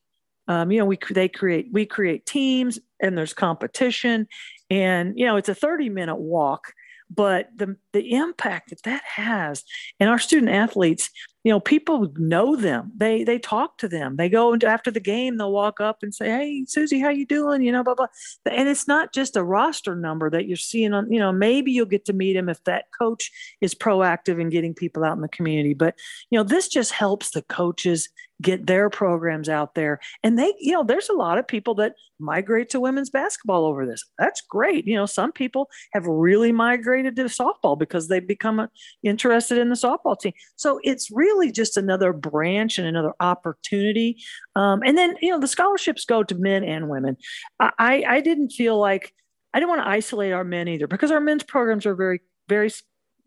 um, 0.46 0.70
you 0.70 0.78
know, 0.78 0.86
we, 0.86 0.98
they 1.10 1.28
create, 1.28 1.68
we 1.72 1.86
create 1.86 2.26
teams 2.26 2.78
and 3.00 3.16
there's 3.16 3.34
competition 3.34 4.26
and, 4.70 5.18
you 5.18 5.26
know, 5.26 5.36
it's 5.36 5.48
a 5.48 5.54
30 5.54 5.88
minute 5.88 6.16
walk 6.16 6.72
but 7.10 7.48
the 7.56 7.76
the 7.92 8.12
impact 8.12 8.70
that 8.70 8.82
that 8.82 9.02
has 9.02 9.64
and 9.98 10.10
our 10.10 10.18
student 10.18 10.52
athletes 10.52 11.10
you 11.48 11.54
know 11.54 11.60
people 11.60 12.12
know 12.18 12.56
them. 12.56 12.92
They 12.94 13.24
they 13.24 13.38
talk 13.38 13.78
to 13.78 13.88
them. 13.88 14.16
They 14.16 14.28
go 14.28 14.52
into 14.52 14.66
after 14.66 14.90
the 14.90 15.00
game 15.00 15.38
they'll 15.38 15.50
walk 15.50 15.80
up 15.80 16.02
and 16.02 16.14
say 16.14 16.28
hey 16.28 16.64
susie 16.68 17.00
how 17.00 17.08
you 17.08 17.24
doing? 17.24 17.62
You 17.62 17.72
know 17.72 17.82
blah 17.82 17.94
blah. 17.94 18.08
And 18.44 18.68
it's 18.68 18.86
not 18.86 19.14
just 19.14 19.34
a 19.34 19.42
roster 19.42 19.96
number 19.96 20.28
that 20.28 20.46
you're 20.46 20.58
seeing 20.58 20.92
on 20.92 21.10
you 21.10 21.18
know 21.18 21.32
maybe 21.32 21.72
you'll 21.72 21.86
get 21.86 22.04
to 22.04 22.12
meet 22.12 22.36
him 22.36 22.50
if 22.50 22.62
that 22.64 22.84
coach 22.98 23.32
is 23.62 23.74
proactive 23.74 24.38
in 24.38 24.50
getting 24.50 24.74
people 24.74 25.02
out 25.02 25.16
in 25.16 25.22
the 25.22 25.28
community 25.28 25.72
but 25.72 25.94
you 26.28 26.38
know 26.38 26.42
this 26.42 26.68
just 26.68 26.92
helps 26.92 27.30
the 27.30 27.40
coaches 27.40 28.10
get 28.40 28.66
their 28.66 28.88
programs 28.88 29.48
out 29.48 29.74
there. 29.74 30.00
And 30.22 30.38
they, 30.38 30.54
you 30.58 30.72
know, 30.72 30.84
there's 30.84 31.08
a 31.08 31.14
lot 31.14 31.38
of 31.38 31.48
people 31.48 31.74
that 31.76 31.94
migrate 32.20 32.70
to 32.70 32.80
women's 32.80 33.10
basketball 33.10 33.64
over 33.64 33.86
this. 33.86 34.04
That's 34.18 34.40
great. 34.48 34.86
You 34.86 34.96
know, 34.96 35.06
some 35.06 35.32
people 35.32 35.68
have 35.92 36.06
really 36.06 36.52
migrated 36.52 37.16
to 37.16 37.24
softball 37.24 37.78
because 37.78 38.08
they've 38.08 38.26
become 38.26 38.60
uh, 38.60 38.66
interested 39.02 39.58
in 39.58 39.68
the 39.68 39.74
softball 39.74 40.18
team. 40.18 40.32
So 40.56 40.80
it's 40.82 41.10
really 41.12 41.50
just 41.52 41.76
another 41.76 42.12
branch 42.12 42.78
and 42.78 42.86
another 42.86 43.12
opportunity. 43.20 44.22
Um, 44.56 44.82
and 44.84 44.96
then, 44.96 45.16
you 45.20 45.30
know, 45.30 45.40
the 45.40 45.48
scholarships 45.48 46.04
go 46.04 46.22
to 46.22 46.34
men 46.34 46.64
and 46.64 46.88
women. 46.88 47.16
I, 47.60 48.04
I 48.06 48.20
didn't 48.20 48.50
feel 48.50 48.78
like 48.78 49.12
I 49.52 49.58
didn't 49.60 49.70
want 49.70 49.82
to 49.82 49.88
isolate 49.88 50.32
our 50.32 50.44
men 50.44 50.68
either 50.68 50.86
because 50.86 51.10
our 51.10 51.20
men's 51.20 51.42
programs 51.42 51.86
are 51.86 51.94
very, 51.94 52.20
very 52.48 52.70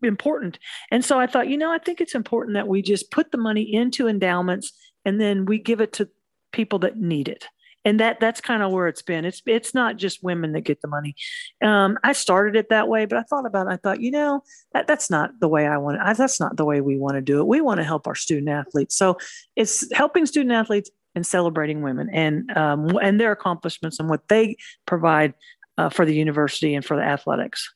important. 0.02 0.58
And 0.90 1.04
so 1.04 1.18
I 1.18 1.26
thought, 1.26 1.48
you 1.48 1.56
know, 1.56 1.72
I 1.72 1.78
think 1.78 2.00
it's 2.00 2.14
important 2.14 2.54
that 2.54 2.68
we 2.68 2.82
just 2.82 3.10
put 3.10 3.30
the 3.30 3.38
money 3.38 3.62
into 3.62 4.08
endowments 4.08 4.72
and 5.04 5.20
then 5.20 5.44
we 5.44 5.58
give 5.58 5.80
it 5.80 5.92
to 5.94 6.08
people 6.52 6.78
that 6.80 6.98
need 6.98 7.28
it. 7.28 7.46
And 7.84 7.98
that 7.98 8.20
that's 8.20 8.40
kind 8.40 8.62
of 8.62 8.70
where 8.70 8.86
it's 8.86 9.02
been. 9.02 9.24
It's 9.24 9.42
it's 9.44 9.74
not 9.74 9.96
just 9.96 10.22
women 10.22 10.52
that 10.52 10.60
get 10.60 10.80
the 10.82 10.88
money. 10.88 11.16
Um, 11.62 11.98
i 12.04 12.12
started 12.12 12.54
it 12.54 12.68
that 12.68 12.88
way 12.88 13.06
but 13.06 13.18
i 13.18 13.22
thought 13.22 13.46
about 13.46 13.66
it 13.66 13.70
i 13.70 13.76
thought 13.76 14.00
you 14.00 14.10
know 14.12 14.42
that, 14.72 14.86
that's 14.86 15.10
not 15.10 15.30
the 15.40 15.48
way 15.48 15.66
i 15.66 15.76
want 15.76 15.96
it 15.96 16.16
that's 16.16 16.38
not 16.38 16.56
the 16.56 16.64
way 16.64 16.80
we 16.80 16.96
want 16.96 17.14
to 17.14 17.20
do 17.20 17.40
it. 17.40 17.46
We 17.46 17.60
want 17.60 17.78
to 17.78 17.84
help 17.84 18.06
our 18.06 18.14
student 18.14 18.48
athletes. 18.48 18.96
So 18.96 19.18
it's 19.56 19.92
helping 19.92 20.26
student 20.26 20.52
athletes 20.52 20.90
and 21.14 21.26
celebrating 21.26 21.82
women 21.82 22.08
and 22.10 22.56
um, 22.56 22.96
and 23.02 23.20
their 23.20 23.32
accomplishments 23.32 23.98
and 23.98 24.08
what 24.08 24.28
they 24.28 24.56
provide 24.86 25.34
uh, 25.78 25.88
for 25.88 26.04
the 26.04 26.14
university 26.14 26.74
and 26.74 26.84
for 26.84 26.96
the 26.96 27.02
athletics 27.02 27.72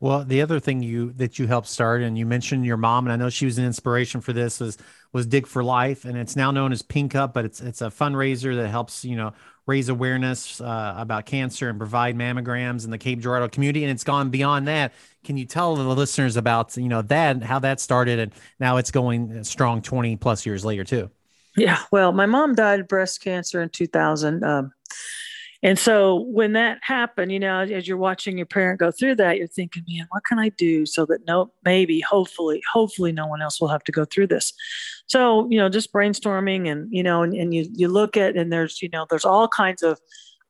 well, 0.00 0.24
the 0.24 0.42
other 0.42 0.60
thing 0.60 0.82
you 0.82 1.12
that 1.12 1.38
you 1.38 1.46
helped 1.46 1.68
start, 1.68 2.02
and 2.02 2.18
you 2.18 2.26
mentioned 2.26 2.64
your 2.64 2.76
mom, 2.76 3.06
and 3.06 3.12
I 3.12 3.16
know 3.16 3.30
she 3.30 3.46
was 3.46 3.58
an 3.58 3.64
inspiration 3.64 4.20
for 4.20 4.32
this, 4.32 4.60
was 4.60 4.78
was 5.12 5.26
Dig 5.26 5.46
for 5.46 5.62
Life, 5.62 6.04
and 6.04 6.18
it's 6.18 6.36
now 6.36 6.50
known 6.50 6.72
as 6.72 6.82
Pink 6.82 7.14
Up, 7.14 7.34
but 7.34 7.44
it's 7.44 7.60
it's 7.60 7.80
a 7.80 7.86
fundraiser 7.86 8.54
that 8.56 8.68
helps 8.68 9.04
you 9.04 9.16
know 9.16 9.32
raise 9.66 9.88
awareness 9.88 10.60
uh, 10.60 10.94
about 10.96 11.24
cancer 11.24 11.68
and 11.70 11.78
provide 11.78 12.16
mammograms 12.16 12.84
in 12.84 12.90
the 12.90 12.98
Cape 12.98 13.20
Girardeau 13.20 13.48
community, 13.48 13.84
and 13.84 13.90
it's 13.90 14.04
gone 14.04 14.30
beyond 14.30 14.68
that. 14.68 14.92
Can 15.24 15.36
you 15.36 15.46
tell 15.46 15.74
the 15.76 15.82
listeners 15.84 16.36
about 16.36 16.76
you 16.76 16.88
know 16.88 17.02
that 17.02 17.42
how 17.42 17.58
that 17.60 17.80
started, 17.80 18.18
and 18.18 18.32
now 18.60 18.76
it's 18.76 18.90
going 18.90 19.42
strong 19.44 19.82
twenty 19.82 20.16
plus 20.16 20.44
years 20.44 20.64
later 20.64 20.84
too? 20.84 21.10
Yeah, 21.56 21.78
well, 21.92 22.12
my 22.12 22.26
mom 22.26 22.54
died 22.54 22.80
of 22.80 22.88
breast 22.88 23.20
cancer 23.22 23.62
in 23.62 23.68
two 23.68 23.86
thousand. 23.86 24.44
Um, 24.44 24.72
and 25.64 25.78
so 25.78 26.26
when 26.28 26.52
that 26.52 26.78
happened, 26.82 27.32
you 27.32 27.40
know, 27.40 27.60
as 27.60 27.88
you're 27.88 27.96
watching 27.96 28.36
your 28.36 28.46
parent 28.46 28.78
go 28.78 28.90
through 28.90 29.14
that, 29.14 29.38
you're 29.38 29.46
thinking, 29.46 29.82
man, 29.88 30.06
what 30.10 30.22
can 30.24 30.38
I 30.38 30.50
do 30.50 30.84
so 30.84 31.06
that 31.06 31.26
no, 31.26 31.50
maybe, 31.64 32.00
hopefully, 32.00 32.62
hopefully 32.70 33.12
no 33.12 33.26
one 33.26 33.40
else 33.40 33.62
will 33.62 33.68
have 33.68 33.82
to 33.84 33.92
go 33.92 34.04
through 34.04 34.26
this. 34.26 34.52
So, 35.06 35.48
you 35.50 35.58
know, 35.58 35.70
just 35.70 35.90
brainstorming 35.90 36.70
and, 36.70 36.86
you 36.92 37.02
know, 37.02 37.22
and, 37.22 37.32
and 37.32 37.54
you, 37.54 37.66
you 37.72 37.88
look 37.88 38.14
at, 38.14 38.36
and 38.36 38.52
there's, 38.52 38.82
you 38.82 38.90
know, 38.92 39.06
there's 39.08 39.24
all 39.24 39.48
kinds 39.48 39.82
of 39.82 39.98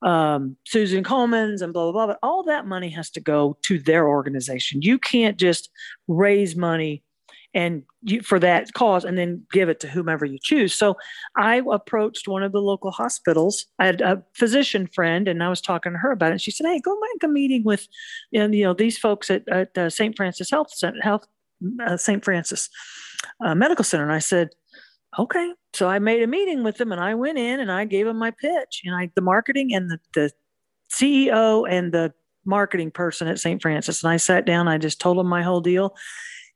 um, 0.01 0.57
Susan 0.65 1.01
Komen's 1.01 1.61
and 1.61 1.71
blah, 1.71 1.83
blah, 1.83 1.93
blah, 1.93 2.07
but 2.07 2.19
all 2.21 2.43
that 2.43 2.67
money 2.67 2.89
has 2.89 3.09
to 3.11 3.21
go 3.21 3.57
to 3.63 3.79
their 3.79 4.09
organization. 4.09 4.81
You 4.81 4.99
can't 4.99 5.37
just 5.37 5.69
raise 6.09 6.57
money 6.57 7.03
and 7.53 7.83
for 8.23 8.39
that 8.39 8.73
cause 8.73 9.03
and 9.03 9.17
then 9.17 9.45
give 9.51 9.69
it 9.69 9.79
to 9.79 9.87
whomever 9.87 10.25
you 10.25 10.37
choose. 10.41 10.73
So 10.73 10.95
I 11.35 11.61
approached 11.71 12.27
one 12.27 12.43
of 12.43 12.51
the 12.51 12.61
local 12.61 12.91
hospitals. 12.91 13.65
I 13.79 13.85
had 13.85 14.01
a 14.01 14.23
physician 14.33 14.87
friend 14.87 15.27
and 15.27 15.43
I 15.43 15.49
was 15.49 15.61
talking 15.61 15.93
to 15.93 15.97
her 15.97 16.11
about 16.11 16.29
it. 16.29 16.31
And 16.33 16.41
she 16.41 16.51
said, 16.51 16.67
Hey, 16.67 16.79
go 16.79 16.95
make 17.13 17.23
a 17.23 17.27
meeting 17.27 17.63
with, 17.63 17.87
you 18.31 18.47
know, 18.47 18.73
these 18.73 18.97
folks 18.97 19.29
at, 19.29 19.47
at 19.49 19.77
uh, 19.77 19.89
St. 19.89 20.15
Francis 20.15 20.49
Health, 20.51 20.71
Center, 20.71 21.01
Health 21.01 21.25
uh, 21.85 21.97
St. 21.97 22.23
Francis 22.23 22.69
uh, 23.43 23.55
Medical 23.55 23.83
Center. 23.83 24.03
And 24.03 24.13
I 24.13 24.19
said, 24.19 24.49
okay. 25.17 25.53
So 25.73 25.87
I 25.87 25.99
made 25.99 26.21
a 26.21 26.27
meeting 26.27 26.63
with 26.63 26.77
them 26.77 26.91
and 26.91 27.01
I 27.01 27.15
went 27.15 27.37
in 27.37 27.59
and 27.59 27.71
I 27.71 27.85
gave 27.85 28.05
them 28.05 28.17
my 28.17 28.31
pitch 28.31 28.81
and 28.85 28.95
I, 28.95 29.09
the 29.15 29.21
marketing 29.21 29.73
and 29.73 29.89
the, 29.89 29.99
the 30.13 30.31
CEO 30.91 31.65
and 31.69 31.93
the 31.93 32.13
marketing 32.45 32.91
person 32.91 33.27
at 33.27 33.39
St. 33.39 33.61
Francis. 33.61 34.03
And 34.03 34.11
I 34.11 34.17
sat 34.17 34.45
down, 34.45 34.67
I 34.67 34.77
just 34.77 35.01
told 35.01 35.17
them 35.17 35.27
my 35.27 35.41
whole 35.41 35.61
deal. 35.61 35.95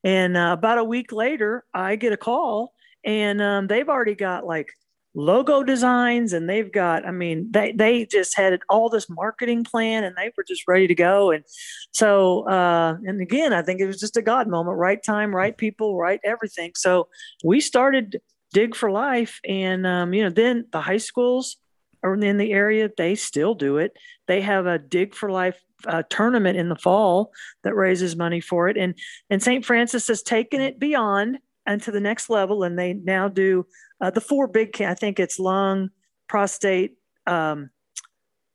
And 0.03 0.37
uh, 0.37 0.55
about 0.57 0.77
a 0.77 0.83
week 0.83 1.11
later, 1.11 1.65
I 1.73 1.95
get 1.95 2.13
a 2.13 2.17
call, 2.17 2.73
and 3.03 3.41
um, 3.41 3.67
they've 3.67 3.89
already 3.89 4.15
got 4.15 4.45
like 4.45 4.69
logo 5.15 5.63
designs 5.63 6.33
and 6.33 6.47
they've 6.47 6.71
got 6.71 7.05
i 7.05 7.11
mean 7.11 7.47
they 7.51 7.71
they 7.71 8.05
just 8.05 8.37
had 8.37 8.59
all 8.69 8.89
this 8.89 9.09
marketing 9.09 9.63
plan 9.63 10.03
and 10.03 10.15
they 10.15 10.31
were 10.37 10.45
just 10.47 10.67
ready 10.67 10.87
to 10.87 10.93
go. 10.93 11.31
And 11.31 11.43
so 11.91 12.47
uh 12.47 12.95
and 13.03 13.19
again 13.19 13.51
i 13.51 13.61
think 13.61 13.81
it 13.81 13.87
was 13.87 13.99
just 13.99 14.17
a 14.17 14.21
god 14.21 14.47
moment 14.47 14.77
right 14.77 15.01
time 15.03 15.35
right 15.35 15.57
people 15.57 15.97
right 15.97 16.19
everything. 16.23 16.71
So 16.75 17.07
we 17.43 17.59
started 17.59 18.21
dig 18.53 18.75
for 18.75 18.91
life 18.91 19.39
and 19.47 19.85
um 19.87 20.13
you 20.13 20.23
know 20.23 20.29
then 20.29 20.65
the 20.71 20.81
high 20.81 20.97
schools 20.97 21.57
are 22.03 22.15
in 22.15 22.37
the 22.37 22.53
area 22.53 22.89
they 22.95 23.15
still 23.15 23.55
do 23.55 23.77
it. 23.77 23.93
They 24.27 24.41
have 24.41 24.67
a 24.67 24.77
dig 24.77 25.15
for 25.15 25.31
life 25.31 25.59
uh, 25.87 26.03
tournament 26.09 26.57
in 26.57 26.69
the 26.69 26.75
fall 26.75 27.31
that 27.63 27.75
raises 27.75 28.15
money 28.15 28.41
for 28.41 28.67
it 28.67 28.77
and 28.77 28.93
and 29.29 29.41
st 29.41 29.65
francis 29.65 30.07
has 30.07 30.21
taken 30.21 30.59
it 30.59 30.79
beyond 30.79 31.37
and 31.65 31.81
to 31.81 31.91
the 31.91 31.99
next 31.99 32.29
level 32.29 32.63
and 32.63 32.77
they 32.77 32.93
now 32.93 33.27
do 33.27 33.65
uh, 34.01 34.09
the 34.09 34.21
four 34.21 34.47
big, 34.47 34.81
I 34.81 34.93
think 34.93 35.19
it's 35.19 35.39
lung, 35.39 35.89
prostate. 36.27 36.95
Um, 37.27 37.69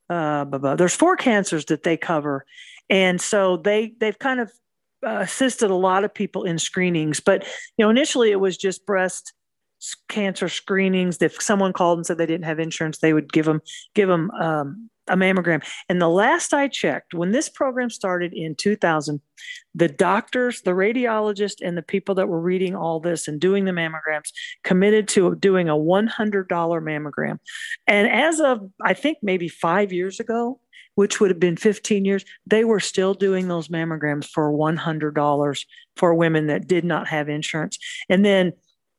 uh, 0.09 0.45
blah, 0.45 0.59
blah. 0.59 0.75
There's 0.75 0.95
four 0.95 1.15
cancers 1.15 1.65
that 1.65 1.83
they 1.83 1.97
cover, 1.97 2.45
and 2.89 3.19
so 3.19 3.57
they 3.57 3.93
they've 3.99 4.17
kind 4.17 4.39
of 4.39 4.51
uh, 5.05 5.19
assisted 5.21 5.71
a 5.71 5.75
lot 5.75 6.03
of 6.03 6.13
people 6.13 6.43
in 6.43 6.59
screenings. 6.59 7.19
But 7.19 7.43
you 7.77 7.85
know, 7.85 7.89
initially 7.89 8.31
it 8.31 8.39
was 8.39 8.55
just 8.57 8.85
breast 8.85 9.33
cancer 10.09 10.47
screenings. 10.47 11.21
If 11.21 11.41
someone 11.41 11.73
called 11.73 11.97
and 11.99 12.05
said 12.05 12.17
they 12.17 12.27
didn't 12.27 12.45
have 12.45 12.59
insurance, 12.59 12.99
they 12.99 13.13
would 13.13 13.33
give 13.33 13.45
them 13.45 13.61
give 13.95 14.09
them 14.09 14.29
um, 14.31 14.89
a 15.07 15.15
mammogram. 15.15 15.65
And 15.89 16.01
the 16.01 16.09
last 16.09 16.53
I 16.53 16.67
checked, 16.67 17.13
when 17.13 17.31
this 17.31 17.49
program 17.49 17.89
started 17.89 18.33
in 18.33 18.55
2000, 18.55 19.21
the 19.73 19.87
doctors, 19.87 20.61
the 20.61 20.71
radiologists, 20.71 21.61
and 21.61 21.77
the 21.77 21.83
people 21.83 22.15
that 22.15 22.27
were 22.27 22.39
reading 22.39 22.75
all 22.75 22.99
this 22.99 23.27
and 23.27 23.39
doing 23.39 23.65
the 23.65 23.71
mammograms 23.71 24.31
committed 24.63 25.07
to 25.09 25.35
doing 25.35 25.69
a 25.69 25.75
$100 25.75 26.47
mammogram. 26.47 27.39
And 27.87 28.07
as 28.07 28.39
of, 28.39 28.69
I 28.81 28.93
think, 28.93 29.19
maybe 29.21 29.47
five 29.47 29.91
years 29.91 30.19
ago, 30.19 30.59
which 30.95 31.19
would 31.19 31.29
have 31.29 31.39
been 31.39 31.57
15 31.57 32.05
years, 32.05 32.25
they 32.47 32.63
were 32.63 32.79
still 32.79 33.13
doing 33.13 33.47
those 33.47 33.67
mammograms 33.67 34.25
for 34.25 34.51
$100 34.51 35.65
for 35.97 36.15
women 36.15 36.47
that 36.47 36.67
did 36.67 36.85
not 36.85 37.07
have 37.07 37.29
insurance. 37.29 37.77
And 38.09 38.25
then 38.25 38.53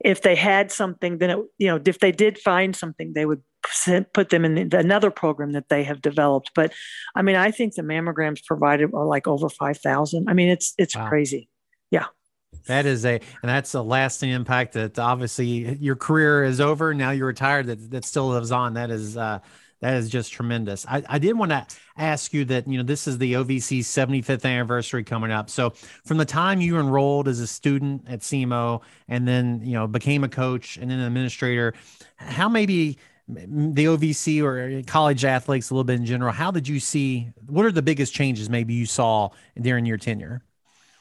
if 0.05 0.23
they 0.23 0.35
had 0.35 0.71
something, 0.71 1.19
then 1.19 1.31
it, 1.31 1.38
you 1.59 1.69
know, 1.69 1.81
if 1.85 1.99
they 2.01 2.12
did 2.12 2.38
find 2.38 2.77
something, 2.77 3.14
they 3.14 3.25
would 3.25 3.42
put 4.12 4.31
them 4.31 4.44
in 4.44 4.68
the, 4.68 4.79
another 4.79 5.11
program 5.11 5.52
that 5.52 5.68
they 5.68 5.85
have 5.85 6.00
developed. 6.00 6.52
But 6.55 6.72
I 7.14 7.22
mean, 7.22 7.37
I 7.37 7.50
think 7.50 7.74
the 7.74 7.83
mammograms 7.83 8.44
provided 8.44 8.90
are 8.94 9.07
like 9.07 9.26
over 9.26 9.48
5,000. 9.48 10.29
I 10.29 10.35
mean, 10.35 10.48
it's, 10.48 10.74
it's 10.79 10.96
wow. 10.96 11.09
crazy. 11.09 11.48
Yeah. 11.90 12.07
That 12.66 12.87
is 12.87 13.05
a, 13.05 13.14
and 13.14 13.20
that's 13.42 13.74
a 13.74 13.83
lasting 13.83 14.31
impact 14.31 14.72
that 14.72 14.98
obviously 14.98 15.76
your 15.76 15.96
career 15.96 16.44
is 16.44 16.61
over. 16.61 16.94
Now 16.94 17.11
you're 17.11 17.26
retired. 17.26 17.66
That, 17.66 17.90
that 17.90 18.05
still 18.05 18.29
lives 18.29 18.50
on. 18.50 18.74
That 18.74 18.90
is, 18.90 19.16
uh, 19.16 19.40
that 19.81 19.94
is 19.94 20.09
just 20.09 20.33
tremendous. 20.33 20.87
I, 20.87 21.02
I 21.09 21.18
did 21.18 21.38
want 21.38 21.50
to 21.50 21.66
ask 21.96 22.33
you 22.33 22.44
that, 22.46 22.66
you 22.66 22.79
know, 22.79 22.83
this 22.83 23.07
is 23.07 23.18
the 23.18 23.35
OVC 23.35 23.81
75th 23.81 24.44
anniversary 24.44 25.05
coming 25.05 25.31
up. 25.31 25.50
So 25.50 25.70
from 26.05 26.16
the 26.16 26.24
time 26.24 26.61
you 26.61 26.79
enrolled 26.79 27.29
as 27.29 27.40
a 27.40 27.46
student 27.46 28.05
at 28.09 28.20
SEMO 28.20 28.81
and 29.09 29.29
then, 29.29 29.61
you 29.62 29.74
know, 29.74 29.87
became 29.87 30.24
a 30.24 30.29
coach 30.29 30.79
and 30.79 30.90
then 30.90 30.98
an 30.98 31.07
administrator, 31.07 31.74
how 32.16 32.48
maybe 32.48 32.98
the 33.29 33.87
OVC 33.87 34.43
or 34.43 34.83
college 34.87 35.25
athletes 35.25 35.71
a 35.71 35.75
little 35.75 35.85
bit 35.85 35.97
in 35.97 36.07
general. 36.07 36.33
How 36.33 36.51
did 36.51 36.69
you 36.69 36.79
see? 36.79 37.31
What 37.47 37.65
are 37.65 37.73
the 37.73 37.83
biggest 37.83 38.15
changes 38.15 38.49
maybe 38.49 38.75
you 38.75 38.87
saw 38.87 39.31
during 39.61 39.85
your 39.85 39.99
tenure? 39.99 40.43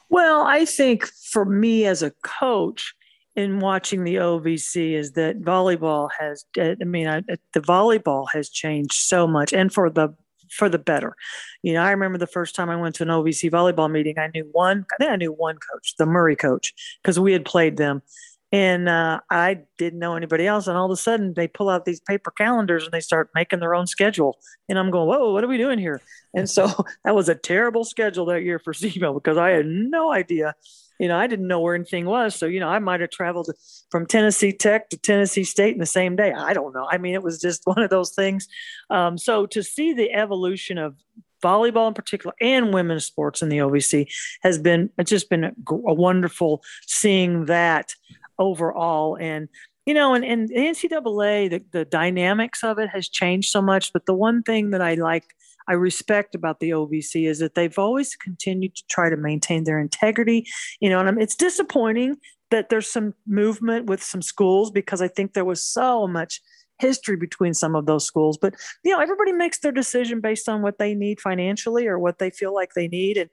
Well, 0.08 0.42
I 0.42 0.64
think 0.64 1.06
for 1.06 1.44
me 1.44 1.86
as 1.86 2.02
a 2.02 2.12
coach 2.22 2.94
in 3.34 3.60
watching 3.60 4.04
the 4.04 4.16
OVC 4.16 4.92
is 4.92 5.12
that 5.12 5.40
volleyball 5.40 6.08
has. 6.18 6.44
I 6.58 6.76
mean, 6.84 7.06
I, 7.06 7.22
the 7.52 7.60
volleyball 7.60 8.26
has 8.32 8.48
changed 8.48 8.94
so 8.94 9.26
much, 9.26 9.52
and 9.52 9.72
for 9.72 9.90
the 9.90 10.14
for 10.50 10.68
the 10.68 10.78
better. 10.78 11.14
You 11.62 11.74
know, 11.74 11.82
I 11.82 11.90
remember 11.90 12.18
the 12.18 12.26
first 12.26 12.54
time 12.54 12.70
I 12.70 12.76
went 12.76 12.94
to 12.96 13.02
an 13.02 13.08
OVC 13.08 13.50
volleyball 13.50 13.90
meeting. 13.90 14.18
I 14.18 14.30
knew 14.34 14.48
one. 14.52 14.84
I 14.92 14.96
think 14.96 15.10
I 15.10 15.16
knew 15.16 15.32
one 15.32 15.58
coach, 15.72 15.94
the 15.96 16.06
Murray 16.06 16.36
coach, 16.36 16.72
because 17.02 17.20
we 17.20 17.32
had 17.32 17.44
played 17.44 17.76
them 17.76 18.02
and 18.52 18.88
uh, 18.88 19.20
I 19.30 19.62
didn't 19.76 19.98
know 19.98 20.16
anybody 20.16 20.46
else. 20.46 20.66
And 20.66 20.76
all 20.76 20.86
of 20.86 20.90
a 20.90 20.96
sudden, 20.96 21.34
they 21.34 21.48
pull 21.48 21.68
out 21.68 21.84
these 21.84 22.00
paper 22.00 22.30
calendars 22.30 22.84
and 22.84 22.92
they 22.92 23.00
start 23.00 23.30
making 23.34 23.60
their 23.60 23.74
own 23.74 23.86
schedule. 23.86 24.38
And 24.68 24.78
I'm 24.78 24.90
going, 24.90 25.08
"Whoa, 25.08 25.32
what 25.32 25.42
are 25.42 25.48
we 25.48 25.58
doing 25.58 25.78
here?" 25.78 26.00
And 26.34 26.48
so 26.48 26.66
that 27.04 27.14
was 27.14 27.28
a 27.28 27.34
terrible 27.34 27.84
schedule 27.84 28.26
that 28.26 28.42
year 28.42 28.58
for 28.58 28.72
SEMO 28.72 29.14
because 29.14 29.36
I 29.36 29.50
had 29.50 29.66
no 29.66 30.12
idea. 30.12 30.54
You 31.00 31.08
know, 31.08 31.18
I 31.18 31.26
didn't 31.26 31.48
know 31.48 31.60
where 31.60 31.74
anything 31.74 32.06
was. 32.06 32.36
So 32.36 32.46
you 32.46 32.60
know, 32.60 32.68
I 32.68 32.78
might 32.78 33.00
have 33.00 33.10
traveled 33.10 33.50
from 33.90 34.06
Tennessee 34.06 34.52
Tech 34.52 34.90
to 34.90 34.96
Tennessee 34.96 35.44
State 35.44 35.74
in 35.74 35.80
the 35.80 35.86
same 35.86 36.14
day. 36.14 36.32
I 36.32 36.52
don't 36.52 36.72
know. 36.72 36.86
I 36.90 36.98
mean, 36.98 37.14
it 37.14 37.22
was 37.22 37.40
just 37.40 37.62
one 37.66 37.80
of 37.80 37.90
those 37.90 38.14
things. 38.14 38.46
Um, 38.90 39.18
so 39.18 39.46
to 39.46 39.62
see 39.62 39.92
the 39.92 40.12
evolution 40.12 40.78
of 40.78 40.94
volleyball 41.42 41.86
in 41.86 41.94
particular 41.94 42.34
and 42.40 42.72
women's 42.72 43.04
sports 43.04 43.42
in 43.42 43.50
the 43.50 43.58
OVC 43.58 44.10
has 44.42 44.58
been 44.58 44.88
it's 44.96 45.10
just 45.10 45.28
been 45.28 45.44
a, 45.44 45.52
a 45.68 45.92
wonderful 45.92 46.62
seeing 46.86 47.44
that 47.44 47.94
overall. 48.38 49.16
And 49.20 49.48
you 49.86 49.94
know, 49.94 50.14
and, 50.14 50.24
and 50.24 50.50
NCAA, 50.50 51.48
the, 51.48 51.62
the 51.70 51.84
dynamics 51.84 52.64
of 52.64 52.78
it 52.78 52.88
has 52.88 53.08
changed 53.08 53.50
so 53.50 53.62
much. 53.62 53.92
But 53.92 54.06
the 54.06 54.14
one 54.14 54.42
thing 54.42 54.70
that 54.70 54.80
I 54.80 54.94
like, 54.94 55.24
I 55.68 55.74
respect 55.74 56.34
about 56.34 56.58
the 56.58 56.70
OVC 56.70 57.28
is 57.28 57.38
that 57.38 57.54
they've 57.54 57.78
always 57.78 58.16
continued 58.16 58.74
to 58.74 58.82
try 58.90 59.08
to 59.08 59.16
maintain 59.16 59.62
their 59.62 59.78
integrity. 59.78 60.44
You 60.80 60.90
know, 60.90 60.98
and 60.98 61.08
I'm, 61.08 61.20
it's 61.20 61.36
disappointing 61.36 62.16
that 62.50 62.68
there's 62.68 62.90
some 62.90 63.14
movement 63.26 63.86
with 63.86 64.02
some 64.02 64.22
schools 64.22 64.72
because 64.72 65.00
I 65.00 65.08
think 65.08 65.32
there 65.32 65.44
was 65.44 65.62
so 65.62 66.08
much 66.08 66.40
history 66.78 67.16
between 67.16 67.54
some 67.54 67.74
of 67.74 67.86
those 67.86 68.04
schools 68.04 68.36
but 68.36 68.54
you 68.84 68.92
know 68.92 69.00
everybody 69.00 69.32
makes 69.32 69.58
their 69.60 69.72
decision 69.72 70.20
based 70.20 70.48
on 70.48 70.62
what 70.62 70.78
they 70.78 70.94
need 70.94 71.20
financially 71.20 71.86
or 71.86 71.98
what 71.98 72.18
they 72.18 72.30
feel 72.30 72.54
like 72.54 72.72
they 72.74 72.88
need. 72.88 73.16
And 73.16 73.30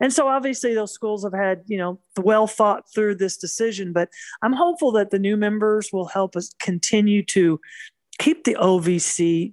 and 0.00 0.12
so 0.12 0.28
obviously 0.28 0.74
those 0.74 0.92
schools 0.92 1.24
have 1.24 1.32
had 1.32 1.62
you 1.66 1.78
know 1.78 1.98
well 2.20 2.46
thought 2.46 2.84
through 2.94 3.16
this 3.16 3.36
decision 3.36 3.92
but 3.92 4.08
i'm 4.42 4.52
hopeful 4.52 4.92
that 4.92 5.10
the 5.10 5.18
new 5.18 5.36
members 5.36 5.90
will 5.92 6.06
help 6.06 6.36
us 6.36 6.54
continue 6.60 7.22
to 7.24 7.60
keep 8.18 8.44
the 8.44 8.54
ovc 8.54 9.52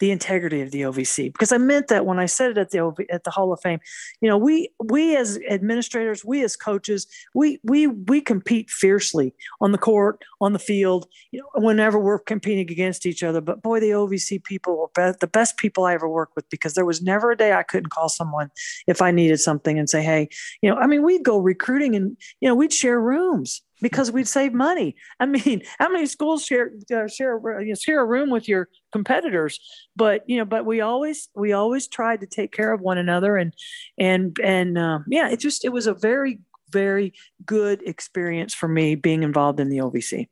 the 0.00 0.10
integrity 0.10 0.60
of 0.60 0.70
the 0.70 0.82
OVC 0.82 1.32
because 1.32 1.52
I 1.52 1.58
meant 1.58 1.88
that 1.88 2.06
when 2.06 2.18
I 2.18 2.26
said 2.26 2.52
it 2.52 2.58
at 2.58 2.70
the 2.70 2.80
OV, 2.80 2.98
at 3.10 3.24
the 3.24 3.30
Hall 3.30 3.52
of 3.52 3.60
Fame. 3.60 3.80
You 4.20 4.28
know, 4.28 4.38
we 4.38 4.70
we 4.82 5.16
as 5.16 5.38
administrators, 5.48 6.24
we 6.24 6.42
as 6.42 6.56
coaches, 6.56 7.06
we 7.34 7.60
we 7.64 7.86
we 7.86 8.20
compete 8.20 8.70
fiercely 8.70 9.34
on 9.60 9.72
the 9.72 9.78
court, 9.78 10.22
on 10.40 10.52
the 10.52 10.58
field. 10.58 11.06
You 11.30 11.40
know, 11.40 11.62
whenever 11.62 11.98
we're 11.98 12.18
competing 12.18 12.70
against 12.70 13.06
each 13.06 13.22
other. 13.22 13.40
But 13.40 13.62
boy, 13.62 13.80
the 13.80 13.90
OVC 13.90 14.42
people 14.44 14.88
were 14.96 15.16
the 15.20 15.26
best 15.26 15.56
people 15.56 15.84
I 15.84 15.94
ever 15.94 16.08
worked 16.08 16.36
with 16.36 16.48
because 16.50 16.74
there 16.74 16.84
was 16.84 17.02
never 17.02 17.30
a 17.30 17.36
day 17.36 17.52
I 17.52 17.62
couldn't 17.62 17.90
call 17.90 18.08
someone 18.08 18.50
if 18.86 19.02
I 19.02 19.10
needed 19.10 19.38
something 19.38 19.78
and 19.78 19.88
say, 19.88 20.02
hey, 20.02 20.28
you 20.62 20.70
know, 20.70 20.76
I 20.76 20.86
mean, 20.86 21.02
we'd 21.02 21.24
go 21.24 21.38
recruiting 21.38 21.94
and 21.94 22.16
you 22.40 22.48
know 22.48 22.54
we'd 22.54 22.72
share 22.72 23.00
rooms 23.00 23.62
because 23.80 24.10
we'd 24.10 24.28
save 24.28 24.52
money. 24.52 24.96
I 25.20 25.26
mean, 25.26 25.62
how 25.78 25.88
many 25.88 26.06
schools 26.06 26.44
share 26.44 26.72
uh, 26.94 27.08
share 27.08 27.40
you 27.60 27.68
know, 27.68 27.74
share 27.74 28.00
a 28.00 28.06
room 28.06 28.30
with 28.30 28.48
your 28.48 28.68
competitors? 28.92 29.60
But 29.96 30.22
you 30.28 30.38
know, 30.38 30.44
but 30.44 30.66
we 30.66 30.80
always 30.80 31.28
we 31.34 31.52
always 31.52 31.88
tried 31.88 32.20
to 32.20 32.26
take 32.26 32.52
care 32.52 32.72
of 32.72 32.80
one 32.80 32.98
another, 32.98 33.36
and 33.36 33.54
and 33.98 34.36
and 34.42 34.78
uh, 34.78 35.00
yeah, 35.08 35.28
it 35.30 35.40
just 35.40 35.64
it 35.64 35.70
was 35.70 35.86
a 35.86 35.94
very 35.94 36.40
very 36.70 37.14
good 37.46 37.82
experience 37.86 38.54
for 38.54 38.68
me 38.68 38.94
being 38.94 39.22
involved 39.22 39.60
in 39.60 39.70
the 39.70 39.78
OVC. 39.78 40.28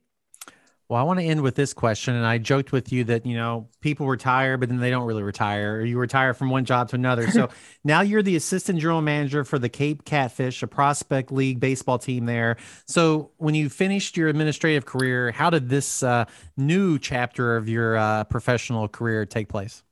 Well, 0.89 1.01
I 1.01 1.03
want 1.03 1.19
to 1.19 1.27
end 1.27 1.43
with 1.43 1.57
this 1.57 1.75
question. 1.75 2.15
And 2.15 2.25
I 2.25 2.39
joked 2.39 2.71
with 2.71 2.93
you 2.93 3.03
that, 3.05 3.27
you 3.27 3.37
know, 3.37 3.69
people 3.81 4.07
retire, 4.07 4.57
but 4.57 4.69
then 4.69 4.79
they 4.79 4.91
don't 4.91 5.05
really 5.07 5.25
retire, 5.25 5.79
or 5.79 5.85
you 5.85 5.99
retire 5.99 6.33
from 6.33 6.49
one 6.49 6.65
job 6.65 6.89
to 6.91 6.97
another. 6.97 7.29
So 7.31 7.49
now 7.85 8.03
you're 8.03 8.23
the 8.23 8.37
assistant 8.37 8.79
general 8.79 9.03
manager 9.03 9.45
for 9.45 9.59
the 9.59 9.69
Cape 9.69 10.05
Catfish, 10.05 10.63
a 10.63 10.69
prospect 10.69 11.33
league 11.33 11.59
baseball 11.59 11.99
team 11.99 12.27
there. 12.27 12.57
So 12.87 13.33
when 13.39 13.57
you 13.57 13.69
finished 13.69 14.17
your 14.17 14.29
administrative 14.29 14.87
career, 14.87 15.33
how 15.33 15.51
did 15.51 15.69
this 15.69 16.05
uh, 16.05 16.27
new 16.57 17.01
chapter 17.01 17.57
of 17.57 17.69
your 17.69 17.97
uh, 17.97 18.25
professional 18.25 18.87
career 18.87 19.27
take 19.27 19.49
place? 19.49 19.83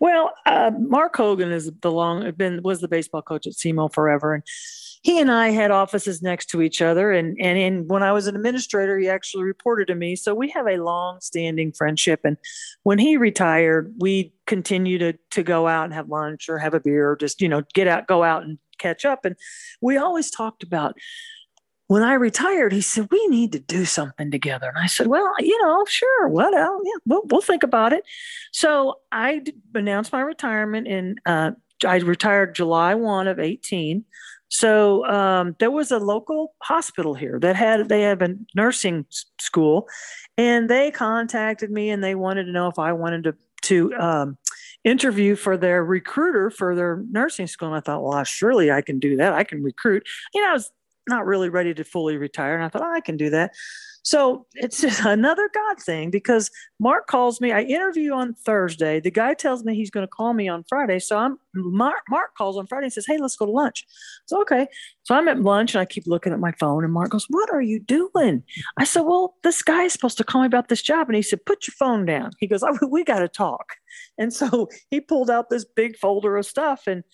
Well, 0.00 0.32
uh, 0.46 0.70
Mark 0.78 1.16
Hogan 1.16 1.52
is 1.52 1.70
the 1.82 1.92
long 1.92 2.30
been 2.32 2.62
was 2.62 2.80
the 2.80 2.88
baseball 2.88 3.22
coach 3.22 3.46
at 3.46 3.52
SEMO 3.52 3.92
forever, 3.92 4.34
and 4.34 4.42
he 5.02 5.20
and 5.20 5.30
I 5.30 5.50
had 5.50 5.70
offices 5.70 6.22
next 6.22 6.46
to 6.46 6.62
each 6.62 6.82
other. 6.82 7.12
And, 7.12 7.40
and 7.40 7.88
when 7.88 8.02
I 8.02 8.12
was 8.12 8.26
an 8.26 8.36
administrator, 8.36 8.98
he 8.98 9.08
actually 9.08 9.44
reported 9.44 9.86
to 9.88 9.94
me. 9.94 10.16
So 10.16 10.34
we 10.34 10.48
have 10.50 10.66
a 10.66 10.82
long 10.82 11.20
standing 11.20 11.72
friendship. 11.72 12.20
And 12.24 12.36
when 12.82 12.98
he 12.98 13.16
retired, 13.16 13.94
we 13.98 14.32
continue 14.46 14.98
to, 14.98 15.12
to 15.30 15.42
go 15.42 15.68
out 15.68 15.84
and 15.84 15.94
have 15.94 16.08
lunch 16.08 16.48
or 16.48 16.58
have 16.58 16.74
a 16.74 16.80
beer 16.80 17.10
or 17.10 17.16
just, 17.16 17.40
you 17.40 17.48
know, 17.48 17.62
get 17.74 17.86
out, 17.86 18.06
go 18.06 18.24
out 18.24 18.42
and 18.42 18.58
catch 18.78 19.04
up. 19.04 19.24
And 19.24 19.36
we 19.80 19.96
always 19.96 20.30
talked 20.30 20.62
about, 20.62 20.96
when 21.88 22.02
I 22.02 22.12
retired, 22.14 22.74
he 22.74 22.82
said, 22.82 23.08
We 23.10 23.26
need 23.28 23.50
to 23.52 23.58
do 23.58 23.86
something 23.86 24.30
together. 24.30 24.68
And 24.68 24.76
I 24.76 24.86
said, 24.86 25.06
Well, 25.06 25.32
you 25.38 25.58
know, 25.62 25.86
sure. 25.88 26.28
What 26.28 26.54
else? 26.54 26.82
Yeah, 26.84 26.98
we'll, 27.06 27.22
we'll 27.30 27.40
think 27.40 27.62
about 27.62 27.94
it. 27.94 28.04
So 28.52 28.96
I 29.10 29.42
announced 29.74 30.12
my 30.12 30.20
retirement 30.20 30.86
in, 30.86 31.16
uh, 31.24 31.52
I 31.86 31.96
retired 31.96 32.54
July 32.54 32.94
1 32.94 33.26
of 33.26 33.38
18 33.38 34.04
So 34.48 35.04
um, 35.06 35.56
there 35.58 35.70
was 35.70 35.90
a 35.90 35.98
local 35.98 36.54
hospital 36.62 37.14
here 37.14 37.38
that 37.40 37.56
had 37.56 37.88
they 37.88 38.02
have 38.02 38.22
a 38.22 38.34
nursing 38.54 39.06
school, 39.38 39.88
and 40.36 40.68
they 40.68 40.90
contacted 40.90 41.70
me 41.70 41.90
and 41.90 42.02
they 42.02 42.14
wanted 42.14 42.44
to 42.44 42.52
know 42.52 42.68
if 42.68 42.78
I 42.78 42.92
wanted 42.92 43.24
to 43.24 43.34
to 43.62 43.94
um, 43.94 44.38
interview 44.84 45.36
for 45.36 45.56
their 45.56 45.84
recruiter 45.84 46.50
for 46.50 46.74
their 46.74 47.04
nursing 47.10 47.46
school. 47.46 47.68
And 47.68 47.76
I 47.76 47.80
thought, 47.80 48.02
well, 48.02 48.24
surely 48.24 48.70
I 48.70 48.80
can 48.80 48.98
do 48.98 49.16
that. 49.16 49.32
I 49.32 49.44
can 49.44 49.62
recruit. 49.62 50.06
You 50.34 50.42
know, 50.42 50.50
I 50.50 50.54
was 50.54 50.70
not 51.08 51.26
really 51.26 51.48
ready 51.48 51.74
to 51.74 51.84
fully 51.84 52.16
retire, 52.16 52.54
and 52.54 52.64
I 52.64 52.68
thought 52.68 52.82
oh, 52.82 52.92
I 52.92 53.00
can 53.00 53.16
do 53.16 53.30
that. 53.30 53.52
So 54.08 54.46
it's 54.54 54.80
just 54.80 55.04
another 55.04 55.50
God 55.54 55.82
thing 55.82 56.10
because 56.10 56.50
Mark 56.80 57.08
calls 57.08 57.42
me. 57.42 57.52
I 57.52 57.60
interview 57.60 58.14
on 58.14 58.32
Thursday. 58.32 59.00
The 59.00 59.10
guy 59.10 59.34
tells 59.34 59.64
me 59.64 59.74
he's 59.74 59.90
going 59.90 60.06
to 60.06 60.10
call 60.10 60.32
me 60.32 60.48
on 60.48 60.64
Friday. 60.66 60.98
So 60.98 61.18
I'm 61.18 61.36
Mark, 61.54 62.04
Mark 62.08 62.34
calls 62.34 62.56
on 62.56 62.66
Friday 62.66 62.86
and 62.86 62.92
says, 62.94 63.04
Hey, 63.06 63.18
let's 63.18 63.36
go 63.36 63.44
to 63.44 63.52
lunch. 63.52 63.84
So 64.24 64.40
okay. 64.40 64.66
So 65.02 65.14
I'm 65.14 65.28
at 65.28 65.42
lunch 65.42 65.74
and 65.74 65.82
I 65.82 65.84
keep 65.84 66.04
looking 66.06 66.32
at 66.32 66.40
my 66.40 66.52
phone 66.52 66.84
and 66.84 66.92
Mark 66.92 67.10
goes, 67.10 67.26
What 67.28 67.52
are 67.52 67.60
you 67.60 67.80
doing? 67.80 68.42
I 68.78 68.84
said, 68.84 69.02
Well, 69.02 69.34
this 69.42 69.60
guy 69.60 69.82
is 69.82 69.92
supposed 69.92 70.16
to 70.16 70.24
call 70.24 70.40
me 70.40 70.46
about 70.46 70.70
this 70.70 70.80
job. 70.80 71.08
And 71.08 71.16
he 71.16 71.20
said, 71.20 71.44
Put 71.44 71.66
your 71.66 71.74
phone 71.78 72.06
down. 72.06 72.30
He 72.38 72.46
goes, 72.46 72.62
oh, 72.62 72.78
We 72.90 73.04
got 73.04 73.18
to 73.18 73.28
talk. 73.28 73.74
And 74.16 74.32
so 74.32 74.70
he 74.90 75.02
pulled 75.02 75.28
out 75.28 75.50
this 75.50 75.66
big 75.66 75.98
folder 75.98 76.38
of 76.38 76.46
stuff. 76.46 76.86
And, 76.86 77.04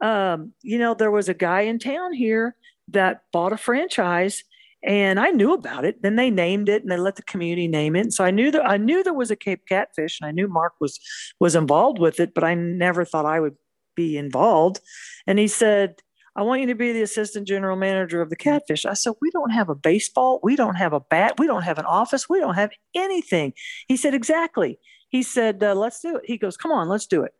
um, 0.00 0.52
you 0.62 0.78
know, 0.78 0.94
there 0.94 1.10
was 1.10 1.28
a 1.28 1.34
guy 1.34 1.62
in 1.62 1.80
town 1.80 2.12
here 2.12 2.54
that 2.92 3.22
bought 3.32 3.52
a 3.52 3.56
franchise 3.56 4.44
and 4.84 5.18
I 5.18 5.30
knew 5.30 5.52
about 5.54 5.84
it. 5.84 6.02
Then 6.02 6.16
they 6.16 6.30
named 6.30 6.68
it 6.68 6.82
and 6.82 6.90
they 6.90 6.96
let 6.96 7.16
the 7.16 7.22
community 7.22 7.68
name 7.68 7.96
it. 7.96 8.12
So 8.12 8.24
I 8.24 8.30
knew 8.30 8.50
that 8.50 8.68
I 8.68 8.76
knew 8.76 9.02
there 9.02 9.14
was 9.14 9.30
a 9.30 9.36
Cape 9.36 9.66
Catfish 9.66 10.20
and 10.20 10.28
I 10.28 10.32
knew 10.32 10.46
Mark 10.48 10.74
was 10.80 11.00
was 11.40 11.54
involved 11.54 11.98
with 11.98 12.20
it, 12.20 12.34
but 12.34 12.44
I 12.44 12.54
never 12.54 13.04
thought 13.04 13.26
I 13.26 13.40
would 13.40 13.56
be 13.94 14.16
involved. 14.16 14.80
And 15.26 15.38
he 15.38 15.48
said, 15.48 16.02
I 16.36 16.42
want 16.42 16.60
you 16.60 16.66
to 16.66 16.74
be 16.74 16.92
the 16.92 17.02
assistant 17.02 17.46
general 17.46 17.76
manager 17.76 18.20
of 18.20 18.28
the 18.28 18.36
Catfish. 18.36 18.84
I 18.84 18.94
said, 18.94 19.14
We 19.20 19.30
don't 19.30 19.50
have 19.50 19.68
a 19.68 19.74
baseball. 19.74 20.40
We 20.42 20.56
don't 20.56 20.74
have 20.74 20.92
a 20.92 21.00
bat. 21.00 21.34
We 21.38 21.46
don't 21.46 21.62
have 21.62 21.78
an 21.78 21.86
office. 21.86 22.28
We 22.28 22.40
don't 22.40 22.54
have 22.54 22.70
anything. 22.94 23.52
He 23.88 23.96
said, 23.96 24.14
Exactly. 24.14 24.78
He 25.08 25.22
said, 25.22 25.62
uh, 25.62 25.74
Let's 25.74 26.00
do 26.00 26.16
it. 26.16 26.22
He 26.24 26.36
goes, 26.36 26.56
Come 26.56 26.72
on, 26.72 26.88
let's 26.88 27.06
do 27.06 27.22
it. 27.22 27.32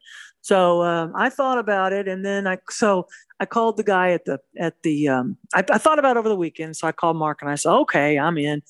So 0.45 0.83
um, 0.83 1.11
I 1.17 1.31
thought 1.31 1.57
about 1.57 1.95
it, 1.95 2.07
and 2.07 2.23
then 2.23 2.47
I 2.47 2.59
so 2.69 3.07
I 3.41 3.47
called 3.47 3.79
the 3.79 3.83
guy 3.83 4.11
at 4.11 4.27
the 4.27 4.41
at 4.59 4.75
the 4.83 5.09
um, 5.09 5.39
I, 5.55 5.65
I, 5.71 5.79
thought 5.79 5.99
about 5.99 6.19
over 6.19 6.29
the 6.29 6.37
weekend. 6.37 6.77
So 6.77 6.87
I 6.87 6.93
called 6.93 7.17
Mark 7.17 7.41
and 7.41 7.51
I 7.51 7.55
said, 7.55 7.73
okay, 7.73 8.19
I'm 8.19 8.37
in. 8.37 8.61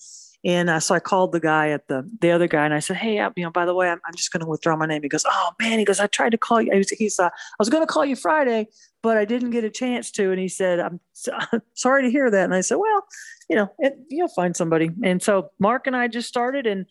And 0.44 0.70
uh, 0.70 0.78
so 0.78 0.94
I 0.94 1.00
called 1.00 1.32
the 1.32 1.40
guy 1.40 1.70
at 1.70 1.88
the 1.88 2.08
the 2.20 2.30
other 2.30 2.46
guy 2.46 2.64
and 2.64 2.74
I 2.74 2.78
said, 2.78 2.98
hey, 2.98 3.16
you 3.16 3.42
know, 3.42 3.50
by 3.50 3.66
the 3.66 3.74
way, 3.74 3.90
I'm, 3.90 4.00
I'm 4.06 4.14
just 4.14 4.32
going 4.32 4.42
to 4.42 4.46
withdraw 4.46 4.76
my 4.76 4.86
name. 4.86 5.02
He 5.02 5.08
goes, 5.08 5.24
oh 5.26 5.50
man, 5.60 5.80
he 5.80 5.84
goes, 5.84 5.98
I 5.98 6.06
tried 6.06 6.30
to 6.30 6.38
call 6.38 6.62
you. 6.62 6.70
He's, 6.72 6.90
he's 6.90 7.18
uh, 7.18 7.24
I 7.24 7.56
was 7.58 7.70
going 7.70 7.82
to 7.82 7.92
call 7.92 8.04
you 8.04 8.14
Friday, 8.14 8.68
but 9.02 9.16
I 9.16 9.24
didn't 9.24 9.50
get 9.50 9.64
a 9.64 9.70
chance 9.70 10.12
to. 10.12 10.30
And 10.30 10.38
he 10.38 10.46
said, 10.46 10.78
I'm 10.78 11.00
sorry 11.74 12.04
to 12.04 12.10
hear 12.10 12.30
that. 12.30 12.44
And 12.44 12.54
I 12.54 12.60
said, 12.60 12.76
well, 12.76 13.04
you 13.50 13.56
know, 13.56 13.72
it, 13.80 13.98
you'll 14.08 14.28
find 14.28 14.54
somebody. 14.54 14.90
And 15.02 15.20
so 15.20 15.50
Mark 15.58 15.88
and 15.88 15.96
I 15.96 16.06
just 16.06 16.28
started 16.28 16.68
and 16.68 16.86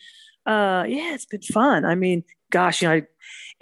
uh, 0.46 0.84
yeah, 0.90 1.14
it's 1.14 1.26
been 1.26 1.42
fun. 1.42 1.86
I 1.86 1.96
mean, 1.96 2.26
gosh, 2.52 2.82
you 2.82 2.90
know, 2.90 2.96
I, 2.96 3.04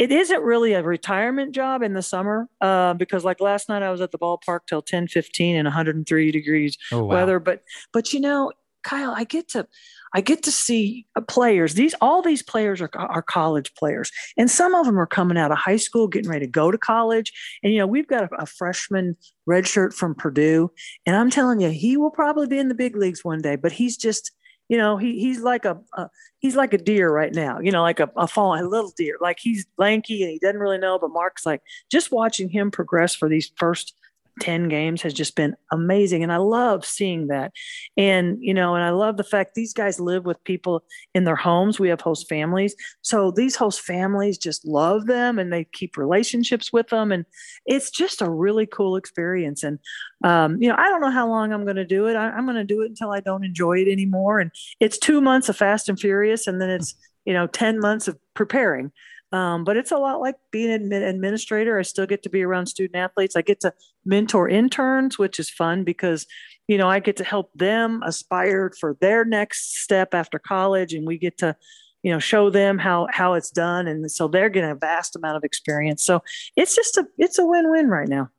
it 0.01 0.11
isn't 0.11 0.41
really 0.41 0.73
a 0.73 0.81
retirement 0.81 1.53
job 1.53 1.83
in 1.83 1.93
the 1.93 2.01
summer 2.01 2.49
uh, 2.59 2.95
because 2.95 3.23
like 3.23 3.39
last 3.39 3.69
night 3.69 3.83
I 3.83 3.91
was 3.91 4.01
at 4.01 4.11
the 4.11 4.17
ballpark 4.17 4.61
till 4.67 4.81
10, 4.81 5.07
15 5.07 5.55
and 5.55 5.67
103 5.67 6.31
degrees 6.31 6.75
oh, 6.91 7.03
wow. 7.03 7.17
weather. 7.17 7.39
But, 7.39 7.61
but 7.93 8.11
you 8.11 8.19
know, 8.19 8.51
Kyle, 8.81 9.13
I 9.15 9.25
get 9.25 9.49
to, 9.49 9.67
I 10.15 10.21
get 10.21 10.41
to 10.41 10.51
see 10.51 11.05
uh, 11.15 11.21
players. 11.21 11.75
These 11.75 11.93
all 12.01 12.23
these 12.23 12.41
players 12.41 12.81
are, 12.81 12.89
are 12.95 13.21
college 13.21 13.75
players, 13.75 14.11
and 14.37 14.49
some 14.49 14.73
of 14.73 14.87
them 14.87 14.99
are 14.99 15.05
coming 15.05 15.37
out 15.37 15.51
of 15.51 15.59
high 15.59 15.77
school, 15.77 16.07
getting 16.07 16.31
ready 16.31 16.47
to 16.47 16.51
go 16.51 16.71
to 16.71 16.79
college. 16.79 17.31
And 17.61 17.71
you 17.71 17.77
know, 17.77 17.85
we've 17.85 18.07
got 18.07 18.23
a, 18.23 18.41
a 18.41 18.45
freshman 18.47 19.15
redshirt 19.47 19.93
from 19.93 20.15
Purdue, 20.15 20.71
and 21.05 21.15
I'm 21.15 21.29
telling 21.29 21.61
you, 21.61 21.69
he 21.69 21.95
will 21.95 22.09
probably 22.09 22.47
be 22.47 22.57
in 22.57 22.69
the 22.69 22.75
big 22.75 22.97
leagues 22.97 23.23
one 23.23 23.39
day. 23.39 23.55
But 23.55 23.71
he's 23.71 23.95
just 23.95 24.31
you 24.71 24.77
know, 24.77 24.95
he 24.95 25.19
he's 25.19 25.41
like 25.41 25.65
a, 25.65 25.77
a 25.97 26.09
he's 26.39 26.55
like 26.55 26.73
a 26.73 26.77
deer 26.77 27.11
right 27.11 27.35
now, 27.35 27.59
you 27.59 27.73
know, 27.73 27.81
like 27.81 27.99
a, 27.99 28.09
a 28.15 28.25
fallen 28.25 28.63
a 28.63 28.69
little 28.69 28.93
deer. 28.95 29.17
Like 29.19 29.37
he's 29.37 29.65
lanky 29.77 30.23
and 30.23 30.31
he 30.31 30.39
doesn't 30.39 30.61
really 30.61 30.77
know, 30.77 30.97
but 30.97 31.11
Mark's 31.11 31.45
like 31.45 31.61
just 31.91 32.09
watching 32.09 32.47
him 32.47 32.71
progress 32.71 33.13
for 33.13 33.27
these 33.27 33.51
first 33.57 33.93
10 34.39 34.69
games 34.69 35.01
has 35.01 35.13
just 35.13 35.35
been 35.35 35.55
amazing. 35.71 36.23
And 36.23 36.31
I 36.31 36.37
love 36.37 36.85
seeing 36.85 37.27
that. 37.27 37.51
And, 37.97 38.37
you 38.39 38.53
know, 38.53 38.75
and 38.75 38.83
I 38.83 38.89
love 38.91 39.17
the 39.17 39.23
fact 39.23 39.55
these 39.55 39.73
guys 39.73 39.99
live 39.99 40.25
with 40.25 40.43
people 40.43 40.83
in 41.13 41.25
their 41.25 41.35
homes. 41.35 41.79
We 41.79 41.89
have 41.89 42.01
host 42.01 42.29
families. 42.29 42.75
So 43.01 43.31
these 43.31 43.55
host 43.55 43.81
families 43.81 44.37
just 44.37 44.65
love 44.65 45.05
them 45.05 45.37
and 45.37 45.51
they 45.51 45.65
keep 45.65 45.97
relationships 45.97 46.71
with 46.71 46.87
them. 46.87 47.11
And 47.11 47.25
it's 47.65 47.91
just 47.91 48.21
a 48.21 48.29
really 48.29 48.65
cool 48.65 48.95
experience. 48.95 49.63
And, 49.63 49.79
um, 50.23 50.61
you 50.61 50.69
know, 50.69 50.75
I 50.77 50.89
don't 50.89 51.01
know 51.01 51.11
how 51.11 51.27
long 51.27 51.51
I'm 51.51 51.63
going 51.63 51.75
to 51.75 51.85
do 51.85 52.07
it. 52.07 52.15
I, 52.15 52.29
I'm 52.29 52.45
going 52.45 52.55
to 52.55 52.63
do 52.63 52.81
it 52.81 52.89
until 52.89 53.11
I 53.11 53.19
don't 53.19 53.43
enjoy 53.43 53.79
it 53.79 53.91
anymore. 53.91 54.39
And 54.39 54.51
it's 54.79 54.97
two 54.97 55.21
months 55.21 55.49
of 55.49 55.57
Fast 55.57 55.89
and 55.89 55.99
Furious, 55.99 56.47
and 56.47 56.61
then 56.61 56.69
it's, 56.69 56.95
you 57.25 57.33
know, 57.33 57.47
10 57.47 57.79
months 57.79 58.07
of 58.07 58.17
preparing. 58.33 58.91
Um, 59.31 59.63
but 59.63 59.77
it's 59.77 59.91
a 59.91 59.97
lot 59.97 60.19
like 60.19 60.35
being 60.51 60.71
an 60.71 60.91
administrator. 60.91 61.79
I 61.79 61.83
still 61.83 62.05
get 62.05 62.23
to 62.23 62.29
be 62.29 62.43
around 62.43 62.65
student 62.65 62.97
athletes. 62.97 63.35
I 63.35 63.41
get 63.41 63.61
to 63.61 63.73
mentor 64.03 64.49
interns, 64.49 65.17
which 65.17 65.39
is 65.39 65.49
fun 65.49 65.83
because, 65.85 66.25
you 66.67 66.77
know, 66.77 66.89
I 66.89 66.99
get 66.99 67.17
to 67.17 67.23
help 67.23 67.49
them 67.53 68.03
aspire 68.03 68.71
for 68.79 68.97
their 68.99 69.23
next 69.23 69.81
step 69.81 70.13
after 70.13 70.37
college, 70.37 70.93
and 70.93 71.07
we 71.07 71.17
get 71.17 71.37
to, 71.37 71.55
you 72.03 72.11
know, 72.11 72.19
show 72.19 72.49
them 72.49 72.77
how 72.77 73.07
how 73.09 73.33
it's 73.33 73.51
done, 73.51 73.87
and 73.87 74.11
so 74.11 74.27
they're 74.27 74.49
getting 74.49 74.71
a 74.71 74.75
vast 74.75 75.15
amount 75.15 75.37
of 75.37 75.43
experience. 75.45 76.03
So 76.03 76.21
it's 76.57 76.75
just 76.75 76.97
a 76.97 77.07
it's 77.17 77.39
a 77.39 77.45
win 77.45 77.71
win 77.71 77.87
right 77.87 78.09
now. 78.09 78.29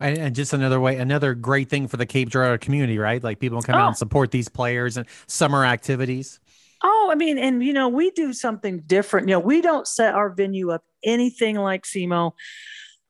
And 0.00 0.34
just 0.34 0.54
another 0.54 0.80
way, 0.80 0.96
another 0.96 1.34
great 1.34 1.68
thing 1.68 1.86
for 1.86 1.98
the 1.98 2.06
Cape 2.06 2.30
Girardeau 2.30 2.56
community, 2.56 2.98
right? 2.98 3.22
Like 3.22 3.38
people 3.38 3.60
come 3.60 3.74
oh. 3.74 3.80
out 3.80 3.88
and 3.88 3.96
support 3.96 4.30
these 4.30 4.48
players 4.48 4.96
and 4.96 5.06
summer 5.26 5.62
activities. 5.62 6.40
Oh, 6.82 7.08
I 7.12 7.14
mean, 7.14 7.38
and 7.38 7.62
you 7.62 7.72
know, 7.72 7.88
we 7.88 8.10
do 8.10 8.32
something 8.32 8.80
different. 8.86 9.28
You 9.28 9.34
know, 9.34 9.40
we 9.40 9.60
don't 9.60 9.86
set 9.86 10.14
our 10.14 10.30
venue 10.30 10.70
up 10.70 10.82
anything 11.04 11.56
like 11.56 11.84
SEMO. 11.84 12.32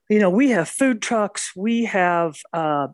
You 0.08 0.18
know, 0.18 0.30
we 0.30 0.50
have 0.50 0.68
food 0.68 1.00
trucks, 1.02 1.52
we 1.54 1.84
have 1.84 2.36
uh, 2.52 2.88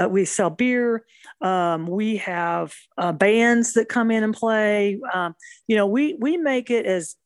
uh, 0.00 0.08
we 0.08 0.24
sell 0.24 0.50
beer. 0.50 1.04
Um, 1.40 1.86
we 1.86 2.16
have 2.18 2.74
uh, 2.98 3.12
bands 3.12 3.74
that 3.74 3.88
come 3.88 4.10
in 4.10 4.22
and 4.22 4.34
play. 4.34 4.98
Um, 5.12 5.34
you 5.68 5.76
know, 5.76 5.86
we 5.86 6.14
we 6.20 6.36
make 6.36 6.70
it 6.70 6.86
as 6.86 7.16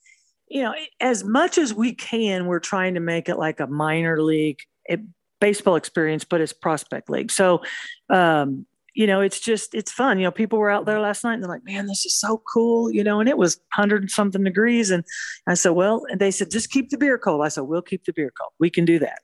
you 0.49 0.63
know 0.63 0.75
as 1.01 1.25
much 1.25 1.59
as 1.59 1.73
we 1.73 1.95
can. 1.95 2.47
We're 2.47 2.61
trying 2.61 2.95
to 2.95 3.01
make 3.01 3.29
it 3.29 3.37
like 3.37 3.61
a 3.61 3.67
minor 3.67 4.23
league 4.23 4.59
eh, 4.89 4.97
baseball 5.41 5.77
experience, 5.77 6.25
but 6.25 6.41
it's 6.41 6.53
prospect 6.53 7.09
league. 7.09 7.31
So 7.31 7.63
um, 8.11 8.67
you 8.95 9.07
know, 9.07 9.21
it's 9.21 9.41
just 9.41 9.75
it's 9.75 9.93
fun. 9.93 10.19
You 10.19 10.25
know, 10.25 10.31
people 10.31 10.59
were 10.59 10.71
out 10.71 10.87
there 10.87 11.01
last 11.01 11.25
night 11.25 11.35
and 11.35 11.43
they're 11.43 11.51
like, 11.51 11.65
"Man, 11.65 11.87
this 11.87 12.05
is 12.05 12.15
so 12.15 12.43
cool," 12.53 12.91
you 12.91 13.05
know, 13.05 13.21
and 13.21 13.29
it 13.29 13.39
was 13.39 13.61
hundred 13.73 14.11
something 14.11 14.45
degrees, 14.45 14.91
and 14.91 15.05
I 15.47 15.55
said, 15.55 15.71
"Well," 15.71 16.03
and 16.11 16.21
they 16.21 16.31
said, 16.31 16.51
"Just 16.51 16.71
keep 16.71 16.91
the 16.91 16.99
beer 16.99 17.19
cold." 17.19 17.43
I 17.45 17.49
said, 17.49 17.63
"We'll 17.63 17.83
keep 17.83 18.05
the 18.05 18.13
beer 18.13 18.33
cold. 18.39 18.53
We 18.59 18.71
can 18.71 18.85
do 18.85 18.99
that." 18.99 19.19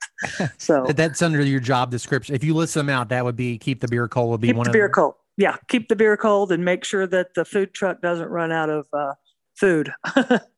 So 0.59 0.85
that's 0.87 1.21
under 1.21 1.41
your 1.43 1.59
job 1.59 1.91
description. 1.91 2.35
If 2.35 2.43
you 2.43 2.53
list 2.53 2.73
them 2.73 2.89
out, 2.89 3.09
that 3.09 3.23
would 3.23 3.35
be 3.35 3.57
keep 3.57 3.79
the 3.79 3.87
beer 3.87 4.07
cold. 4.07 4.31
Would 4.31 4.41
be 4.41 4.47
keep 4.47 4.55
one 4.55 4.65
the 4.65 4.69
of 4.69 4.73
beer 4.73 4.87
them. 4.87 4.93
cold. 4.93 5.13
Yeah, 5.37 5.57
keep 5.67 5.87
the 5.87 5.95
beer 5.95 6.17
cold 6.17 6.51
and 6.51 6.65
make 6.65 6.83
sure 6.83 7.05
that 7.07 7.35
the 7.35 7.45
food 7.45 7.73
truck 7.73 8.01
doesn't 8.01 8.27
run 8.27 8.51
out 8.51 8.69
of 8.69 8.87
uh, 8.91 9.13
food. 9.55 9.91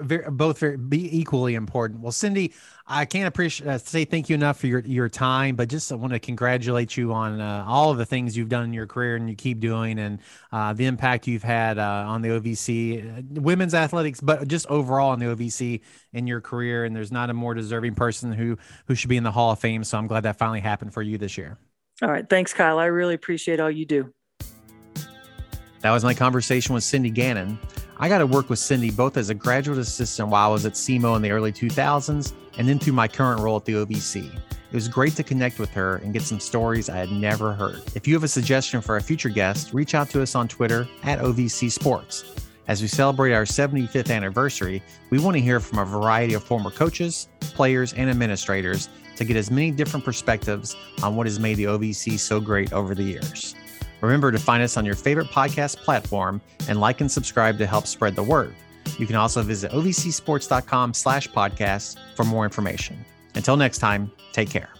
very, 0.00 0.30
both 0.30 0.58
very 0.58 0.76
be 0.76 1.18
equally 1.18 1.54
important. 1.54 2.00
Well, 2.00 2.12
Cindy, 2.12 2.52
I 2.86 3.04
can't 3.04 3.26
appreciate 3.26 3.68
uh, 3.68 3.78
say 3.78 4.04
thank 4.04 4.28
you 4.28 4.34
enough 4.34 4.58
for 4.58 4.66
your 4.66 4.80
your 4.80 5.08
time, 5.08 5.56
but 5.56 5.68
just 5.68 5.92
I 5.92 5.96
want 5.96 6.12
to 6.12 6.18
congratulate 6.18 6.96
you 6.96 7.12
on 7.12 7.40
uh, 7.40 7.64
all 7.66 7.90
of 7.90 7.98
the 7.98 8.06
things 8.06 8.36
you've 8.36 8.48
done 8.48 8.64
in 8.64 8.72
your 8.72 8.86
career 8.86 9.16
and 9.16 9.28
you 9.28 9.36
keep 9.36 9.60
doing, 9.60 9.98
and 9.98 10.18
uh, 10.52 10.72
the 10.72 10.86
impact 10.86 11.26
you've 11.26 11.42
had 11.42 11.78
uh, 11.78 12.04
on 12.06 12.22
the 12.22 12.28
OVC 12.28 13.18
uh, 13.18 13.40
women's 13.40 13.74
athletics, 13.74 14.20
but 14.20 14.48
just 14.48 14.66
overall 14.68 15.10
on 15.10 15.18
the 15.18 15.26
OVC 15.26 15.80
in 16.12 16.26
your 16.26 16.40
career. 16.40 16.84
And 16.84 16.94
there's 16.94 17.12
not 17.12 17.30
a 17.30 17.34
more 17.34 17.54
deserving 17.54 17.94
person 17.94 18.32
who 18.32 18.56
who 18.86 18.94
should 18.94 19.10
be 19.10 19.16
in 19.16 19.24
the 19.24 19.32
Hall 19.32 19.52
of 19.52 19.58
Fame. 19.58 19.84
So 19.84 19.98
I'm 19.98 20.06
glad 20.06 20.22
that 20.22 20.38
finally 20.38 20.60
happened 20.60 20.94
for 20.94 21.02
you 21.02 21.18
this 21.18 21.36
year. 21.36 21.58
All 22.00 22.10
right, 22.10 22.28
thanks, 22.28 22.54
Kyle. 22.54 22.78
I 22.78 22.86
really 22.86 23.14
appreciate 23.14 23.58
all 23.58 23.70
you 23.70 23.84
do. 23.84 24.12
That 25.80 25.92
was 25.92 26.02
my 26.02 26.14
conversation 26.14 26.74
with 26.74 26.84
Cindy 26.84 27.10
Gannon. 27.10 27.58
I 28.00 28.08
got 28.08 28.18
to 28.18 28.26
work 28.26 28.48
with 28.48 28.60
Cindy 28.60 28.92
both 28.92 29.16
as 29.16 29.28
a 29.28 29.34
graduate 29.34 29.78
assistant 29.78 30.28
while 30.28 30.50
I 30.50 30.52
was 30.52 30.64
at 30.64 30.74
SEMO 30.74 31.16
in 31.16 31.22
the 31.22 31.32
early 31.32 31.50
2000s 31.50 32.32
and 32.56 32.68
then 32.68 32.78
through 32.78 32.92
my 32.92 33.08
current 33.08 33.40
role 33.40 33.56
at 33.56 33.64
the 33.64 33.72
OVC. 33.72 34.32
It 34.34 34.74
was 34.74 34.86
great 34.86 35.16
to 35.16 35.24
connect 35.24 35.58
with 35.58 35.70
her 35.70 35.96
and 35.96 36.12
get 36.12 36.22
some 36.22 36.38
stories 36.38 36.88
I 36.88 36.96
had 36.96 37.10
never 37.10 37.52
heard. 37.52 37.82
If 37.96 38.06
you 38.06 38.14
have 38.14 38.22
a 38.22 38.28
suggestion 38.28 38.80
for 38.80 38.98
a 38.98 39.02
future 39.02 39.30
guest, 39.30 39.74
reach 39.74 39.96
out 39.96 40.10
to 40.10 40.22
us 40.22 40.36
on 40.36 40.46
Twitter 40.46 40.86
at 41.02 41.18
OVC 41.18 41.72
Sports. 41.72 42.24
As 42.68 42.82
we 42.82 42.86
celebrate 42.86 43.32
our 43.32 43.44
75th 43.44 44.14
anniversary, 44.14 44.80
we 45.10 45.18
want 45.18 45.36
to 45.36 45.40
hear 45.40 45.58
from 45.58 45.78
a 45.78 45.84
variety 45.84 46.34
of 46.34 46.44
former 46.44 46.70
coaches, 46.70 47.28
players, 47.40 47.94
and 47.94 48.08
administrators 48.08 48.90
to 49.16 49.24
get 49.24 49.36
as 49.36 49.50
many 49.50 49.72
different 49.72 50.04
perspectives 50.04 50.76
on 51.02 51.16
what 51.16 51.26
has 51.26 51.40
made 51.40 51.56
the 51.56 51.64
OVC 51.64 52.16
so 52.16 52.38
great 52.38 52.72
over 52.72 52.94
the 52.94 53.02
years. 53.02 53.56
Remember 54.00 54.30
to 54.30 54.38
find 54.38 54.62
us 54.62 54.76
on 54.76 54.84
your 54.84 54.94
favorite 54.94 55.28
podcast 55.28 55.76
platform 55.76 56.40
and 56.68 56.80
like 56.80 57.00
and 57.00 57.10
subscribe 57.10 57.58
to 57.58 57.66
help 57.66 57.86
spread 57.86 58.14
the 58.14 58.22
word. 58.22 58.54
You 58.98 59.06
can 59.06 59.16
also 59.16 59.42
visit 59.42 59.72
ovcsports.com 59.72 60.94
slash 60.94 61.28
podcast 61.28 61.98
for 62.16 62.24
more 62.24 62.44
information. 62.44 63.04
Until 63.34 63.56
next 63.56 63.78
time, 63.78 64.10
take 64.32 64.50
care. 64.50 64.77